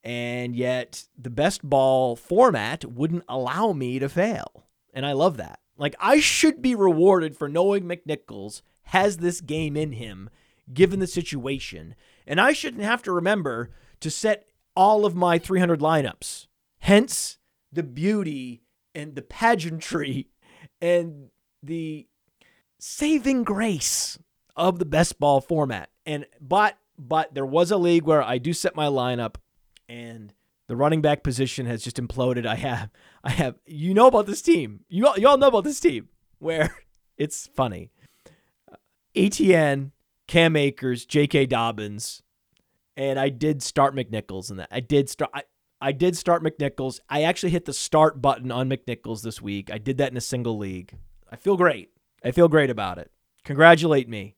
And 0.03 0.57
yet, 0.57 1.05
the 1.19 1.31
best 1.31 1.69
ball 1.69 2.17
format 2.17 2.85
wouldn't 2.85 3.25
allow 3.29 3.73
me 3.73 3.99
to 3.99 4.09
fail. 4.09 4.67
And 4.95 5.05
I 5.05 5.13
love 5.13 5.37
that. 5.37 5.61
Like, 5.77 5.95
I 6.01 6.21
should 6.21 6.63
be 6.63 6.75
rewarded 6.75 7.37
for 7.37 7.49
knowing 7.49 7.85
McNichols 7.85 8.63
has 8.85 9.19
this 9.19 9.41
game 9.41 9.77
in 9.77 9.93
him, 9.93 10.31
given 10.73 11.01
the 11.01 11.07
situation. 11.07 11.95
And 12.27 12.41
I 12.41 12.53
shouldn't 12.53 12.83
have 12.83 13.03
to 13.03 13.13
remember 13.13 13.71
to 14.01 14.11
set 14.11 14.47
all 14.75 15.05
of 15.05 15.15
my 15.15 15.39
300 15.39 15.81
lineups. 15.81 16.47
Hence, 16.81 17.39
the 17.73 17.83
beauty 17.83 18.63
and 18.95 19.15
the 19.15 19.23
pageantry 19.23 20.29
and 20.81 21.29
the 21.63 22.07
saving 22.79 23.45
grace 23.45 24.19
of 24.57 24.79
the 24.79 24.85
best 24.85 25.19
ball 25.19 25.41
format. 25.41 25.91
And 26.07 26.27
but 26.41 26.77
but 26.99 27.35
there 27.35 27.47
was 27.47 27.71
a 27.71 27.77
league 27.77 28.05
where 28.05 28.23
I 28.23 28.39
do 28.39 28.53
set 28.53 28.77
my 28.77 28.87
lineup 28.87 29.37
and 29.89 30.33
the 30.69 30.77
running 30.77 31.01
back 31.01 31.23
position 31.23 31.67
has 31.67 31.83
just 31.83 31.97
imploded. 31.97 32.47
I 32.47 32.55
have 32.57 32.91
I 33.25 33.31
have 33.31 33.57
you 33.67 33.95
know 33.95 34.07
about 34.07 34.27
this 34.27 34.43
team. 34.43 34.85
You 34.89 35.09
all, 35.09 35.19
you 35.19 35.27
all 35.27 35.39
know 35.39 35.49
about 35.49 35.65
this 35.65 35.81
team 35.81 36.09
where 36.39 36.77
it's 37.19 37.49
funny. 37.49 37.91
Uh, 38.71 38.77
ETN, 39.15 39.91
Cam 40.29 40.57
Akers, 40.57 41.05
J.K. 41.07 41.47
Dobbins, 41.47 42.23
and 42.97 43.19
I 43.19 43.31
did 43.31 43.63
start 43.63 43.97
McNichols 43.97 44.51
in 44.51 44.59
that. 44.59 44.69
I 44.71 44.81
did 44.81 45.09
start. 45.09 45.31
I, 45.35 45.43
I 45.81 45.93
did 45.93 46.17
start 46.17 46.45
McNichols. 46.45 47.01
I 47.09 47.23
actually 47.23 47.51
hit 47.51 47.65
the 47.65 47.73
start 47.73 48.21
button 48.21 48.53
on 48.53 48.69
McNichols 48.69 49.23
this 49.23 49.41
week. 49.41 49.71
I 49.73 49.79
did 49.79 49.99
that 49.99 50.13
in 50.13 50.17
a 50.17 50.21
single 50.21 50.59
league. 50.59 50.97
I 51.31 51.37
feel 51.37 51.57
great. 51.57 51.91
I 52.25 52.33
feel 52.33 52.49
great 52.49 52.71
about 52.71 52.99
it. 52.99 53.11
Congratulate 53.45 54.09
me. 54.09 54.37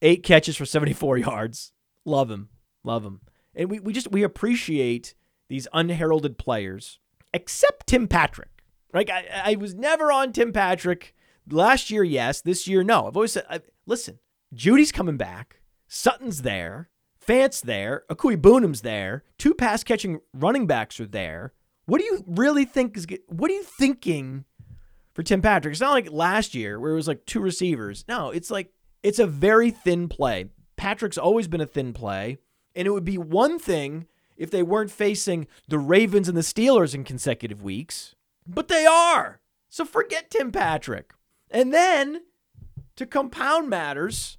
Eight 0.00 0.22
catches 0.22 0.56
for 0.56 0.64
74 0.64 1.18
yards. 1.18 1.72
Love 2.04 2.30
him. 2.30 2.48
Love 2.84 3.04
him. 3.04 3.20
And 3.54 3.70
we, 3.70 3.80
we 3.80 3.92
just 3.92 4.10
we 4.10 4.22
appreciate 4.22 5.14
these 5.48 5.66
unheralded 5.72 6.38
players, 6.38 7.00
except 7.34 7.86
Tim 7.86 8.06
Patrick. 8.06 8.62
Like 8.94 9.10
I, 9.10 9.26
I 9.44 9.56
was 9.56 9.74
never 9.74 10.12
on 10.12 10.32
Tim 10.32 10.52
Patrick. 10.52 11.14
Last 11.50 11.90
year, 11.90 12.04
yes. 12.04 12.40
This 12.40 12.68
year, 12.68 12.84
no. 12.84 13.06
I've 13.06 13.16
always 13.16 13.32
said, 13.32 13.46
I, 13.50 13.60
listen, 13.86 14.18
Jeudy's 14.54 14.92
coming 14.92 15.16
back. 15.16 15.60
Sutton's 15.88 16.42
there. 16.42 16.90
Fant's 17.18 17.60
there. 17.60 18.04
Okwuegbunam's 18.10 18.82
there. 18.82 19.24
Two 19.38 19.54
pass 19.54 19.82
catching 19.82 20.20
running 20.32 20.66
backs 20.66 21.00
are 21.00 21.06
there. 21.06 21.52
What 21.86 21.98
do 21.98 22.04
you 22.04 22.24
really 22.26 22.64
think 22.64 22.96
is? 22.96 23.06
What 23.26 23.50
are 23.50 23.54
you 23.54 23.62
thinking 23.62 24.44
for 25.18 25.24
Tim 25.24 25.42
Patrick. 25.42 25.72
It's 25.72 25.80
not 25.80 25.90
like 25.90 26.12
last 26.12 26.54
year 26.54 26.78
where 26.78 26.92
it 26.92 26.94
was 26.94 27.08
like 27.08 27.26
two 27.26 27.40
receivers. 27.40 28.04
No, 28.06 28.30
it's 28.30 28.52
like 28.52 28.72
it's 29.02 29.18
a 29.18 29.26
very 29.26 29.72
thin 29.72 30.08
play. 30.08 30.44
Patrick's 30.76 31.18
always 31.18 31.48
been 31.48 31.60
a 31.60 31.66
thin 31.66 31.92
play, 31.92 32.38
and 32.76 32.86
it 32.86 32.92
would 32.92 33.04
be 33.04 33.18
one 33.18 33.58
thing 33.58 34.06
if 34.36 34.48
they 34.48 34.62
weren't 34.62 34.92
facing 34.92 35.48
the 35.66 35.80
Ravens 35.80 36.28
and 36.28 36.38
the 36.38 36.42
Steelers 36.42 36.94
in 36.94 37.02
consecutive 37.02 37.64
weeks, 37.64 38.14
but 38.46 38.68
they 38.68 38.86
are. 38.86 39.40
So 39.68 39.84
forget 39.84 40.30
Tim 40.30 40.52
Patrick. 40.52 41.12
And 41.50 41.74
then 41.74 42.22
to 42.94 43.04
compound 43.04 43.68
matters, 43.68 44.38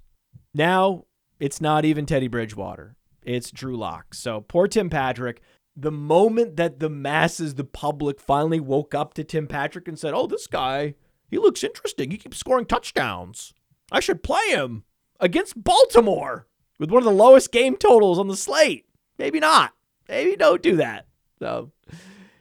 now 0.54 1.04
it's 1.38 1.60
not 1.60 1.84
even 1.84 2.06
Teddy 2.06 2.28
Bridgewater. 2.28 2.96
It's 3.22 3.50
Drew 3.50 3.76
Lock. 3.76 4.14
So 4.14 4.40
poor 4.40 4.66
Tim 4.66 4.88
Patrick. 4.88 5.42
The 5.76 5.92
moment 5.92 6.56
that 6.56 6.80
the 6.80 6.90
masses, 6.90 7.54
the 7.54 7.64
public 7.64 8.20
finally 8.20 8.60
woke 8.60 8.94
up 8.94 9.14
to 9.14 9.24
Tim 9.24 9.46
Patrick 9.46 9.88
and 9.88 9.98
said, 9.98 10.14
Oh, 10.14 10.26
this 10.26 10.46
guy, 10.46 10.94
he 11.30 11.38
looks 11.38 11.64
interesting. 11.64 12.10
He 12.10 12.18
keeps 12.18 12.38
scoring 12.38 12.66
touchdowns. 12.66 13.54
I 13.92 14.00
should 14.00 14.22
play 14.22 14.50
him 14.50 14.84
against 15.20 15.62
Baltimore 15.62 16.46
with 16.78 16.90
one 16.90 17.02
of 17.02 17.04
the 17.04 17.10
lowest 17.10 17.52
game 17.52 17.76
totals 17.76 18.18
on 18.18 18.28
the 18.28 18.36
slate. 18.36 18.86
Maybe 19.18 19.38
not. 19.38 19.72
Maybe 20.08 20.36
don't 20.36 20.62
do 20.62 20.76
that. 20.76 21.06
So 21.38 21.70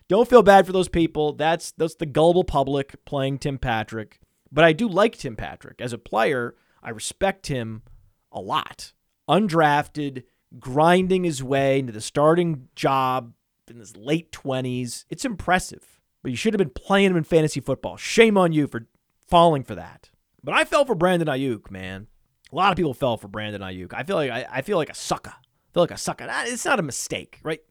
don't 0.08 0.30
feel 0.30 0.42
bad 0.42 0.66
for 0.66 0.72
those 0.72 0.90
people. 0.90 1.34
That's 1.34 1.72
that's 1.72 1.96
the 1.96 2.06
gullible 2.06 2.44
public 2.44 3.06
playing 3.06 3.38
Tim 3.40 3.58
Patrick. 3.58 4.20
But 4.52 4.64
I 4.64 4.74
do 4.74 4.88
like 4.88 5.18
Tim 5.18 5.36
Patrick 5.36 5.80
as 5.80 5.94
a 5.94 6.00
player. 6.00 6.56
I 6.82 6.90
respect 6.90 7.48
him 7.48 7.84
a 8.32 8.42
lot. 8.42 8.94
Undrafted, 9.30 10.24
grinding 10.58 11.24
his 11.24 11.43
way 11.43 11.80
into 11.80 11.93
the 11.93 12.02
starting 12.02 12.70
job 12.76 13.34
in 13.68 13.78
his 13.78 13.95
late 13.95 14.32
20s. 14.32 15.06
It's 15.10 15.26
impressive. 15.26 16.00
But 16.22 16.32
you 16.32 16.38
should 16.38 16.54
have 16.54 16.60
been 16.60 16.70
playing 16.70 17.12
him 17.12 17.18
in 17.18 17.24
fantasy 17.24 17.60
football. 17.60 17.97
Shame 17.97 18.38
on 18.38 18.52
you 18.52 18.68
for 18.68 18.88
falling 19.28 19.64
for 19.64 19.76
that. 19.76 20.10
But 20.43 20.56
I 20.56 20.66
fell 20.66 20.86
for 20.86 20.95
Brandon 20.95 21.28
Aiyuk, 21.28 21.70
man. 21.72 22.08
A 22.52 22.56
lot 22.56 22.72
of 22.72 22.78
people 22.78 22.93
fell 22.93 23.18
for 23.18 23.28
Brandon 23.28 23.62
Aiyuk. 23.62 23.93
I 23.93 24.04
feel 24.04 24.16
like 24.16 24.32
I, 24.32 24.45
I 24.52 24.62
feel 24.62 24.78
like 24.78 24.89
a 24.89 24.95
sucker. 24.95 25.34
I 25.36 25.74
feel 25.74 25.84
like 25.84 25.91
a 25.91 25.97
sucker. 25.97 26.28
It's 26.45 26.66
not 26.66 26.80
a 26.80 26.84
mistake, 26.84 27.39
right? 27.43 27.62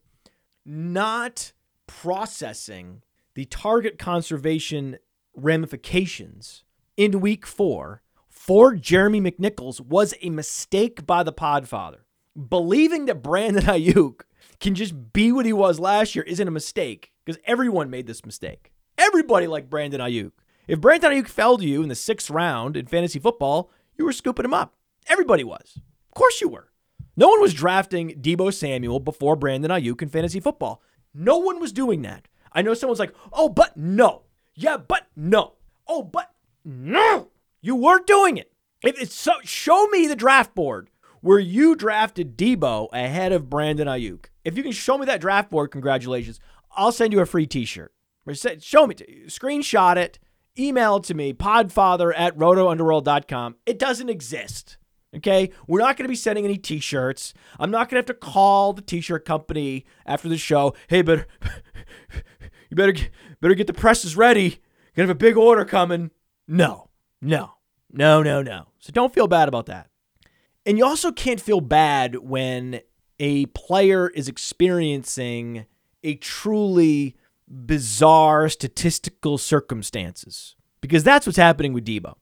Not 0.65 1.51
processing 1.85 3.01
the 3.33 3.45
target 3.45 3.97
conservation 3.97 4.97
ramifications 5.35 6.63
in 6.97 7.21
week 7.21 7.45
four 7.45 8.01
for 8.27 8.73
Jeremy 8.75 9.21
McNichols 9.21 9.81
was 9.81 10.13
a 10.21 10.29
mistake 10.29 11.05
by 11.05 11.23
the 11.23 11.33
Podfather. 11.33 11.99
Believing 12.35 13.05
that 13.05 13.23
Brandon 13.23 13.63
Aiyuk 13.65 14.21
can 14.59 14.75
just 14.75 15.13
be 15.13 15.31
what 15.31 15.45
he 15.45 15.53
was 15.53 15.79
last 15.79 16.15
year 16.15 16.23
isn't 16.23 16.47
a 16.47 16.51
mistake 16.51 17.11
because 17.25 17.41
everyone 17.45 17.89
made 17.89 18.07
this 18.07 18.25
mistake. 18.25 18.71
Everybody 18.97 19.47
liked 19.47 19.69
Brandon 19.69 20.01
Aiyuk. 20.01 20.31
If 20.67 20.81
Brandon 20.81 21.11
Aiyuk 21.11 21.27
fell 21.27 21.57
to 21.57 21.65
you 21.65 21.81
in 21.81 21.89
the 21.89 21.95
sixth 21.95 22.29
round 22.29 22.77
in 22.77 22.85
fantasy 22.85 23.19
football, 23.19 23.71
you 23.97 24.05
were 24.05 24.13
scooping 24.13 24.45
him 24.45 24.53
up. 24.53 24.75
Everybody 25.07 25.43
was. 25.43 25.79
Of 26.09 26.15
course 26.15 26.41
you 26.41 26.49
were. 26.49 26.71
No 27.15 27.27
one 27.29 27.41
was 27.41 27.53
drafting 27.53 28.21
Deebo 28.21 28.53
Samuel 28.53 28.99
before 28.99 29.35
Brandon 29.35 29.71
Aiyuk 29.71 30.01
in 30.01 30.09
fantasy 30.09 30.39
football. 30.39 30.81
No 31.13 31.37
one 31.37 31.59
was 31.59 31.73
doing 31.73 32.01
that. 32.03 32.27
I 32.51 32.61
know 32.61 32.73
someone's 32.73 32.99
like, 32.99 33.15
oh, 33.33 33.49
but 33.49 33.75
no. 33.75 34.23
Yeah, 34.55 34.77
but 34.77 35.07
no. 35.15 35.53
Oh, 35.87 36.03
but 36.03 36.31
no. 36.63 37.29
You 37.61 37.75
weren't 37.75 38.07
doing 38.07 38.37
it. 38.37 38.51
If 38.83 39.01
it's 39.01 39.15
so, 39.15 39.33
show 39.43 39.87
me 39.87 40.07
the 40.07 40.15
draft 40.15 40.55
board 40.55 40.89
where 41.21 41.39
you 41.39 41.75
drafted 41.75 42.37
Deebo 42.37 42.89
ahead 42.93 43.31
of 43.31 43.49
Brandon 43.49 43.87
Aiyuk. 43.87 44.25
If 44.43 44.57
you 44.57 44.63
can 44.63 44.71
show 44.71 44.97
me 44.97 45.05
that 45.05 45.21
draft 45.21 45.49
board, 45.49 45.71
congratulations. 45.71 46.39
I'll 46.75 46.91
send 46.91 47.13
you 47.13 47.19
a 47.19 47.25
free 47.25 47.47
t-shirt. 47.47 47.93
Show 48.59 48.85
me, 48.85 48.95
screenshot 49.27 49.97
it, 49.97 50.19
email 50.57 50.97
it 50.97 51.03
to 51.05 51.13
me, 51.13 51.33
podfather 51.33 52.13
at 52.15 52.37
rotounderworld.com. 52.37 53.55
It 53.65 53.79
doesn't 53.79 54.09
exist. 54.09 54.77
Okay, 55.15 55.49
we're 55.65 55.79
not 55.79 55.97
going 55.97 56.03
to 56.03 56.09
be 56.09 56.15
sending 56.15 56.45
any 56.45 56.57
T-shirts. 56.57 57.33
I'm 57.59 57.71
not 57.71 57.89
going 57.89 57.95
to 57.95 58.07
have 58.07 58.17
to 58.17 58.27
call 58.27 58.73
the 58.73 58.83
T-shirt 58.83 59.25
company 59.25 59.85
after 60.05 60.29
the 60.29 60.37
show. 60.37 60.75
Hey, 60.87 61.01
better 61.01 61.25
you 62.69 62.75
better 62.75 62.91
get, 62.91 63.09
better 63.41 63.55
get 63.55 63.65
the 63.65 63.73
presses 63.73 64.15
ready. 64.15 64.61
Gonna 64.95 65.07
have 65.07 65.15
a 65.15 65.15
big 65.15 65.37
order 65.37 65.65
coming. 65.65 66.11
No, 66.47 66.89
no, 67.21 67.53
no, 67.91 68.21
no, 68.21 68.41
no. 68.43 68.67
So 68.79 68.91
don't 68.91 69.13
feel 69.13 69.27
bad 69.27 69.47
about 69.47 69.65
that. 69.67 69.88
And 70.65 70.77
you 70.77 70.85
also 70.85 71.11
can't 71.11 71.41
feel 71.41 71.61
bad 71.61 72.15
when 72.15 72.81
a 73.19 73.47
player 73.47 74.07
is 74.09 74.27
experiencing 74.27 75.65
a 76.03 76.15
truly 76.15 77.15
bizarre 77.47 78.47
statistical 78.49 79.37
circumstances 79.37 80.55
because 80.81 81.03
that's 81.03 81.25
what's 81.25 81.37
happening 81.37 81.73
with 81.73 81.85
Deebo. 81.85 82.15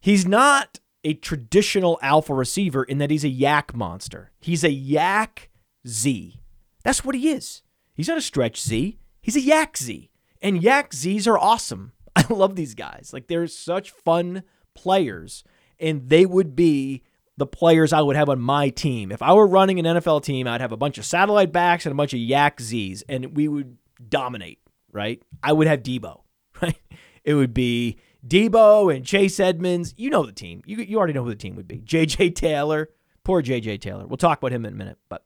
He's 0.00 0.26
not 0.26 0.80
a 1.04 1.14
traditional 1.14 1.98
alpha 2.02 2.34
receiver 2.34 2.84
in 2.84 2.98
that 2.98 3.10
he's 3.10 3.24
a 3.24 3.28
yak 3.28 3.74
monster. 3.74 4.32
He's 4.40 4.64
a 4.64 4.70
yak 4.70 5.50
Z. 5.86 6.40
That's 6.84 7.04
what 7.04 7.14
he 7.14 7.28
is. 7.28 7.62
He's 7.94 8.08
not 8.08 8.18
a 8.18 8.22
stretch 8.22 8.60
Z. 8.60 8.98
He's 9.20 9.36
a 9.36 9.40
yak 9.40 9.76
Z. 9.76 10.10
And 10.40 10.62
yak 10.62 10.90
Zs 10.90 11.26
are 11.26 11.38
awesome. 11.38 11.92
I 12.16 12.24
love 12.28 12.56
these 12.56 12.74
guys. 12.74 13.10
Like 13.12 13.26
they're 13.28 13.46
such 13.46 13.90
fun 13.90 14.42
players, 14.74 15.44
and 15.78 16.08
they 16.08 16.26
would 16.26 16.56
be 16.56 17.02
the 17.36 17.46
players 17.46 17.92
I 17.92 18.02
would 18.02 18.16
have 18.16 18.28
on 18.28 18.40
my 18.40 18.68
team. 18.68 19.10
If 19.10 19.22
I 19.22 19.32
were 19.32 19.46
running 19.46 19.78
an 19.78 19.96
NFL 19.96 20.22
team, 20.24 20.46
I'd 20.46 20.60
have 20.60 20.72
a 20.72 20.76
bunch 20.76 20.98
of 20.98 21.04
satellite 21.04 21.52
backs 21.52 21.86
and 21.86 21.92
a 21.92 21.96
bunch 21.96 22.12
of 22.12 22.20
yak 22.20 22.58
Zs, 22.58 23.02
and 23.08 23.36
we 23.36 23.48
would 23.48 23.78
dominate, 24.08 24.60
right? 24.92 25.22
I 25.42 25.52
would 25.52 25.66
have 25.66 25.82
Deebo, 25.82 26.22
right? 26.62 26.78
It 27.24 27.34
would 27.34 27.54
be 27.54 27.98
Deebo 28.26 28.94
and 28.94 29.04
Chase 29.04 29.40
Edmonds. 29.40 29.94
You 29.96 30.10
know 30.10 30.24
the 30.24 30.32
team. 30.32 30.62
You, 30.66 30.78
you 30.78 30.98
already 30.98 31.12
know 31.12 31.24
who 31.24 31.30
the 31.30 31.36
team 31.36 31.56
would 31.56 31.68
be. 31.68 31.78
JJ 31.78 32.34
Taylor. 32.34 32.90
Poor 33.24 33.42
JJ 33.42 33.80
Taylor. 33.80 34.06
We'll 34.06 34.16
talk 34.16 34.38
about 34.38 34.52
him 34.52 34.64
in 34.64 34.72
a 34.72 34.76
minute. 34.76 34.98
But 35.08 35.24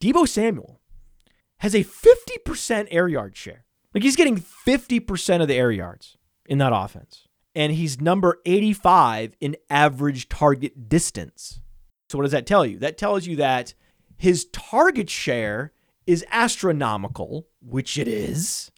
Deebo 0.00 0.28
Samuel 0.28 0.80
has 1.58 1.74
a 1.74 1.84
50% 1.84 2.88
air 2.90 3.08
yard 3.08 3.36
share. 3.36 3.64
Like 3.94 4.02
he's 4.02 4.16
getting 4.16 4.36
50% 4.36 5.42
of 5.42 5.48
the 5.48 5.54
air 5.54 5.70
yards 5.70 6.16
in 6.46 6.58
that 6.58 6.72
offense. 6.74 7.25
And 7.56 7.72
he's 7.72 8.00
number 8.00 8.38
85 8.44 9.34
in 9.40 9.56
average 9.70 10.28
target 10.28 10.88
distance. 10.88 11.60
So, 12.10 12.18
what 12.18 12.22
does 12.22 12.32
that 12.32 12.46
tell 12.46 12.64
you? 12.64 12.78
That 12.78 12.98
tells 12.98 13.26
you 13.26 13.36
that 13.36 13.74
his 14.16 14.44
target 14.52 15.10
share 15.10 15.72
is 16.06 16.24
astronomical, 16.30 17.48
which 17.60 17.98
it 17.98 18.06
is, 18.06 18.70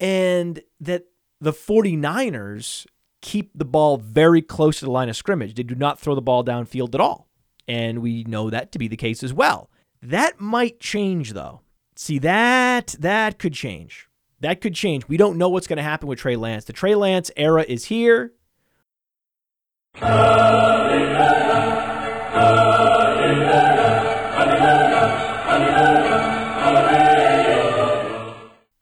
and 0.00 0.62
that 0.80 1.06
the 1.40 1.52
49ers 1.52 2.86
keep 3.20 3.50
the 3.54 3.64
ball 3.64 3.96
very 3.96 4.40
close 4.40 4.78
to 4.78 4.84
the 4.84 4.90
line 4.90 5.08
of 5.08 5.16
scrimmage. 5.16 5.54
They 5.54 5.62
do 5.62 5.74
not 5.74 5.98
throw 5.98 6.14
the 6.14 6.22
ball 6.22 6.44
downfield 6.44 6.94
at 6.94 7.00
all. 7.00 7.28
And 7.68 8.00
we 8.00 8.22
know 8.24 8.50
that 8.50 8.72
to 8.72 8.78
be 8.78 8.88
the 8.88 8.96
case 8.96 9.22
as 9.22 9.34
well. 9.34 9.68
That 10.00 10.40
might 10.40 10.78
change 10.78 11.32
though. 11.32 11.62
See 11.96 12.18
that 12.20 12.94
that 13.00 13.38
could 13.38 13.54
change. 13.54 14.05
That 14.40 14.60
could 14.60 14.74
change. 14.74 15.08
We 15.08 15.16
don't 15.16 15.38
know 15.38 15.48
what's 15.48 15.66
going 15.66 15.78
to 15.78 15.82
happen 15.82 16.08
with 16.08 16.18
Trey 16.18 16.36
Lance. 16.36 16.64
The 16.64 16.72
Trey 16.72 16.94
Lance 16.94 17.30
era 17.36 17.64
is 17.66 17.86
here. 17.86 18.32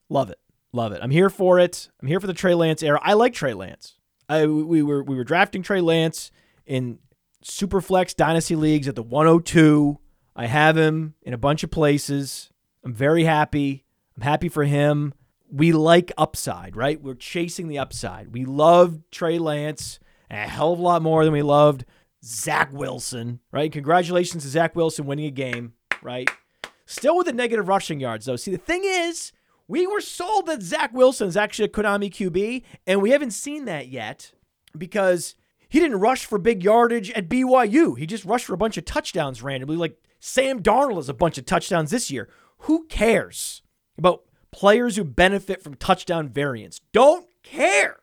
Love 0.09 0.29
it. 0.29 0.39
Love 0.71 0.91
it. 0.91 0.99
I'm 1.01 1.11
here 1.11 1.29
for 1.29 1.59
it. 1.59 1.89
I'm 2.01 2.07
here 2.07 2.19
for 2.19 2.27
the 2.27 2.33
Trey 2.33 2.53
Lance 2.53 2.83
era. 2.83 2.99
I 3.01 3.13
like 3.13 3.33
Trey 3.33 3.53
Lance. 3.53 3.95
I, 4.27 4.45
we 4.45 4.81
were 4.81 5.03
we 5.03 5.15
were 5.15 5.23
drafting 5.23 5.61
Trey 5.61 5.81
Lance 5.81 6.31
in 6.65 6.99
Superflex 7.43 8.15
Dynasty 8.15 8.55
leagues 8.55 8.87
at 8.87 8.95
the 8.95 9.03
102. 9.03 9.99
I 10.35 10.47
have 10.47 10.75
him 10.75 11.13
in 11.21 11.33
a 11.33 11.37
bunch 11.37 11.63
of 11.63 11.71
places. 11.71 12.49
I'm 12.83 12.93
very 12.93 13.23
happy. 13.23 13.85
I'm 14.17 14.23
happy 14.23 14.49
for 14.49 14.63
him. 14.63 15.13
We 15.51 15.71
like 15.71 16.11
upside, 16.17 16.75
right? 16.75 17.01
We're 17.01 17.15
chasing 17.15 17.67
the 17.67 17.79
upside. 17.79 18.33
We 18.33 18.45
love 18.45 18.99
Trey 19.11 19.37
Lance 19.37 19.99
a 20.29 20.47
hell 20.47 20.73
of 20.73 20.79
a 20.79 20.81
lot 20.81 21.01
more 21.01 21.23
than 21.23 21.33
we 21.33 21.41
loved 21.41 21.85
Zach 22.23 22.71
Wilson, 22.73 23.39
right? 23.51 23.71
Congratulations 23.71 24.43
to 24.43 24.49
Zach 24.49 24.75
Wilson 24.75 25.05
winning 25.05 25.25
a 25.25 25.31
game, 25.31 25.73
right? 26.01 26.29
Still 26.85 27.17
with 27.17 27.27
the 27.27 27.33
negative 27.33 27.67
rushing 27.67 27.99
yards, 27.99 28.25
though. 28.25 28.35
See, 28.35 28.51
the 28.51 28.57
thing 28.57 28.83
is, 28.83 29.31
we 29.67 29.87
were 29.87 30.01
sold 30.01 30.45
that 30.47 30.61
Zach 30.61 30.93
Wilson 30.93 31.27
is 31.27 31.37
actually 31.37 31.65
a 31.65 31.69
Konami 31.69 32.11
QB, 32.11 32.63
and 32.85 33.01
we 33.01 33.11
haven't 33.11 33.31
seen 33.31 33.65
that 33.65 33.87
yet 33.87 34.33
because 34.77 35.35
he 35.67 35.79
didn't 35.79 35.99
rush 35.99 36.25
for 36.25 36.37
big 36.37 36.63
yardage 36.63 37.11
at 37.11 37.29
BYU. 37.29 37.97
He 37.97 38.05
just 38.05 38.25
rushed 38.25 38.45
for 38.45 38.53
a 38.53 38.57
bunch 38.57 38.77
of 38.77 38.85
touchdowns 38.85 39.41
randomly, 39.41 39.77
like 39.77 39.97
Sam 40.19 40.61
Darnold 40.61 40.97
has 40.97 41.09
a 41.09 41.13
bunch 41.13 41.37
of 41.37 41.45
touchdowns 41.45 41.91
this 41.91 42.11
year. 42.11 42.29
Who 42.59 42.85
cares 42.85 43.61
about 43.97 44.23
players 44.55 44.95
who 44.95 45.03
benefit 45.03 45.61
from 45.61 45.73
touchdown 45.73 46.29
variance? 46.29 46.79
Don't 46.93 47.27
care. 47.43 47.97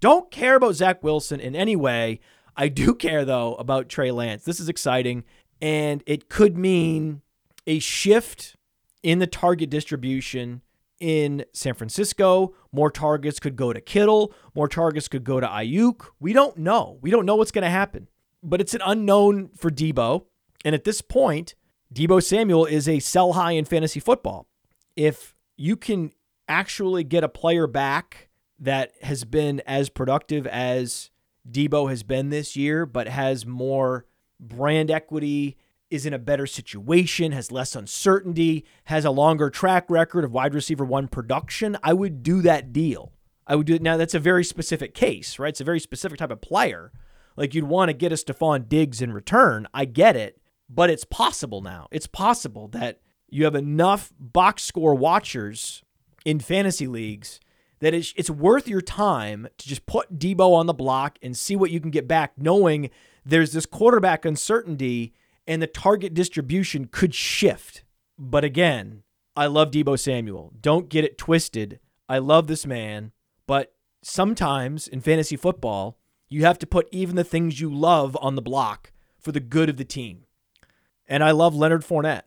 Don't 0.00 0.32
care 0.32 0.56
about 0.56 0.74
Zach 0.74 1.00
Wilson 1.04 1.38
in 1.38 1.54
any 1.54 1.76
way. 1.76 2.18
I 2.56 2.66
do 2.66 2.92
care, 3.06 3.24
though, 3.24 3.54
about 3.54 3.88
Trey 3.88 4.10
Lance. 4.10 4.42
This 4.42 4.58
is 4.58 4.68
exciting, 4.68 5.22
and 5.60 6.02
it 6.04 6.28
could 6.28 6.58
mean 6.58 7.22
a 7.68 7.78
shift 7.78 8.56
in 9.04 9.20
the 9.20 9.28
target 9.28 9.70
distribution 9.70 10.62
in 10.98 11.44
San 11.52 11.74
Francisco. 11.74 12.52
More 12.72 12.90
targets 12.90 13.38
could 13.38 13.54
go 13.54 13.72
to 13.72 13.80
Kittle. 13.80 14.34
More 14.56 14.66
targets 14.66 15.06
could 15.06 15.22
go 15.22 15.38
to 15.38 15.46
Aiyuk. 15.46 16.06
We 16.18 16.32
don't 16.32 16.56
know. 16.56 16.98
We 17.00 17.12
don't 17.12 17.26
know 17.26 17.36
what's 17.36 17.52
going 17.52 17.62
to 17.62 17.70
happen. 17.70 18.08
But 18.42 18.60
it's 18.60 18.74
an 18.74 18.82
unknown 18.84 19.50
for 19.56 19.70
Deebo. 19.70 20.24
And 20.64 20.74
at 20.74 20.82
this 20.82 21.00
point, 21.00 21.54
Deebo 21.94 22.20
Samuel 22.20 22.66
is 22.66 22.88
a 22.88 22.98
sell 22.98 23.34
high 23.34 23.52
in 23.52 23.64
fantasy 23.64 24.00
football. 24.00 24.48
If 24.96 25.31
you 25.56 25.76
can 25.76 26.12
actually 26.48 27.04
get 27.04 27.24
a 27.24 27.28
player 27.28 27.66
back 27.66 28.28
that 28.58 28.92
has 29.02 29.24
been 29.24 29.60
as 29.66 29.88
productive 29.88 30.46
as 30.46 31.10
Deebo 31.50 31.90
has 31.90 32.02
been 32.02 32.30
this 32.30 32.56
year, 32.56 32.86
but 32.86 33.08
has 33.08 33.44
more 33.44 34.06
brand 34.38 34.90
equity, 34.90 35.56
is 35.90 36.06
in 36.06 36.14
a 36.14 36.18
better 36.18 36.46
situation, 36.46 37.32
has 37.32 37.52
less 37.52 37.76
uncertainty, 37.76 38.64
has 38.84 39.04
a 39.04 39.10
longer 39.10 39.50
track 39.50 39.90
record 39.90 40.24
of 40.24 40.32
wide 40.32 40.54
receiver 40.54 40.84
one 40.84 41.08
production, 41.08 41.76
I 41.82 41.92
would 41.92 42.22
do 42.22 42.40
that 42.42 42.72
deal. 42.72 43.12
I 43.46 43.56
would 43.56 43.66
do 43.66 43.74
it. 43.74 43.82
Now, 43.82 43.96
that's 43.96 44.14
a 44.14 44.20
very 44.20 44.44
specific 44.44 44.94
case, 44.94 45.38
right? 45.38 45.50
It's 45.50 45.60
a 45.60 45.64
very 45.64 45.80
specific 45.80 46.18
type 46.18 46.30
of 46.30 46.40
player. 46.40 46.92
Like 47.36 47.54
you'd 47.54 47.64
want 47.64 47.88
to 47.88 47.94
get 47.94 48.12
a 48.12 48.16
Stefon 48.16 48.68
Diggs 48.68 49.02
in 49.02 49.12
return. 49.12 49.66
I 49.74 49.84
get 49.84 50.16
it, 50.16 50.40
but 50.68 50.90
it's 50.90 51.04
possible 51.04 51.60
now. 51.60 51.88
It's 51.90 52.06
possible 52.06 52.68
that 52.68 53.00
you 53.32 53.44
have 53.44 53.54
enough 53.54 54.12
box 54.20 54.62
score 54.62 54.94
watchers 54.94 55.82
in 56.22 56.38
fantasy 56.38 56.86
leagues 56.86 57.40
that 57.80 57.94
it's, 57.94 58.12
it's 58.14 58.28
worth 58.28 58.68
your 58.68 58.82
time 58.82 59.48
to 59.56 59.66
just 59.66 59.86
put 59.86 60.18
Deebo 60.18 60.54
on 60.54 60.66
the 60.66 60.74
block 60.74 61.18
and 61.22 61.34
see 61.34 61.56
what 61.56 61.70
you 61.70 61.80
can 61.80 61.90
get 61.90 62.06
back, 62.06 62.34
knowing 62.36 62.90
there's 63.24 63.52
this 63.52 63.64
quarterback 63.64 64.26
uncertainty 64.26 65.14
and 65.46 65.62
the 65.62 65.66
target 65.66 66.12
distribution 66.12 66.88
could 66.92 67.14
shift. 67.14 67.84
But 68.18 68.44
again, 68.44 69.02
I 69.34 69.46
love 69.46 69.70
Deebo 69.70 69.98
Samuel. 69.98 70.52
Don't 70.60 70.90
get 70.90 71.04
it 71.04 71.16
twisted. 71.16 71.80
I 72.10 72.18
love 72.18 72.48
this 72.48 72.66
man, 72.66 73.12
but 73.46 73.74
sometimes 74.02 74.86
in 74.86 75.00
fantasy 75.00 75.36
football, 75.36 75.96
you 76.28 76.44
have 76.44 76.58
to 76.58 76.66
put 76.66 76.86
even 76.92 77.16
the 77.16 77.24
things 77.24 77.62
you 77.62 77.72
love 77.72 78.14
on 78.20 78.34
the 78.34 78.42
block 78.42 78.92
for 79.18 79.32
the 79.32 79.40
good 79.40 79.70
of 79.70 79.78
the 79.78 79.84
team. 79.86 80.26
And 81.08 81.24
I 81.24 81.30
love 81.30 81.54
Leonard 81.54 81.82
Fournette. 81.82 82.24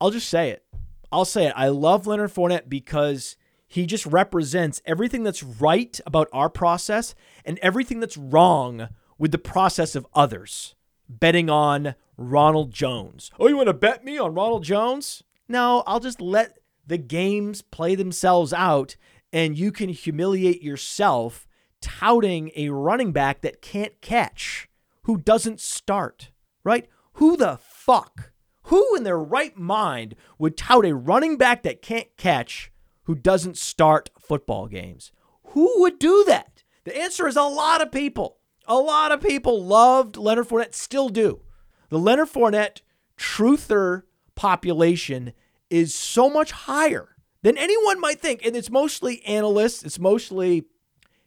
I'll 0.00 0.10
just 0.10 0.28
say 0.28 0.50
it. 0.50 0.64
I'll 1.10 1.24
say 1.24 1.46
it. 1.46 1.54
I 1.56 1.68
love 1.68 2.06
Leonard 2.06 2.30
Fournette 2.30 2.68
because 2.68 3.36
he 3.66 3.86
just 3.86 4.06
represents 4.06 4.80
everything 4.86 5.24
that's 5.24 5.42
right 5.42 5.98
about 6.06 6.28
our 6.32 6.48
process 6.48 7.14
and 7.44 7.58
everything 7.58 8.00
that's 8.00 8.16
wrong 8.16 8.88
with 9.18 9.32
the 9.32 9.38
process 9.38 9.94
of 9.94 10.06
others. 10.14 10.74
Betting 11.08 11.48
on 11.50 11.94
Ronald 12.16 12.72
Jones. 12.72 13.30
Oh, 13.38 13.48
you 13.48 13.56
want 13.56 13.68
to 13.68 13.74
bet 13.74 14.04
me 14.04 14.18
on 14.18 14.34
Ronald 14.34 14.64
Jones? 14.64 15.22
No, 15.48 15.82
I'll 15.86 16.00
just 16.00 16.20
let 16.20 16.58
the 16.86 16.98
games 16.98 17.62
play 17.62 17.94
themselves 17.94 18.52
out 18.52 18.96
and 19.32 19.58
you 19.58 19.72
can 19.72 19.90
humiliate 19.90 20.62
yourself 20.62 21.46
touting 21.80 22.50
a 22.56 22.70
running 22.70 23.12
back 23.12 23.42
that 23.42 23.62
can't 23.62 24.00
catch, 24.00 24.68
who 25.02 25.16
doesn't 25.16 25.60
start, 25.60 26.30
right? 26.64 26.88
Who 27.14 27.36
the 27.36 27.58
fuck, 27.62 28.32
who 28.68 28.96
in 28.96 29.02
their 29.02 29.18
right 29.18 29.56
mind 29.56 30.14
would 30.38 30.56
tout 30.56 30.84
a 30.84 30.94
running 30.94 31.36
back 31.36 31.62
that 31.62 31.82
can't 31.82 32.08
catch 32.16 32.70
who 33.04 33.14
doesn't 33.14 33.56
start 33.56 34.10
football 34.18 34.66
games? 34.68 35.10
Who 35.52 35.80
would 35.80 35.98
do 35.98 36.24
that? 36.26 36.64
The 36.84 36.96
answer 36.96 37.26
is 37.26 37.36
a 37.36 37.42
lot 37.42 37.80
of 37.80 37.90
people. 37.90 38.36
A 38.66 38.76
lot 38.76 39.10
of 39.10 39.22
people 39.22 39.64
loved 39.64 40.18
Leonard 40.18 40.48
Fournette, 40.48 40.74
still 40.74 41.08
do. 41.08 41.40
The 41.88 41.98
Leonard 41.98 42.28
Fournette 42.28 42.82
truther 43.16 44.02
population 44.34 45.32
is 45.70 45.94
so 45.94 46.28
much 46.28 46.52
higher 46.52 47.16
than 47.42 47.56
anyone 47.56 47.98
might 47.98 48.20
think. 48.20 48.44
And 48.44 48.54
it's 48.54 48.70
mostly 48.70 49.24
analysts, 49.24 49.82
it's 49.82 49.98
mostly 49.98 50.66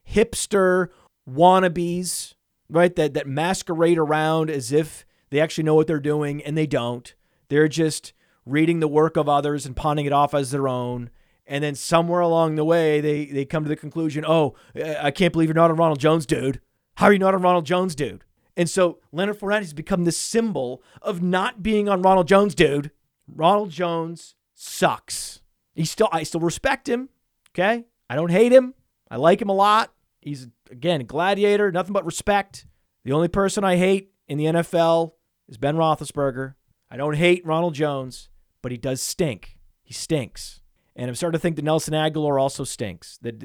hipster 0.07 0.89
wannabes, 1.27 2.35
right? 2.69 2.95
That 2.95 3.15
that 3.15 3.27
masquerade 3.27 3.97
around 3.97 4.51
as 4.51 4.71
if 4.71 5.05
they 5.31 5.39
actually 5.39 5.63
know 5.63 5.75
what 5.75 5.87
they're 5.87 5.99
doing 5.99 6.43
and 6.43 6.55
they 6.55 6.67
don't. 6.67 7.15
They're 7.51 7.67
just 7.67 8.13
reading 8.45 8.79
the 8.79 8.87
work 8.87 9.17
of 9.17 9.27
others 9.27 9.65
and 9.65 9.75
pawning 9.75 10.05
it 10.05 10.13
off 10.13 10.33
as 10.33 10.51
their 10.51 10.69
own. 10.69 11.09
And 11.45 11.61
then 11.61 11.75
somewhere 11.75 12.21
along 12.21 12.55
the 12.55 12.63
way, 12.63 13.01
they 13.01 13.25
they 13.25 13.43
come 13.43 13.63
to 13.63 13.69
the 13.69 13.75
conclusion, 13.75 14.23
"Oh, 14.25 14.55
I 14.73 15.11
can't 15.11 15.33
believe 15.33 15.49
you're 15.49 15.53
not 15.53 15.69
a 15.69 15.73
Ronald 15.73 15.99
Jones 15.99 16.25
dude. 16.25 16.61
How 16.95 17.07
are 17.07 17.13
you 17.13 17.19
not 17.19 17.33
a 17.33 17.37
Ronald 17.37 17.65
Jones 17.65 17.93
dude?" 17.93 18.23
And 18.55 18.69
so 18.69 18.99
Leonard 19.11 19.37
Fournette 19.37 19.63
has 19.63 19.73
become 19.73 20.05
the 20.05 20.13
symbol 20.13 20.81
of 21.01 21.21
not 21.21 21.61
being 21.61 21.89
on 21.89 22.01
Ronald 22.01 22.29
Jones, 22.29 22.55
dude. 22.55 22.91
Ronald 23.27 23.69
Jones 23.69 24.35
sucks. 24.53 25.41
He 25.75 25.83
still, 25.83 26.07
I 26.13 26.23
still 26.23 26.39
respect 26.39 26.87
him. 26.87 27.09
Okay, 27.49 27.83
I 28.09 28.15
don't 28.15 28.31
hate 28.31 28.53
him. 28.53 28.75
I 29.09 29.17
like 29.17 29.41
him 29.41 29.49
a 29.49 29.53
lot. 29.53 29.91
He's 30.21 30.47
again 30.69 31.01
a 31.01 31.03
gladiator, 31.03 31.69
nothing 31.69 31.91
but 31.91 32.05
respect. 32.05 32.65
The 33.03 33.11
only 33.11 33.27
person 33.27 33.65
I 33.65 33.75
hate 33.75 34.13
in 34.29 34.37
the 34.37 34.45
NFL 34.45 35.15
is 35.49 35.57
Ben 35.57 35.75
Roethlisberger. 35.75 36.53
I 36.91 36.97
don't 36.97 37.15
hate 37.15 37.45
Ronald 37.45 37.73
Jones, 37.73 38.29
but 38.61 38.71
he 38.71 38.77
does 38.77 39.01
stink. 39.01 39.57
He 39.81 39.93
stinks, 39.93 40.61
and 40.95 41.09
I'm 41.09 41.15
starting 41.15 41.37
to 41.37 41.41
think 41.41 41.55
that 41.55 41.65
Nelson 41.65 41.93
Agholor 41.93 42.39
also 42.39 42.63
stinks. 42.63 43.17
That 43.21 43.41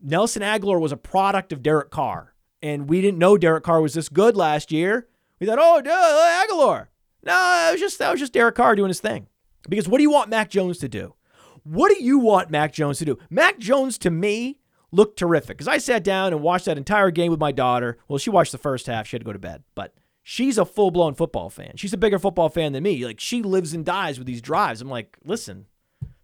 Nelson 0.00 0.42
Agholor 0.42 0.80
was 0.80 0.92
a 0.92 0.96
product 0.96 1.52
of 1.52 1.62
Derek 1.62 1.90
Carr 1.90 2.32
and 2.62 2.88
we 2.88 3.00
didn't 3.00 3.18
know 3.18 3.36
Derek 3.36 3.64
Carr 3.64 3.80
was 3.80 3.94
this 3.94 4.08
good 4.08 4.36
last 4.36 4.70
year. 4.70 5.08
We 5.40 5.46
thought, 5.46 5.58
oh, 5.60 5.80
duh, 5.82 5.90
uh, 5.90 6.46
Agholor. 6.46 6.86
No, 7.24 7.32
that 7.32 7.72
was 7.72 7.80
just 7.80 7.98
that 7.98 8.10
was 8.10 8.20
just 8.20 8.32
Derek 8.32 8.54
Carr 8.54 8.76
doing 8.76 8.88
his 8.88 9.00
thing. 9.00 9.26
Because 9.68 9.88
what 9.88 9.98
do 9.98 10.02
you 10.02 10.10
want 10.10 10.30
Mac 10.30 10.50
Jones 10.50 10.78
to 10.78 10.88
do? 10.88 11.14
What 11.64 11.90
do 11.96 12.02
you 12.02 12.18
want 12.18 12.50
Mac 12.50 12.72
Jones 12.72 12.98
to 12.98 13.04
do? 13.04 13.18
Mac 13.30 13.58
Jones 13.58 13.98
to 13.98 14.10
me 14.10 14.60
looked 14.90 15.18
terrific 15.18 15.56
because 15.56 15.68
I 15.68 15.78
sat 15.78 16.02
down 16.02 16.32
and 16.32 16.42
watched 16.42 16.64
that 16.64 16.78
entire 16.78 17.10
game 17.10 17.30
with 17.30 17.40
my 17.40 17.52
daughter. 17.52 17.98
Well, 18.08 18.18
she 18.18 18.30
watched 18.30 18.52
the 18.52 18.58
first 18.58 18.86
half. 18.86 19.06
She 19.06 19.16
had 19.16 19.20
to 19.20 19.26
go 19.26 19.32
to 19.32 19.38
bed, 19.38 19.62
but 19.74 19.94
she's 20.22 20.58
a 20.58 20.64
full 20.64 20.90
blown 20.90 21.14
football 21.14 21.50
fan. 21.50 21.72
She's 21.76 21.92
a 21.92 21.98
bigger 21.98 22.18
football 22.18 22.48
fan 22.48 22.72
than 22.72 22.82
me. 22.82 23.04
Like 23.04 23.20
she 23.20 23.42
lives 23.42 23.72
and 23.72 23.84
dies 23.84 24.18
with 24.18 24.26
these 24.26 24.42
drives. 24.42 24.80
I'm 24.80 24.88
like, 24.88 25.18
listen, 25.24 25.66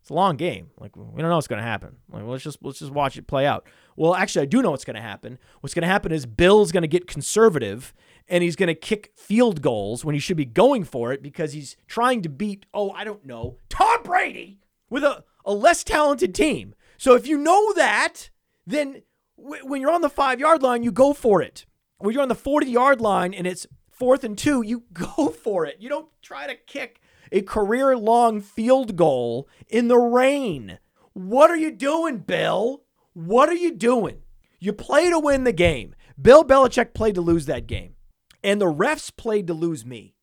it's 0.00 0.10
a 0.10 0.14
long 0.14 0.36
game. 0.36 0.70
Like 0.78 0.96
we 0.96 1.20
don't 1.20 1.28
know 1.28 1.36
what's 1.36 1.48
going 1.48 1.60
to 1.60 1.68
happen. 1.68 1.96
Like 2.10 2.22
well, 2.22 2.32
let's 2.32 2.44
just 2.44 2.58
let's 2.62 2.78
just 2.78 2.92
watch 2.92 3.18
it 3.18 3.26
play 3.26 3.46
out. 3.46 3.66
Well, 3.96 4.14
actually, 4.14 4.42
I 4.42 4.46
do 4.46 4.62
know 4.62 4.70
what's 4.70 4.84
going 4.84 4.96
to 4.96 5.02
happen. 5.02 5.38
What's 5.60 5.74
going 5.74 5.82
to 5.82 5.88
happen 5.88 6.12
is 6.12 6.24
Bill's 6.24 6.72
going 6.72 6.82
to 6.82 6.88
get 6.88 7.06
conservative 7.06 7.92
and 8.28 8.42
he's 8.42 8.56
going 8.56 8.68
to 8.68 8.74
kick 8.74 9.12
field 9.16 9.60
goals 9.60 10.04
when 10.04 10.14
he 10.14 10.18
should 10.18 10.36
be 10.36 10.44
going 10.44 10.84
for 10.84 11.12
it 11.12 11.22
because 11.22 11.52
he's 11.52 11.76
trying 11.86 12.22
to 12.22 12.28
beat 12.28 12.66
oh 12.72 12.90
I 12.92 13.04
don't 13.04 13.26
know 13.26 13.58
Tom 13.68 14.02
Brady 14.02 14.60
with 14.88 15.04
a 15.04 15.24
a 15.44 15.52
less 15.52 15.84
talented 15.84 16.34
team. 16.34 16.74
So 16.96 17.14
if 17.14 17.26
you 17.26 17.36
know 17.36 17.72
that, 17.74 18.30
then 18.66 19.02
w- 19.36 19.66
when 19.66 19.80
you're 19.80 19.90
on 19.90 20.02
the 20.02 20.10
five 20.10 20.40
yard 20.40 20.62
line, 20.62 20.82
you 20.82 20.92
go 20.92 21.12
for 21.12 21.42
it. 21.42 21.66
When 21.98 22.12
you're 22.12 22.22
on 22.22 22.28
the 22.28 22.34
40 22.34 22.66
yard 22.70 23.00
line 23.00 23.34
and 23.34 23.46
it's 23.46 23.66
fourth 23.98 24.24
and 24.24 24.36
two, 24.36 24.62
you 24.62 24.84
go 24.92 25.30
for 25.30 25.66
it. 25.66 25.76
You 25.80 25.88
don't 25.88 26.08
try 26.22 26.46
to 26.46 26.54
kick 26.54 27.00
a 27.30 27.42
career 27.42 27.96
long 27.96 28.40
field 28.40 28.96
goal 28.96 29.48
in 29.68 29.88
the 29.88 29.98
rain. 29.98 30.78
What 31.12 31.50
are 31.50 31.56
you 31.56 31.70
doing, 31.70 32.18
Bill? 32.18 32.82
What 33.12 33.48
are 33.48 33.54
you 33.54 33.72
doing? 33.72 34.18
You 34.60 34.72
play 34.72 35.10
to 35.10 35.18
win 35.18 35.44
the 35.44 35.52
game. 35.52 35.94
Bill 36.20 36.44
Belichick 36.44 36.94
played 36.94 37.14
to 37.16 37.20
lose 37.20 37.46
that 37.46 37.66
game. 37.66 37.94
And 38.42 38.60
the 38.60 38.72
refs 38.72 39.14
played 39.14 39.46
to 39.48 39.54
lose 39.54 39.84
me. 39.84 40.14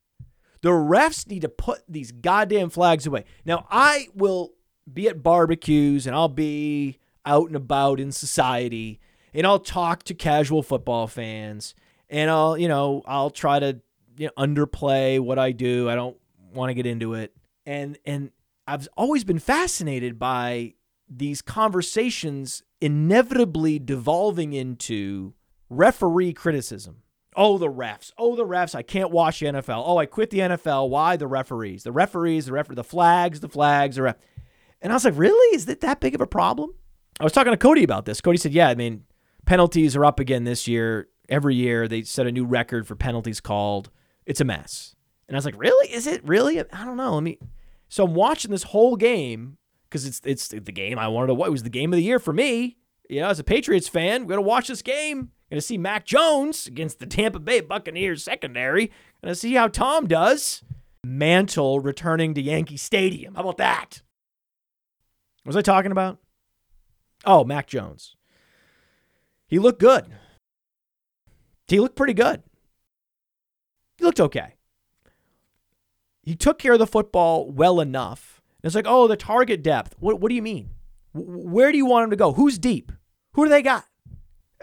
The 0.62 0.70
refs 0.70 1.28
need 1.28 1.42
to 1.42 1.50
put 1.50 1.82
these 1.88 2.12
goddamn 2.12 2.70
flags 2.70 3.06
away. 3.06 3.26
Now, 3.46 3.68
I 3.70 4.08
will 4.16 4.54
be 4.92 5.08
at 5.08 5.22
barbecues 5.22 6.08
and 6.08 6.16
I'll 6.16 6.30
be 6.30 6.98
out 7.26 7.48
and 7.48 7.56
about 7.56 8.00
in 8.00 8.12
society 8.12 9.00
and 9.34 9.46
I'll 9.46 9.60
talk 9.60 10.04
to 10.04 10.14
casual 10.14 10.64
football 10.64 11.08
fans 11.08 11.76
and 12.10 12.30
I'll, 12.30 12.58
you 12.58 12.68
know, 12.68 13.04
I'll 13.06 13.30
try 13.30 13.60
to 13.60 13.82
you 14.18 14.28
know, 14.28 14.32
underplay 14.38 15.20
what 15.20 15.40
I 15.40 15.52
do. 15.52 15.90
I 15.90 15.96
don't 15.96 16.18
want 16.54 16.70
to 16.70 16.74
get 16.74 16.86
into 16.86 17.14
it. 17.14 17.36
And 17.66 17.98
and 18.06 18.32
I've 18.68 18.88
always 18.98 19.24
been 19.24 19.40
fascinated 19.40 20.18
by 20.18 20.74
these 21.10 21.42
conversations 21.42 22.64
inevitably 22.82 23.80
devolving 23.80 24.54
into 24.54 25.34
referee 25.70 26.34
criticism. 26.34 26.98
Oh, 27.36 27.58
the 27.58 27.68
refs. 27.68 28.12
Oh, 28.18 28.36
the 28.36 28.46
refs. 28.46 28.76
I 28.76 28.82
can't 28.82 29.12
watch 29.12 29.40
the 29.40 29.48
NFL. 29.48 29.84
Oh, 29.86 29.98
I 29.98 30.06
quit 30.06 30.30
the 30.30 30.40
NFL. 30.40 30.90
Why 30.90 31.18
the 31.18 31.28
referees? 31.28 31.84
The 31.84 31.92
referees, 31.92 32.46
the 32.46 32.54
ref, 32.54 32.70
the 32.70 32.84
flags, 32.84 33.42
the 33.42 33.50
flags, 33.50 33.98
the 33.98 34.04
ref. 34.04 34.16
And 34.82 34.94
I 34.94 34.96
was 34.96 35.06
like, 35.06 35.18
really? 35.18 35.56
Is 35.56 35.66
that 35.66 35.82
that 35.82 36.00
big 36.00 36.16
of 36.16 36.22
a 36.22 36.28
problem? 36.28 36.74
I 37.20 37.24
was 37.24 37.34
talking 37.34 37.52
to 37.52 37.58
Cody 37.58 37.84
about 37.84 38.06
this. 38.06 38.22
Cody 38.22 38.38
said, 38.38 38.54
yeah, 38.54 38.70
I 38.70 38.76
mean, 38.76 39.04
penalties 39.46 39.96
are 39.96 40.06
up 40.06 40.20
again 40.20 40.44
this 40.46 40.68
year. 40.68 41.10
Every 41.30 41.56
year 41.56 41.88
they 41.88 42.04
set 42.04 42.28
a 42.28 42.32
new 42.32 42.46
record 42.46 42.88
for 42.88 42.96
penalties 42.96 43.40
called. 43.40 43.90
It's 44.26 44.42
a 44.42 44.46
mess. 44.46 44.96
And 45.28 45.36
I 45.36 45.38
was 45.38 45.46
like, 45.46 45.60
really? 45.60 45.92
Is 45.92 46.08
it 46.08 46.26
really? 46.28 46.60
I 46.60 46.86
don't 46.86 46.98
know. 46.98 47.16
Let 47.16 47.24
me. 47.24 47.40
So 47.90 48.06
I'm 48.06 48.14
watching 48.14 48.52
this 48.52 48.64
whole 48.64 48.96
game 48.96 49.58
because 49.90 50.06
it's 50.06 50.22
it's 50.24 50.48
the 50.50 50.60
game 50.72 51.00
I 51.00 51.08
wanted 51.08 51.28
to 51.28 51.34
watch. 51.34 51.48
It 51.48 51.52
was 51.52 51.64
the 51.64 51.70
game 51.70 51.94
of 51.94 51.98
the 51.98 52.04
year 52.04 52.20
for 52.20 52.34
me. 52.34 52.78
You 53.10 53.22
know, 53.22 53.30
as 53.30 53.40
a 53.40 53.44
Patriots 53.44 53.88
fan, 53.88 54.24
we 54.24 54.30
got 54.30 54.36
to 54.36 54.42
watch 54.42 54.68
this 54.68 54.82
game. 54.82 55.32
To 55.52 55.62
see 55.62 55.78
Mac 55.78 56.06
Jones 56.06 56.68
against 56.68 57.00
the 57.00 57.06
Tampa 57.06 57.40
Bay 57.40 57.62
Buccaneers 57.62 58.22
secondary. 58.22 58.92
To 59.24 59.34
see 59.34 59.54
how 59.54 59.70
Tom 59.70 60.06
does. 60.06 60.64
Mantle 61.06 61.80
returning 61.80 62.34
to 62.34 62.42
Yankee 62.42 62.76
Stadium. 62.76 63.36
How 63.36 63.42
about 63.42 63.58
that? 63.58 64.02
What 65.44 65.50
was 65.50 65.56
I 65.56 65.62
talking 65.62 65.94
about? 65.94 66.18
Oh, 67.24 67.46
Mac 67.46 67.68
Jones. 67.68 68.18
He 69.48 69.60
looked 69.60 69.80
good. 69.80 70.08
He 71.68 71.80
looked 71.80 71.96
pretty 71.96 72.14
good. 72.14 72.44
He 73.98 74.06
looked 74.06 74.20
okay 74.20 74.56
he 76.26 76.36
took 76.36 76.58
care 76.58 76.74
of 76.74 76.80
the 76.80 76.88
football 76.88 77.50
well 77.50 77.80
enough. 77.80 78.42
it's 78.64 78.76
like, 78.76 78.88
oh, 78.88 79.08
the 79.08 79.16
target 79.16 79.62
depth. 79.62 79.96
What, 80.00 80.20
what 80.20 80.30
do 80.30 80.36
you 80.36 80.42
mean? 80.42 80.72
Where 81.14 81.72
do 81.72 81.78
you 81.78 81.86
want 81.86 82.06
him 82.06 82.10
to 82.10 82.16
go? 82.16 82.34
Who's 82.34 82.58
deep? 82.58 82.92
Who 83.34 83.46
do 83.46 83.50
they 83.50 83.62
got? 83.62 83.86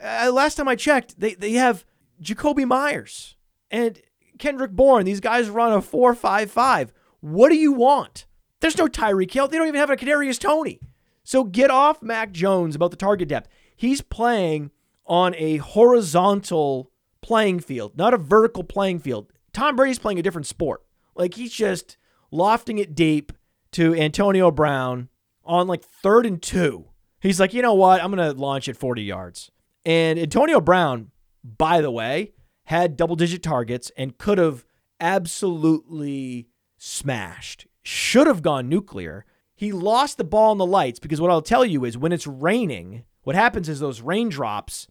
Uh, 0.03 0.31
last 0.33 0.57
time 0.57 0.69
I 0.69 0.75
checked, 0.75 1.21
they, 1.21 1.35
they 1.35 1.53
have 1.53 1.85
Jakobi 2.21 2.67
Meyers 2.67 3.37
and 3.71 4.01
Kendrick 4.39 4.73
Bourne. 4.73 5.05
These 5.05 5.21
guys 5.21 5.49
run 5.49 5.73
a 5.73 5.81
4 5.81 6.15
5 6.15 6.51
5. 6.51 6.93
What 7.21 7.51
do 7.51 7.57
you 7.57 7.73
want? 7.73 8.27
There's 8.61 8.77
no 8.77 8.89
Tyreek 8.89 9.31
Hill. 9.31 9.47
They 9.47 9.57
don't 9.57 9.69
even 9.69 9.81
have 9.81 9.91
a 9.91 9.97
Kadarius 9.97 10.41
Toney. 10.41 10.81
So 11.23 11.45
get 11.45 11.71
off 11.71 12.03
Mac 12.03 12.33
Jones 12.33 12.75
about 12.75 12.91
the 12.91 12.97
target 12.97 13.29
depth. 13.29 13.49
He's 13.77 14.01
playing 14.01 14.73
on 15.07 15.35
a 15.37 15.59
horizontal 15.59 16.91
playing 17.23 17.61
field, 17.61 17.97
not 17.97 18.15
a 18.15 18.19
vertical 18.19 18.65
playing 18.65 18.99
field. 18.99 19.33
Tom 19.53 19.77
Brady's 19.77 19.99
playing 19.99 20.19
a 20.19 20.23
different 20.23 20.47
sport. 20.47 20.83
Like 21.15 21.35
he's 21.35 21.53
just 21.53 21.97
lofting 22.31 22.79
it 22.79 22.95
deep 22.95 23.33
to 23.73 23.95
Antonio 23.95 24.51
Brown 24.51 25.09
on 25.45 25.67
like 25.67 25.83
third 25.83 26.27
and 26.27 26.41
two. 26.43 26.87
He's 27.21 27.39
like, 27.39 27.55
you 27.55 27.63
know 27.63 27.75
what? 27.75 28.03
I'm 28.03 28.13
going 28.13 28.35
to 28.35 28.39
launch 28.39 28.69
it 28.69 28.77
40 28.77 29.03
yards. 29.03 29.51
And 29.85 30.19
Antonio 30.19 30.61
Brown, 30.61 31.11
by 31.45 31.81
the 31.81 31.91
way, 31.91 32.33
had 32.65 32.97
double 32.97 33.17
digit 33.17 33.43
targets 33.43 33.91
and 33.97 34.19
could 34.19 34.39
have 34.39 34.65
absolutely 35.01 36.49
smashed, 36.79 37.67
should 37.83 38.27
have 38.27 38.43
gone 38.43 38.69
nuclear. 38.69 39.25
He 39.55 39.73
lost 39.73 40.19
the 40.19 40.25
ball 40.25 40.53
in 40.53 40.59
the 40.59 40.67
lights 40.67 40.99
because 40.99 41.21
what 41.21 41.31
I'll 41.31 41.43
tell 41.43 41.65
you 41.65 41.85
is 41.85 41.97
when 41.99 42.13
it's 42.13 42.27
raining, 42.27 43.05
what 43.23 43.37
happens 43.37 43.69
is 43.69 43.81
those 43.81 44.01
raindrops, 44.01 44.89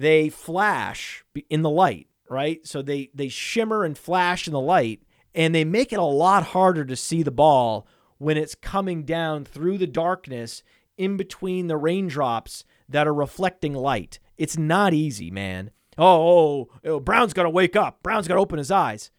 they 0.00 0.30
flash 0.30 1.24
in 1.50 1.60
the 1.60 1.70
light, 1.70 2.08
right? 2.28 2.66
So 2.66 2.80
they 2.80 3.10
they 3.14 3.28
shimmer 3.28 3.84
and 3.84 3.96
flash 3.96 4.46
in 4.46 4.52
the 4.54 4.60
light 4.60 5.02
and 5.34 5.54
they 5.54 5.64
make 5.64 5.92
it 5.92 5.98
a 5.98 6.02
lot 6.02 6.42
harder 6.42 6.84
to 6.86 6.96
see 6.96 7.22
the 7.22 7.30
ball 7.30 7.86
when 8.16 8.38
it's 8.38 8.54
coming 8.54 9.04
down 9.04 9.44
through 9.44 9.76
the 9.76 9.86
darkness 9.86 10.62
in 10.96 11.16
between 11.16 11.66
the 11.66 11.76
raindrops 11.76 12.64
that 12.88 13.06
are 13.06 13.14
reflecting 13.14 13.74
light. 13.74 14.18
It's 14.38 14.56
not 14.56 14.94
easy, 14.94 15.30
man. 15.30 15.70
Oh, 15.98 16.06
oh, 16.06 16.68
oh 16.84 17.00
Brown's 17.00 17.34
got 17.34 17.42
to 17.42 17.50
wake 17.50 17.76
up. 17.76 18.02
Brown's 18.02 18.26
got 18.26 18.34
to 18.34 18.40
open 18.40 18.58
his 18.58 18.70
eyes. 18.70 19.10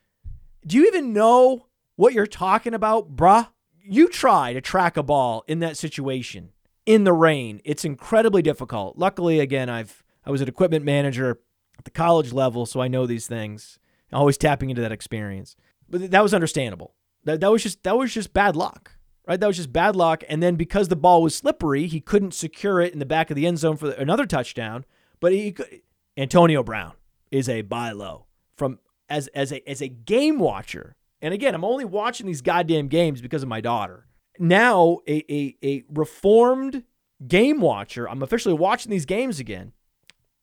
Do 0.65 0.77
you 0.77 0.87
even 0.87 1.13
know 1.13 1.67
what 1.95 2.13
you're 2.13 2.25
talking 2.25 2.73
about, 2.73 3.15
bruh? 3.15 3.49
You 3.83 4.09
try 4.09 4.53
to 4.53 4.61
track 4.61 4.97
a 4.97 5.03
ball 5.03 5.43
in 5.47 5.59
that 5.59 5.77
situation 5.77 6.49
in 6.87 7.03
the 7.03 7.13
rain. 7.13 7.61
It's 7.63 7.85
incredibly 7.85 8.41
difficult. 8.41 8.97
Luckily, 8.97 9.39
again, 9.39 9.69
I've 9.69 10.03
I 10.25 10.31
was 10.31 10.41
an 10.41 10.47
equipment 10.47 10.85
manager 10.85 11.39
at 11.77 11.85
the 11.85 11.91
college 11.91 12.31
level, 12.33 12.65
so 12.65 12.81
I 12.81 12.87
know 12.87 13.05
these 13.05 13.27
things. 13.27 13.79
Always 14.13 14.37
tapping 14.37 14.69
into 14.69 14.81
that 14.81 14.91
experience. 14.91 15.55
But 15.89 16.11
that 16.11 16.23
was 16.23 16.33
understandable. 16.33 16.95
That 17.23 17.39
that 17.41 17.51
was 17.51 17.63
just 17.63 17.83
that 17.83 17.97
was 17.97 18.13
just 18.13 18.33
bad 18.33 18.55
luck 18.55 18.93
right? 19.27 19.39
That 19.39 19.47
was 19.47 19.57
just 19.57 19.73
bad 19.73 19.95
luck. 19.95 20.23
And 20.29 20.41
then 20.41 20.55
because 20.55 20.87
the 20.87 20.95
ball 20.95 21.21
was 21.21 21.35
slippery, 21.35 21.87
he 21.87 22.01
couldn't 22.01 22.33
secure 22.33 22.81
it 22.81 22.93
in 22.93 22.99
the 22.99 23.05
back 23.05 23.29
of 23.29 23.35
the 23.35 23.47
end 23.47 23.59
zone 23.59 23.77
for 23.77 23.91
another 23.91 24.25
touchdown. 24.25 24.85
But 25.19 25.33
he 25.33 25.51
could. 25.51 25.81
Antonio 26.17 26.63
Brown 26.63 26.93
is 27.31 27.47
a 27.47 27.61
buy 27.61 27.91
low 27.91 28.25
from 28.57 28.79
as 29.09 29.27
as 29.27 29.51
a 29.51 29.67
as 29.69 29.81
a 29.81 29.87
game 29.87 30.39
watcher. 30.39 30.95
And 31.21 31.33
again, 31.33 31.55
I'm 31.55 31.63
only 31.63 31.85
watching 31.85 32.25
these 32.25 32.41
goddamn 32.41 32.87
games 32.87 33.21
because 33.21 33.43
of 33.43 33.49
my 33.49 33.61
daughter. 33.61 34.07
Now, 34.39 34.99
a 35.07 35.23
a, 35.31 35.57
a 35.63 35.83
reformed 35.87 36.83
game 37.25 37.61
watcher, 37.61 38.09
I'm 38.09 38.23
officially 38.23 38.55
watching 38.55 38.89
these 38.89 39.05
games 39.05 39.39
again. 39.39 39.73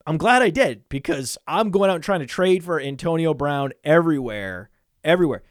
I'm 0.08 0.16
glad 0.16 0.42
I 0.42 0.50
did 0.50 0.88
because 0.88 1.36
I'm 1.46 1.70
going 1.70 1.90
out 1.90 1.96
and 1.96 2.04
trying 2.04 2.20
to 2.20 2.26
trade 2.26 2.64
for 2.64 2.80
Antonio 2.80 3.34
Brown 3.34 3.72
everywhere, 3.84 4.70
everywhere. 5.04 5.42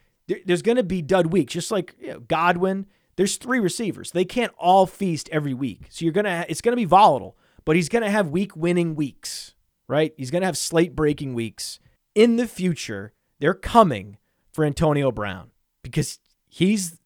there's 0.45 0.61
going 0.61 0.77
to 0.77 0.83
be 0.83 1.01
dud 1.01 1.27
weeks, 1.27 1.53
just 1.53 1.71
like 1.71 1.95
you 1.99 2.07
know, 2.07 2.19
Godwin 2.19 2.87
there's 3.17 3.35
three 3.35 3.59
receivers. 3.59 4.11
They 4.11 4.25
can't 4.25 4.53
all 4.57 4.85
feast 4.85 5.27
every 5.31 5.53
week. 5.53 5.87
So 5.89 6.05
you're 6.05 6.13
going 6.13 6.25
to 6.25 6.45
it's 6.47 6.61
going 6.61 6.71
to 6.71 6.77
be 6.77 6.85
volatile, 6.85 7.35
but 7.65 7.75
he's 7.75 7.89
going 7.89 8.03
to 8.03 8.09
have 8.09 8.29
week 8.29 8.55
winning 8.55 8.95
weeks, 8.95 9.55
right? 9.87 10.13
He's 10.15 10.31
going 10.31 10.43
to 10.43 10.45
have 10.45 10.57
slate 10.57 10.95
breaking 10.95 11.33
weeks. 11.33 11.79
In 12.15 12.37
the 12.37 12.47
future, 12.47 13.13
they're 13.39 13.53
coming 13.53 14.17
for 14.53 14.63
Antonio 14.63 15.11
Brown 15.11 15.51
because 15.83 16.19
he's 16.47 16.99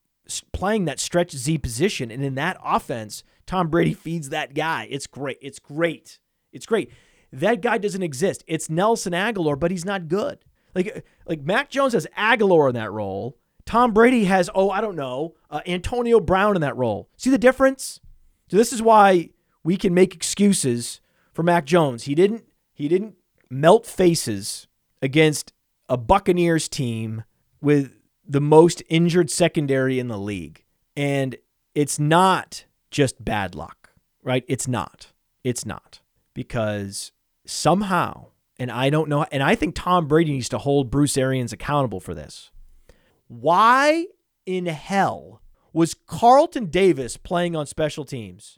playing 0.53 0.85
that 0.85 0.99
stretch 0.99 1.31
Z 1.31 1.57
position 1.57 2.11
and 2.11 2.23
in 2.23 2.35
that 2.35 2.57
offense, 2.63 3.23
Tom 3.45 3.69
Brady 3.69 3.93
feeds 3.93 4.29
that 4.29 4.53
guy. 4.53 4.87
It's 4.89 5.07
great. 5.07 5.37
It's 5.41 5.59
great. 5.59 6.19
It's 6.51 6.65
great. 6.65 6.91
That 7.31 7.61
guy 7.61 7.77
doesn't 7.77 8.03
exist. 8.03 8.43
It's 8.47 8.69
Nelson 8.69 9.13
Agholor, 9.13 9.59
but 9.59 9.71
he's 9.71 9.85
not 9.85 10.07
good. 10.07 10.39
Like 10.75 11.05
like 11.25 11.41
Mac 11.41 11.69
Jones 11.69 11.93
has 11.93 12.07
Agholor 12.17 12.69
in 12.69 12.75
that 12.75 12.91
role. 12.91 13.37
Tom 13.65 13.93
Brady 13.93 14.25
has, 14.25 14.49
oh, 14.55 14.69
I 14.69 14.81
don't 14.81 14.95
know, 14.95 15.35
uh, 15.49 15.61
Antonio 15.67 16.19
Brown 16.19 16.55
in 16.55 16.61
that 16.61 16.75
role. 16.75 17.09
See 17.15 17.29
the 17.29 17.37
difference? 17.37 17.99
So 18.49 18.57
this 18.57 18.73
is 18.73 18.81
why 18.81 19.29
we 19.63 19.77
can 19.77 19.93
make 19.93 20.13
excuses 20.13 20.99
for 21.33 21.43
Mac 21.43 21.65
Jones. 21.65 22.03
He 22.03 22.15
didn't 22.15 22.45
he 22.73 22.87
didn't 22.87 23.15
melt 23.49 23.85
faces 23.85 24.67
against 25.01 25.53
a 25.87 25.97
Buccaneers 25.97 26.67
team 26.67 27.23
with 27.61 27.93
the 28.27 28.41
most 28.41 28.81
injured 28.89 29.29
secondary 29.29 29.99
in 29.99 30.07
the 30.07 30.17
league. 30.17 30.63
And 30.95 31.35
it's 31.75 31.99
not 31.99 32.65
just 32.89 33.23
bad 33.23 33.55
luck, 33.55 33.91
right? 34.23 34.43
It's 34.47 34.67
not. 34.67 35.11
It's 35.43 35.65
not. 35.65 35.99
Because 36.33 37.11
somehow, 37.45 38.27
and 38.59 38.71
I 38.71 38.89
don't 38.89 39.09
know, 39.09 39.25
and 39.31 39.41
I 39.41 39.55
think 39.55 39.75
Tom 39.75 40.07
Brady 40.07 40.33
needs 40.33 40.49
to 40.49 40.57
hold 40.57 40.91
Bruce 40.91 41.17
Arians 41.17 41.53
accountable 41.53 41.99
for 41.99 42.13
this. 42.13 42.51
Why 43.27 44.07
in 44.45 44.65
hell 44.65 45.41
was 45.73 45.93
Carlton 45.93 46.65
Davis 46.67 47.17
playing 47.17 47.55
on 47.55 47.65
special 47.65 48.05
teams? 48.05 48.57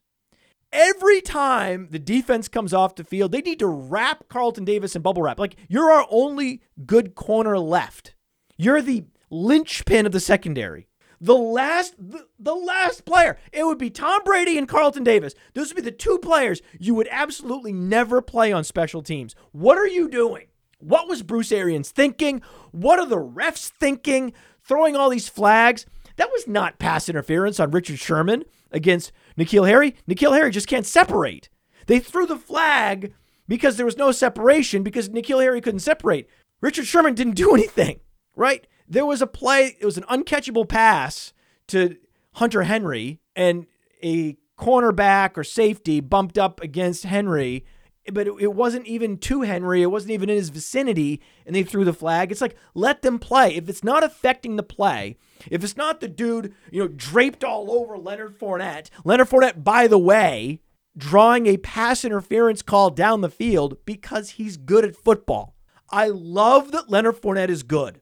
Every 0.71 1.21
time 1.21 1.89
the 1.91 1.99
defense 1.99 2.47
comes 2.47 2.73
off 2.73 2.95
the 2.95 3.03
field, 3.03 3.31
they 3.31 3.41
need 3.41 3.59
to 3.59 3.67
wrap 3.67 4.27
Carlton 4.27 4.65
Davis 4.65 4.95
in 4.95 5.03
bubble 5.03 5.21
wrap. 5.21 5.37
Like, 5.37 5.55
you're 5.67 5.91
our 5.91 6.07
only 6.09 6.63
good 6.85 7.13
corner 7.13 7.59
left. 7.59 8.15
You're 8.57 8.81
the 8.81 9.05
linchpin 9.29 10.07
of 10.07 10.11
the 10.11 10.19
secondary. 10.19 10.87
The 11.23 11.35
last 11.35 11.95
the, 11.97 12.27
the 12.37 12.53
last 12.55 13.05
player, 13.05 13.37
it 13.51 13.65
would 13.65 13.77
be 13.77 13.89
Tom 13.89 14.21
Brady 14.23 14.57
and 14.57 14.67
Carlton 14.67 15.03
Davis. 15.03 15.33
Those 15.53 15.69
would 15.69 15.83
be 15.83 15.89
the 15.89 15.95
two 15.95 16.19
players 16.19 16.61
you 16.79 16.95
would 16.95 17.07
absolutely 17.09 17.71
never 17.73 18.21
play 18.21 18.51
on 18.51 18.63
special 18.63 19.01
teams. 19.01 19.35
What 19.51 19.77
are 19.77 19.87
you 19.87 20.09
doing? 20.09 20.47
What 20.79 21.07
was 21.07 21.23
Bruce 21.23 21.53
Arians 21.53 21.91
thinking? 21.91 22.41
What 22.71 22.99
are 22.99 23.05
the 23.05 23.15
refs 23.15 23.69
thinking? 23.69 24.33
throwing 24.63 24.95
all 24.95 25.09
these 25.09 25.29
flags. 25.29 25.85
That 26.15 26.31
was 26.31 26.47
not 26.47 26.79
pass 26.79 27.09
interference 27.09 27.59
on 27.59 27.71
Richard 27.71 27.99
Sherman 27.99 28.43
against 28.71 29.11
N'Keal 29.37 29.67
Harry. 29.67 29.95
N'Keal 30.07 30.35
Harry 30.35 30.51
just 30.51 30.67
can't 30.67 30.85
separate. 30.85 31.49
They 31.87 31.99
threw 31.99 32.25
the 32.25 32.37
flag 32.37 33.13
because 33.47 33.77
there 33.77 33.85
was 33.85 33.97
no 33.97 34.11
separation 34.11 34.83
because 34.83 35.09
N'Keal 35.09 35.41
Harry 35.41 35.61
couldn't 35.61 35.79
separate. 35.79 36.29
Richard 36.61 36.85
Sherman 36.85 37.13
didn't 37.13 37.35
do 37.35 37.53
anything, 37.53 37.99
right? 38.35 38.65
There 38.87 39.05
was 39.05 39.21
a 39.21 39.27
play, 39.27 39.77
it 39.79 39.85
was 39.85 39.97
an 39.97 40.03
uncatchable 40.03 40.67
pass 40.67 41.33
to 41.67 41.97
Hunter 42.33 42.63
Henry, 42.63 43.19
and 43.35 43.65
a 44.03 44.37
cornerback 44.59 45.37
or 45.37 45.43
safety 45.43 45.99
bumped 45.99 46.37
up 46.37 46.61
against 46.61 47.03
Henry 47.03 47.65
but 48.11 48.27
it, 48.27 48.53
wasn't 48.53 48.85
even 48.85 49.17
to 49.17 49.41
Henry. 49.41 49.81
It 49.81 49.91
wasn't 49.91 50.11
even 50.11 50.29
in 50.29 50.35
his 50.35 50.49
vicinity, 50.49 51.21
and 51.45 51.55
they 51.55 51.63
threw 51.63 51.85
the 51.85 51.93
flag. 51.93 52.31
It's 52.31 52.41
like 52.41 52.57
let 52.73 53.01
them 53.01 53.19
play. 53.19 53.55
If 53.55 53.69
it's 53.69 53.83
not 53.83 54.03
affecting 54.03 54.55
the 54.55 54.63
play, 54.63 55.17
if 55.49 55.63
it's 55.63 55.77
not 55.77 56.01
the 56.01 56.07
dude 56.07 56.53
you 56.71 56.81
know 56.81 56.87
draped 56.87 57.43
all 57.43 57.71
over 57.71 57.97
Leonard 57.97 58.37
Fournette, 58.37 58.89
Leonard 59.05 59.29
Fournette, 59.29 59.63
by 59.63 59.87
the 59.87 59.97
way, 59.97 60.59
drawing 60.97 61.47
a 61.47 61.57
pass 61.57 62.03
interference 62.03 62.61
call 62.61 62.89
down 62.89 63.21
the 63.21 63.29
field 63.29 63.77
because 63.85 64.31
he's 64.31 64.57
good 64.57 64.83
at 64.83 64.95
football. 64.95 65.55
I 65.89 66.07
love 66.07 66.71
that 66.71 66.89
Leonard 66.89 67.21
Fournette 67.21 67.49
is 67.49 67.63
good, 67.63 68.01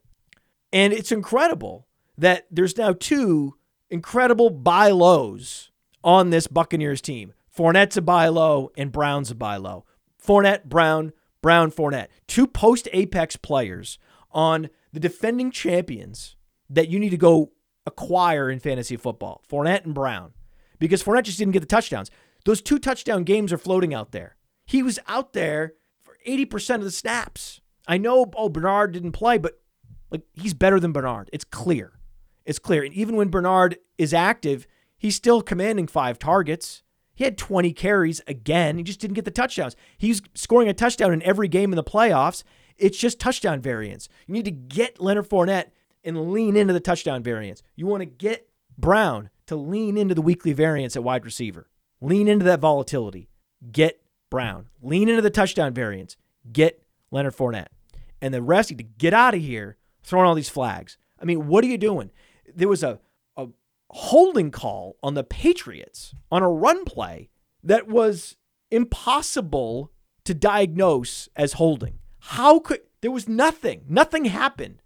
and 0.72 0.94
it's 0.94 1.12
incredible 1.12 1.88
that 2.18 2.48
there's 2.52 2.78
now 2.78 2.94
two 2.94 3.56
incredible 3.90 4.50
buy 4.50 4.90
lows 4.90 5.72
on 6.04 6.30
this 6.30 6.48
Buccaneers 6.48 7.02
team. 7.02 7.34
Fournette's 7.56 7.98
a 7.98 8.02
buy 8.02 8.28
low 8.28 8.72
and 8.78 8.92
Brown's 8.92 9.32
a 9.32 9.36
buy 9.36 9.58
low. 9.58 9.86
Fournette, 10.24 10.66
Brown, 10.66 11.14
Brown, 11.42 11.72
Fournette. 11.72 12.08
Two 12.28 12.48
post 12.48 12.88
apex 12.94 13.36
players 13.36 14.00
on 14.32 14.70
the 14.94 15.00
defending 15.00 15.52
champions 15.52 16.36
that 16.70 16.90
you 16.90 17.00
need 17.00 17.10
to 17.10 17.18
go 17.18 17.52
acquire 17.86 18.50
in 18.50 18.60
fantasy 18.60 18.96
football 18.96 19.44
Fournette 19.50 19.84
and 19.86 19.94
Brown. 19.94 20.32
Because 20.80 21.04
Fournette 21.04 21.24
just 21.24 21.38
didn't 21.38 21.54
get 21.54 21.60
the 21.60 21.66
touchdowns. 21.66 22.10
Those 22.46 22.62
two 22.62 22.80
touchdown 22.80 23.24
games 23.24 23.54
are 23.54 23.58
floating 23.58 23.94
out 23.94 24.12
there. 24.12 24.36
He 24.66 24.82
was 24.82 25.00
out 25.08 25.34
there 25.34 25.74
for 26.02 26.18
80% 26.26 26.76
of 26.76 26.84
the 26.84 26.92
snaps. 26.92 27.62
I 27.88 27.98
know, 27.98 28.32
oh, 28.36 28.50
Bernard 28.50 28.94
didn't 28.94 29.12
play, 29.12 29.38
but 29.38 29.61
like 30.12 30.22
he's 30.34 30.54
better 30.54 30.80
than 30.80 30.92
Bernard. 30.92 31.30
It's 31.34 31.46
clear. 31.46 31.94
It's 32.46 32.60
clear. 32.60 32.84
And 32.84 32.94
even 32.94 33.16
when 33.16 33.30
Bernard 33.30 33.78
is 33.98 34.14
active, 34.14 34.68
he's 34.98 35.16
still 35.16 35.42
commanding 35.42 35.88
five 35.88 36.20
targets. 36.20 36.84
He 37.14 37.24
had 37.24 37.38
20 37.38 37.74
carries 37.74 38.22
again. 38.28 38.78
He 38.78 38.84
just 38.84 39.00
didn't 39.00 39.16
get 39.16 39.26
the 39.26 39.32
touchdowns. 39.32 39.76
He's 39.98 40.22
scoring 40.34 40.68
a 40.68 40.74
touchdown 40.74 41.14
in 41.14 41.22
every 41.24 41.48
game 41.48 41.72
in 41.72 41.76
the 41.76 41.84
playoffs. 41.84 42.44
It's 42.78 42.98
just 42.98 43.20
touchdown 43.20 43.62
variance. 43.62 44.10
You 44.28 44.34
need 44.34 44.46
to 44.46 44.52
get 44.52 45.00
Leonard 45.00 45.30
Fournette 45.30 45.68
and 46.04 46.32
lean 46.32 46.56
into 46.58 46.74
the 46.74 46.80
touchdown 46.80 47.22
variance. 47.22 47.62
You 47.76 47.86
want 47.86 48.02
to 48.02 48.06
get 48.06 48.50
Brown 48.78 49.30
to 49.46 49.56
lean 49.56 49.98
into 49.98 50.16
the 50.16 50.22
weekly 50.22 50.54
variance 50.54 50.96
at 50.96 51.04
wide 51.04 51.26
receiver. 51.26 51.70
Lean 52.00 52.28
into 52.28 52.46
that 52.46 52.60
volatility. 52.60 53.30
Get 53.72 54.02
Brown. 54.30 54.68
Lean 54.82 55.10
into 55.10 55.22
the 55.22 55.30
touchdown 55.30 55.74
variance. 55.74 56.18
Get 56.52 56.82
Leonard 57.12 57.36
Fournette. 57.36 57.68
And 58.22 58.34
the 58.34 58.42
rest 58.42 58.72
need 58.72 58.78
to 58.78 58.84
get 58.84 59.14
out 59.14 59.36
of 59.36 59.42
here 59.42 59.78
throwing 60.04 60.26
all 60.26 60.36
these 60.36 60.50
flags. 60.50 60.98
I 61.20 61.26
mean, 61.26 61.48
what 61.48 61.64
are 61.64 61.68
you 61.68 61.78
doing? 61.78 62.12
There 62.54 62.68
was 62.68 62.84
a, 62.84 63.00
a 63.38 63.48
holding 63.90 64.52
call 64.52 64.98
on 65.04 65.14
the 65.14 65.24
Patriots 65.24 66.16
on 66.32 66.44
a 66.44 66.50
run 66.50 66.86
play 66.86 67.30
that 67.64 67.88
was 67.88 68.38
impossible 68.70 69.92
to 70.24 70.34
diagnose 70.34 71.30
as 71.36 71.54
holding. 71.54 72.00
How 72.20 72.60
could 72.60 72.82
there 73.02 73.12
was 73.12 73.28
nothing, 73.28 73.82
nothing 73.90 74.26
happened. 74.26 74.82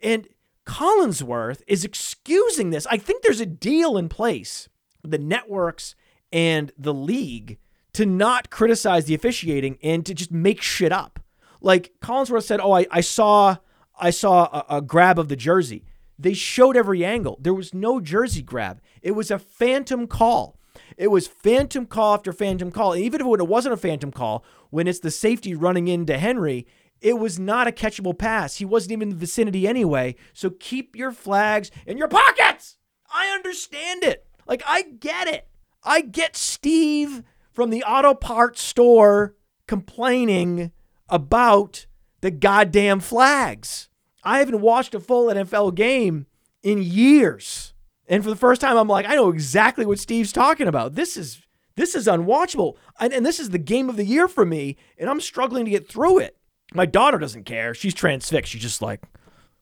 And 0.00 0.28
Collinsworth 0.66 1.62
is 1.66 1.84
excusing 1.84 2.70
this. 2.70 2.86
I 2.90 2.98
think 2.98 3.22
there's 3.22 3.40
a 3.40 3.46
deal 3.46 3.96
in 3.96 4.08
place, 4.08 4.68
the 5.02 5.18
networks 5.18 5.94
and 6.30 6.70
the 6.78 6.94
league, 6.94 7.58
to 7.94 8.04
not 8.04 8.50
criticize 8.50 9.06
the 9.06 9.14
officiating 9.14 9.78
and 9.82 10.04
to 10.04 10.14
just 10.14 10.30
make 10.30 10.60
shit 10.60 10.92
up. 10.92 11.20
Like 11.60 11.94
Collinsworth 12.00 12.44
said, 12.44 12.60
"Oh, 12.60 12.72
I, 12.72 12.86
I 12.90 13.00
saw 13.00 13.56
I 13.98 14.10
saw 14.10 14.64
a, 14.68 14.76
a 14.78 14.82
grab 14.82 15.18
of 15.18 15.28
the 15.28 15.36
jersey." 15.36 15.84
They 16.18 16.34
showed 16.34 16.76
every 16.76 17.04
angle. 17.04 17.38
There 17.40 17.54
was 17.54 17.72
no 17.72 18.00
jersey 18.00 18.42
grab. 18.42 18.80
It 19.02 19.12
was 19.12 19.30
a 19.30 19.38
phantom 19.38 20.08
call. 20.08 20.58
It 20.96 21.08
was 21.08 21.28
phantom 21.28 21.86
call 21.86 22.14
after 22.14 22.32
phantom 22.32 22.72
call. 22.72 22.92
And 22.92 23.02
even 23.02 23.20
if 23.20 23.26
it 23.26 23.48
wasn't 23.48 23.74
a 23.74 23.76
phantom 23.76 24.10
call, 24.10 24.44
when 24.70 24.88
it's 24.88 24.98
the 24.98 25.12
safety 25.12 25.54
running 25.54 25.86
into 25.86 26.18
Henry, 26.18 26.66
it 27.00 27.18
was 27.18 27.38
not 27.38 27.68
a 27.68 27.72
catchable 27.72 28.18
pass. 28.18 28.56
He 28.56 28.64
wasn't 28.64 28.92
even 28.92 29.08
in 29.08 29.10
the 29.10 29.20
vicinity 29.20 29.68
anyway. 29.68 30.16
So 30.32 30.50
keep 30.50 30.96
your 30.96 31.12
flags 31.12 31.70
in 31.86 31.98
your 31.98 32.08
pockets. 32.08 32.78
I 33.12 33.28
understand 33.28 34.02
it. 34.02 34.26
Like, 34.46 34.62
I 34.66 34.82
get 34.82 35.28
it. 35.28 35.46
I 35.84 36.00
get 36.00 36.36
Steve 36.36 37.22
from 37.52 37.70
the 37.70 37.84
auto 37.84 38.14
parts 38.14 38.62
store 38.62 39.36
complaining 39.66 40.72
about 41.08 41.86
the 42.20 42.30
goddamn 42.30 43.00
flags. 43.00 43.88
I 44.24 44.38
haven't 44.38 44.60
watched 44.60 44.94
a 44.94 45.00
full 45.00 45.26
NFL 45.26 45.74
game 45.74 46.26
in 46.62 46.82
years. 46.82 47.72
And 48.08 48.24
for 48.24 48.30
the 48.30 48.36
first 48.36 48.60
time, 48.60 48.76
I'm 48.76 48.88
like, 48.88 49.06
I 49.06 49.14
know 49.14 49.28
exactly 49.28 49.84
what 49.86 49.98
Steve's 49.98 50.32
talking 50.32 50.66
about. 50.66 50.94
This 50.94 51.16
is 51.16 51.42
this 51.76 51.94
is 51.94 52.06
unwatchable. 52.08 52.76
And, 52.98 53.12
and 53.12 53.24
this 53.24 53.38
is 53.38 53.50
the 53.50 53.58
game 53.58 53.88
of 53.88 53.96
the 53.96 54.04
year 54.04 54.26
for 54.26 54.44
me, 54.44 54.76
and 54.98 55.08
I'm 55.08 55.20
struggling 55.20 55.64
to 55.64 55.70
get 55.70 55.88
through 55.88 56.18
it. 56.18 56.36
My 56.74 56.86
daughter 56.86 57.18
doesn't 57.18 57.44
care. 57.44 57.72
She's 57.72 57.94
transfixed. 57.94 58.50
She's 58.50 58.62
just 58.62 58.82
like, 58.82 59.04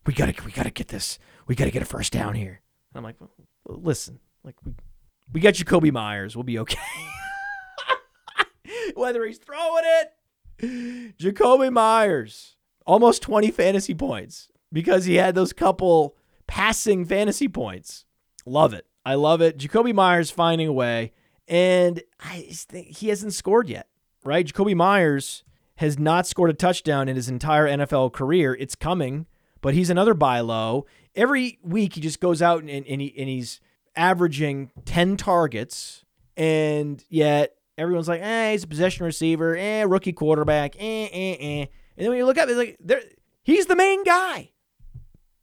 we 0.07 0.14
gotta, 0.14 0.34
we 0.44 0.50
gotta 0.50 0.70
get 0.70 0.88
this. 0.88 1.18
We 1.46 1.54
gotta 1.54 1.70
get 1.70 1.82
a 1.82 1.86
first 1.86 2.12
down 2.12 2.34
here. 2.34 2.62
And 2.92 2.98
I'm 2.98 3.04
like, 3.04 3.16
well, 3.20 3.30
listen, 3.82 4.18
like 4.42 4.57
we, 4.64 4.72
we 5.32 5.40
got 5.40 5.54
Jakobi 5.54 5.92
Meyers. 5.92 6.34
We'll 6.34 6.44
be 6.44 6.59
okay. 6.61 6.78
Whether 8.94 9.26
he's 9.26 9.38
throwing 9.38 9.84
it, 9.84 10.12
Jakobi 10.62 11.72
Meyers, 11.72 12.57
almost 12.86 13.22
20 13.22 13.50
fantasy 13.50 13.94
points 13.94 14.48
because 14.72 15.04
he 15.04 15.16
had 15.16 15.34
those 15.34 15.52
couple 15.52 16.16
passing 16.46 17.04
fantasy 17.04 17.48
points. 17.48 18.04
Love 18.44 18.72
it. 18.72 18.86
I 19.04 19.14
love 19.14 19.40
it. 19.40 19.59
Jakobi 19.59 19.94
Meyers 19.94 20.30
finding 20.30 20.68
a 20.68 20.72
way, 20.72 21.12
and 21.46 22.02
I 22.20 22.46
think 22.50 22.88
he 22.88 23.09
hasn't 23.09 23.34
scored 23.34 23.68
yet, 23.68 23.88
right? 24.24 24.46
Jakobi 24.46 24.74
Meyers 24.74 25.44
has 25.76 25.98
not 25.98 26.26
scored 26.26 26.50
a 26.50 26.54
touchdown 26.54 27.09
in 27.09 27.16
his 27.16 27.28
entire 27.28 27.68
NFL 27.68 28.12
career. 28.12 28.54
It's 28.54 28.74
coming, 28.74 29.26
but 29.61 29.74
he's 29.74 29.90
another 29.90 30.14
buy 30.14 30.40
low. 30.40 30.86
Every 31.14 31.59
week 31.62 31.94
he 31.94 32.00
just 32.00 32.20
goes 32.20 32.40
out 32.42 32.62
and, 32.62 32.70
and, 32.70 33.00
he, 33.00 33.14
and 33.16 33.28
he's 33.28 33.61
averaging 33.94 34.70
10 34.84 35.16
targets, 35.16 36.04
and 36.36 37.04
yet 37.09 37.55
everyone's 37.79 38.09
like, 38.09 38.20
eh, 38.22 38.53
he's 38.53 38.64
a 38.64 38.68
possession 38.68 39.07
receiver, 39.07 39.57
eh, 39.57 39.83
rookie 39.83 40.12
quarterback, 40.12 40.77
eh, 40.79 41.09
eh, 41.12 41.37
eh. 41.39 41.66
And 41.97 42.05
then 42.05 42.09
when 42.11 42.18
you 42.18 42.27
look 42.27 42.39
up, 42.39 42.49
it, 42.49 42.57
like, 42.57 42.77
there 42.81 43.03
he's 43.43 43.66
the 43.66 43.77
main 43.77 44.05
guy. 44.05 44.53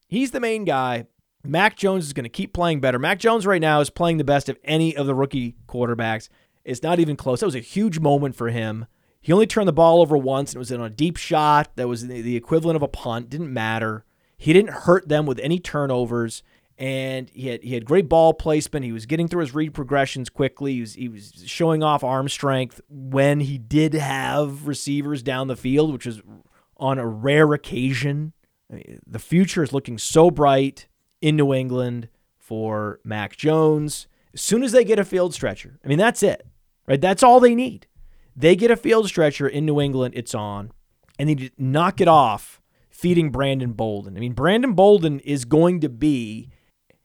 He's 0.08 0.32
the 0.32 0.40
main 0.40 0.66
guy. 0.66 1.08
Mac 1.44 1.76
Jones 1.76 2.06
is 2.06 2.14
going 2.14 2.24
to 2.24 2.30
keep 2.30 2.54
playing 2.54 2.80
better. 2.80 3.00
Mac 3.00 3.20
Jones 3.20 3.46
right 3.46 3.62
now 3.62 3.82
is 3.82 3.90
playing 3.90 4.18
the 4.18 4.24
best 4.24 4.48
of 4.48 4.58
any 4.64 4.96
of 4.96 5.08
the 5.08 5.16
rookie 5.16 5.56
quarterbacks. 5.68 6.30
It's 6.64 6.84
not 6.84 7.00
even 7.00 7.16
close. 7.16 7.42
That 7.42 7.48
was 7.48 7.56
a 7.56 7.60
huge 7.60 8.00
moment 8.00 8.36
for 8.36 8.50
him. 8.50 8.86
He 9.20 9.34
only 9.34 9.48
turned 9.48 9.68
the 9.68 9.74
ball 9.74 10.02
over 10.02 10.18
once, 10.18 10.52
and 10.52 10.58
it 10.58 10.60
was 10.60 10.72
in 10.72 10.82
a 10.82 10.90
deep 10.90 11.18
shot 11.18 11.76
that 11.76 11.88
was 11.88 12.08
the 12.08 12.36
equivalent 12.36 12.76
of 12.76 12.82
a 12.82 12.88
punt. 12.88 13.30
Didn't 13.30 13.54
matter. 13.54 14.06
He 14.38 14.54
didn't 14.54 14.72
hurt 14.72 15.08
them 15.08 15.26
with 15.26 15.40
any 15.40 15.60
turnovers, 15.60 16.44
and 16.78 17.30
he 17.30 17.48
had 17.48 17.64
he 17.64 17.74
had 17.74 17.86
great 17.86 18.10
ball 18.10 18.34
placement. 18.34 18.86
He 18.86 18.92
was 18.92 19.06
getting 19.06 19.28
through 19.28 19.42
his 19.42 19.54
read 19.54 19.74
progressions 19.74 20.30
quickly. 20.30 20.74
He 20.74 20.82
was 20.82 20.94
he 20.96 21.10
was 21.10 21.44
showing 21.46 21.84
off 21.84 22.04
arm 22.04 22.30
strength 22.30 22.82
when 22.90 23.42
he 23.42 23.58
did 23.58 23.94
have 23.94 24.68
receivers 24.68 25.22
down 25.22 25.48
the 25.48 25.56
field, 25.56 25.94
which 25.94 26.06
was 26.06 26.22
on 26.78 26.98
a 26.98 27.08
rare 27.08 27.54
occasion. 27.54 28.34
I 28.72 28.76
mean, 28.76 29.00
the 29.06 29.20
future 29.20 29.64
is 29.64 29.74
looking 29.74 29.98
so 29.98 30.32
bright 30.32 30.88
in 31.22 31.36
New 31.36 31.54
England 31.54 32.10
for 32.38 33.00
Mac 33.04 33.36
Jones. 33.38 34.08
As 34.34 34.42
soon 34.42 34.64
as 34.64 34.72
they 34.72 34.84
get 34.84 34.98
a 34.98 35.06
field 35.06 35.34
stretcher, 35.34 35.80
I 35.86 35.88
mean 35.88 36.00
that's 36.00 36.24
it, 36.24 36.48
right? 36.88 37.00
That's 37.00 37.24
all 37.24 37.40
they 37.40 37.56
need. 37.56 37.88
They 38.36 38.56
get 38.56 38.72
a 38.72 38.76
field 38.76 39.08
stretcher 39.08 39.48
in 39.48 39.66
New 39.66 39.80
England, 39.80 40.16
it's 40.18 40.34
on, 40.34 40.72
and 41.20 41.30
they 41.30 41.52
knock 41.56 42.02
it 42.02 42.08
off 42.08 42.60
feeding 42.90 43.30
Brandon 43.30 43.74
Bolden. 43.74 44.18
I 44.18 44.20
mean, 44.20 44.34
Brandon 44.34 44.74
Bolden 44.74 45.20
is 45.20 45.46
going 45.46 45.82
to 45.82 45.90
be 45.90 46.50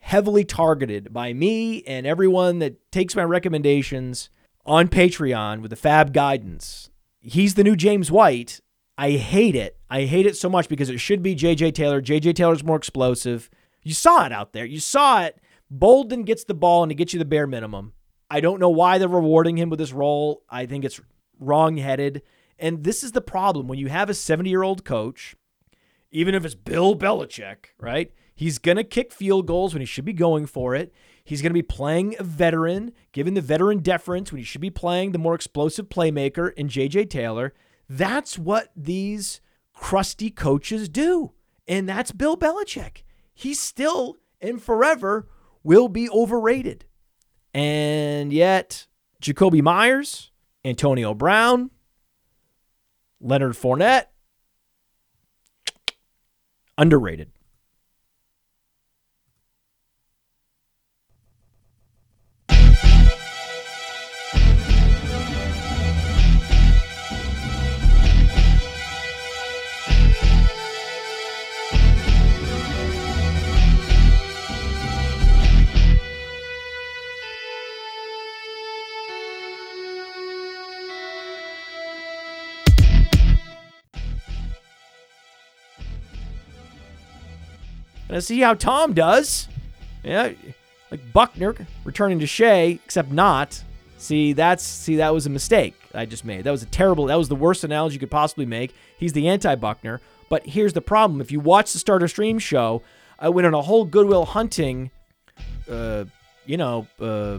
heavily 0.08 0.42
targeted 0.42 1.12
by 1.12 1.34
me 1.34 1.82
and 1.82 2.06
everyone 2.06 2.60
that 2.60 2.90
takes 2.90 3.14
my 3.14 3.22
recommendations 3.22 4.30
on 4.64 4.88
Patreon 4.88 5.60
with 5.60 5.68
the 5.68 5.76
FAAB 5.76 6.14
guidance. 6.14 6.88
He's 7.20 7.56
the 7.56 7.62
new 7.62 7.76
James 7.76 8.10
White. 8.10 8.62
I 8.96 9.10
hate 9.12 9.54
it. 9.54 9.76
I 9.90 10.04
hate 10.04 10.24
it 10.24 10.34
so 10.34 10.48
much 10.48 10.66
because 10.66 10.88
it 10.88 10.98
should 10.98 11.22
be 11.22 11.36
JJ 11.36 11.74
Taylor. 11.74 12.00
JJ 12.00 12.36
Taylor's 12.36 12.64
more 12.64 12.78
explosive. 12.78 13.50
You 13.82 13.92
saw 13.92 14.24
it 14.24 14.32
out 14.32 14.54
there. 14.54 14.64
You 14.64 14.80
saw 14.80 15.24
it. 15.24 15.42
Bolden 15.70 16.22
gets 16.22 16.44
the 16.44 16.54
ball 16.54 16.82
and 16.82 16.90
he 16.90 16.96
gets 16.96 17.12
you 17.12 17.18
the 17.18 17.26
bare 17.26 17.46
minimum. 17.46 17.92
I 18.30 18.40
don't 18.40 18.60
know 18.60 18.70
why 18.70 18.96
they're 18.96 19.08
rewarding 19.08 19.58
him 19.58 19.68
with 19.68 19.78
this 19.78 19.92
role. 19.92 20.42
I 20.48 20.64
think 20.64 20.86
it's 20.86 21.02
wrong-headed. 21.38 22.22
And 22.58 22.82
this 22.82 23.04
is 23.04 23.12
the 23.12 23.20
problem 23.20 23.68
when 23.68 23.78
you 23.78 23.88
have 23.88 24.08
a 24.08 24.14
70-year-old 24.14 24.86
coach, 24.86 25.36
even 26.10 26.34
if 26.34 26.46
it's 26.46 26.54
Bill 26.54 26.96
Belichick, 26.96 27.66
right? 27.78 28.10
He's 28.38 28.58
going 28.60 28.76
to 28.76 28.84
kick 28.84 29.12
field 29.12 29.48
goals 29.48 29.74
when 29.74 29.80
he 29.80 29.84
should 29.84 30.04
be 30.04 30.12
going 30.12 30.46
for 30.46 30.72
it. 30.72 30.94
He's 31.24 31.42
going 31.42 31.50
to 31.50 31.54
be 31.54 31.60
playing 31.60 32.14
a 32.20 32.22
veteran, 32.22 32.92
giving 33.10 33.34
the 33.34 33.40
veteran 33.40 33.80
deference 33.80 34.30
when 34.30 34.38
he 34.38 34.44
should 34.44 34.60
be 34.60 34.70
playing 34.70 35.10
the 35.10 35.18
more 35.18 35.34
explosive 35.34 35.88
playmaker 35.88 36.54
in 36.54 36.68
JJ 36.68 37.10
Taylor. 37.10 37.52
That's 37.88 38.38
what 38.38 38.70
these 38.76 39.40
crusty 39.74 40.30
coaches 40.30 40.88
do. 40.88 41.32
And 41.66 41.88
that's 41.88 42.12
Bill 42.12 42.36
Belichick. 42.36 43.02
He 43.34 43.54
still 43.54 44.18
and 44.40 44.62
forever 44.62 45.26
will 45.64 45.88
be 45.88 46.08
overrated. 46.08 46.84
And 47.52 48.32
yet, 48.32 48.86
Jakobi 49.20 49.62
Meyers, 49.62 50.30
Antonio 50.64 51.12
Brown, 51.12 51.72
Leonard 53.20 53.54
Fournette, 53.54 54.04
underrated. 56.78 57.32
Gonna 88.08 88.20
see 88.22 88.40
how 88.40 88.54
Tom 88.54 88.94
does. 88.94 89.48
Yeah, 90.02 90.32
like 90.90 91.12
Buckner 91.12 91.54
returning 91.84 92.18
to 92.20 92.26
Shea, 92.26 92.80
except 92.84 93.10
not. 93.10 93.62
See, 93.98 94.32
that's 94.32 94.64
see 94.64 94.96
that 94.96 95.12
was 95.12 95.26
a 95.26 95.30
mistake 95.30 95.74
I 95.94 96.06
just 96.06 96.24
made. 96.24 96.44
That 96.44 96.52
was 96.52 96.62
a 96.62 96.66
terrible. 96.66 97.06
That 97.06 97.16
was 97.16 97.28
the 97.28 97.36
worst 97.36 97.64
analogy 97.64 97.94
you 97.94 98.00
could 98.00 98.10
possibly 98.10 98.46
make. 98.46 98.74
He's 98.96 99.12
the 99.12 99.28
anti-Buckner. 99.28 100.00
But 100.30 100.46
here's 100.46 100.72
the 100.72 100.80
problem: 100.80 101.20
if 101.20 101.30
you 101.32 101.40
watch 101.40 101.72
the 101.72 101.78
Starter 101.78 102.08
Stream 102.08 102.38
show, 102.38 102.82
I 103.18 103.28
went 103.28 103.46
on 103.46 103.54
a 103.54 103.62
whole 103.62 103.84
Good 103.84 104.06
Will 104.06 104.24
Hunting, 104.24 104.90
uh, 105.68 106.04
you 106.46 106.56
know, 106.56 106.86
uh, 107.00 107.38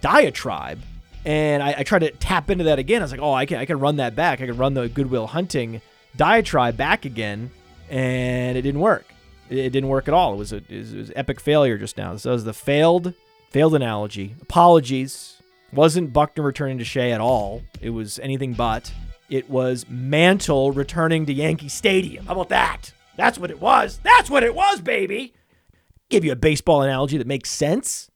diatribe, 0.00 0.80
and 1.24 1.62
I, 1.62 1.76
I 1.78 1.82
tried 1.82 2.00
to 2.00 2.10
tap 2.10 2.50
into 2.50 2.64
that 2.64 2.78
again. 2.78 3.00
I 3.00 3.04
was 3.04 3.12
like, 3.12 3.20
oh, 3.20 3.32
I 3.32 3.46
can 3.46 3.58
I 3.58 3.64
can 3.64 3.78
run 3.80 3.96
that 3.96 4.14
back. 4.14 4.40
I 4.40 4.46
can 4.46 4.56
run 4.56 4.74
the 4.74 4.88
Good 4.88 5.10
Will 5.10 5.26
Hunting 5.26 5.80
diatribe 6.16 6.76
back 6.76 7.04
again, 7.04 7.50
and 7.88 8.56
it 8.58 8.62
didn't 8.62 8.80
work. 8.80 9.06
It, 9.50 9.70
didn't 9.70 9.88
work 9.88 10.08
at 10.08 10.14
all. 10.14 10.34
It 10.34 10.36
was 10.36 10.52
a 10.52 10.56
it 10.56 10.70
was, 10.70 10.92
it 10.92 10.98
was 10.98 11.12
epic 11.16 11.40
failure 11.40 11.78
just 11.78 11.96
now. 11.96 12.16
So 12.16 12.30
it 12.30 12.34
was 12.34 12.44
the 12.44 12.52
failed 12.52 13.14
failed 13.50 13.74
analogy. 13.74 14.34
Apologies. 14.40 15.38
Wasn't 15.72 16.12
Buckner 16.12 16.42
returning 16.42 16.78
to 16.78 16.84
Shea 16.84 17.12
at 17.12 17.20
all. 17.20 17.62
It 17.80 17.90
was 17.90 18.18
anything 18.18 18.52
but. 18.52 18.92
It 19.30 19.48
was 19.48 19.86
Mantle 19.88 20.72
returning 20.72 21.24
to 21.26 21.32
Yankee 21.32 21.70
Stadium. 21.70 22.26
How 22.26 22.34
about 22.34 22.50
that? 22.50 22.92
That's 23.16 23.38
what 23.38 23.50
it 23.50 23.60
was. 23.60 23.98
That's 24.02 24.28
what 24.28 24.42
it 24.42 24.54
was, 24.54 24.82
baby. 24.82 25.32
Give 26.10 26.24
you 26.24 26.32
a 26.32 26.36
baseball 26.36 26.82
analogy 26.82 27.16
that 27.16 27.26
makes 27.26 27.48
sense. 27.50 28.10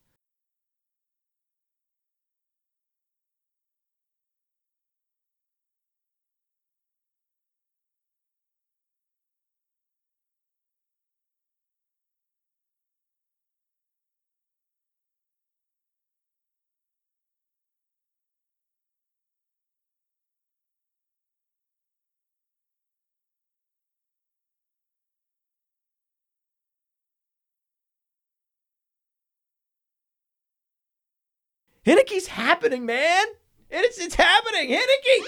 Heinicke's 31.87 32.27
happening, 32.27 32.85
man. 32.85 33.25
It's 33.69 33.97
it's 33.97 34.15
happening. 34.15 34.69
Heinicke. 34.69 35.23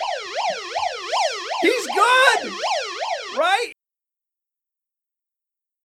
He's 1.61 1.87
good. 1.87 2.53
Right? 3.37 3.71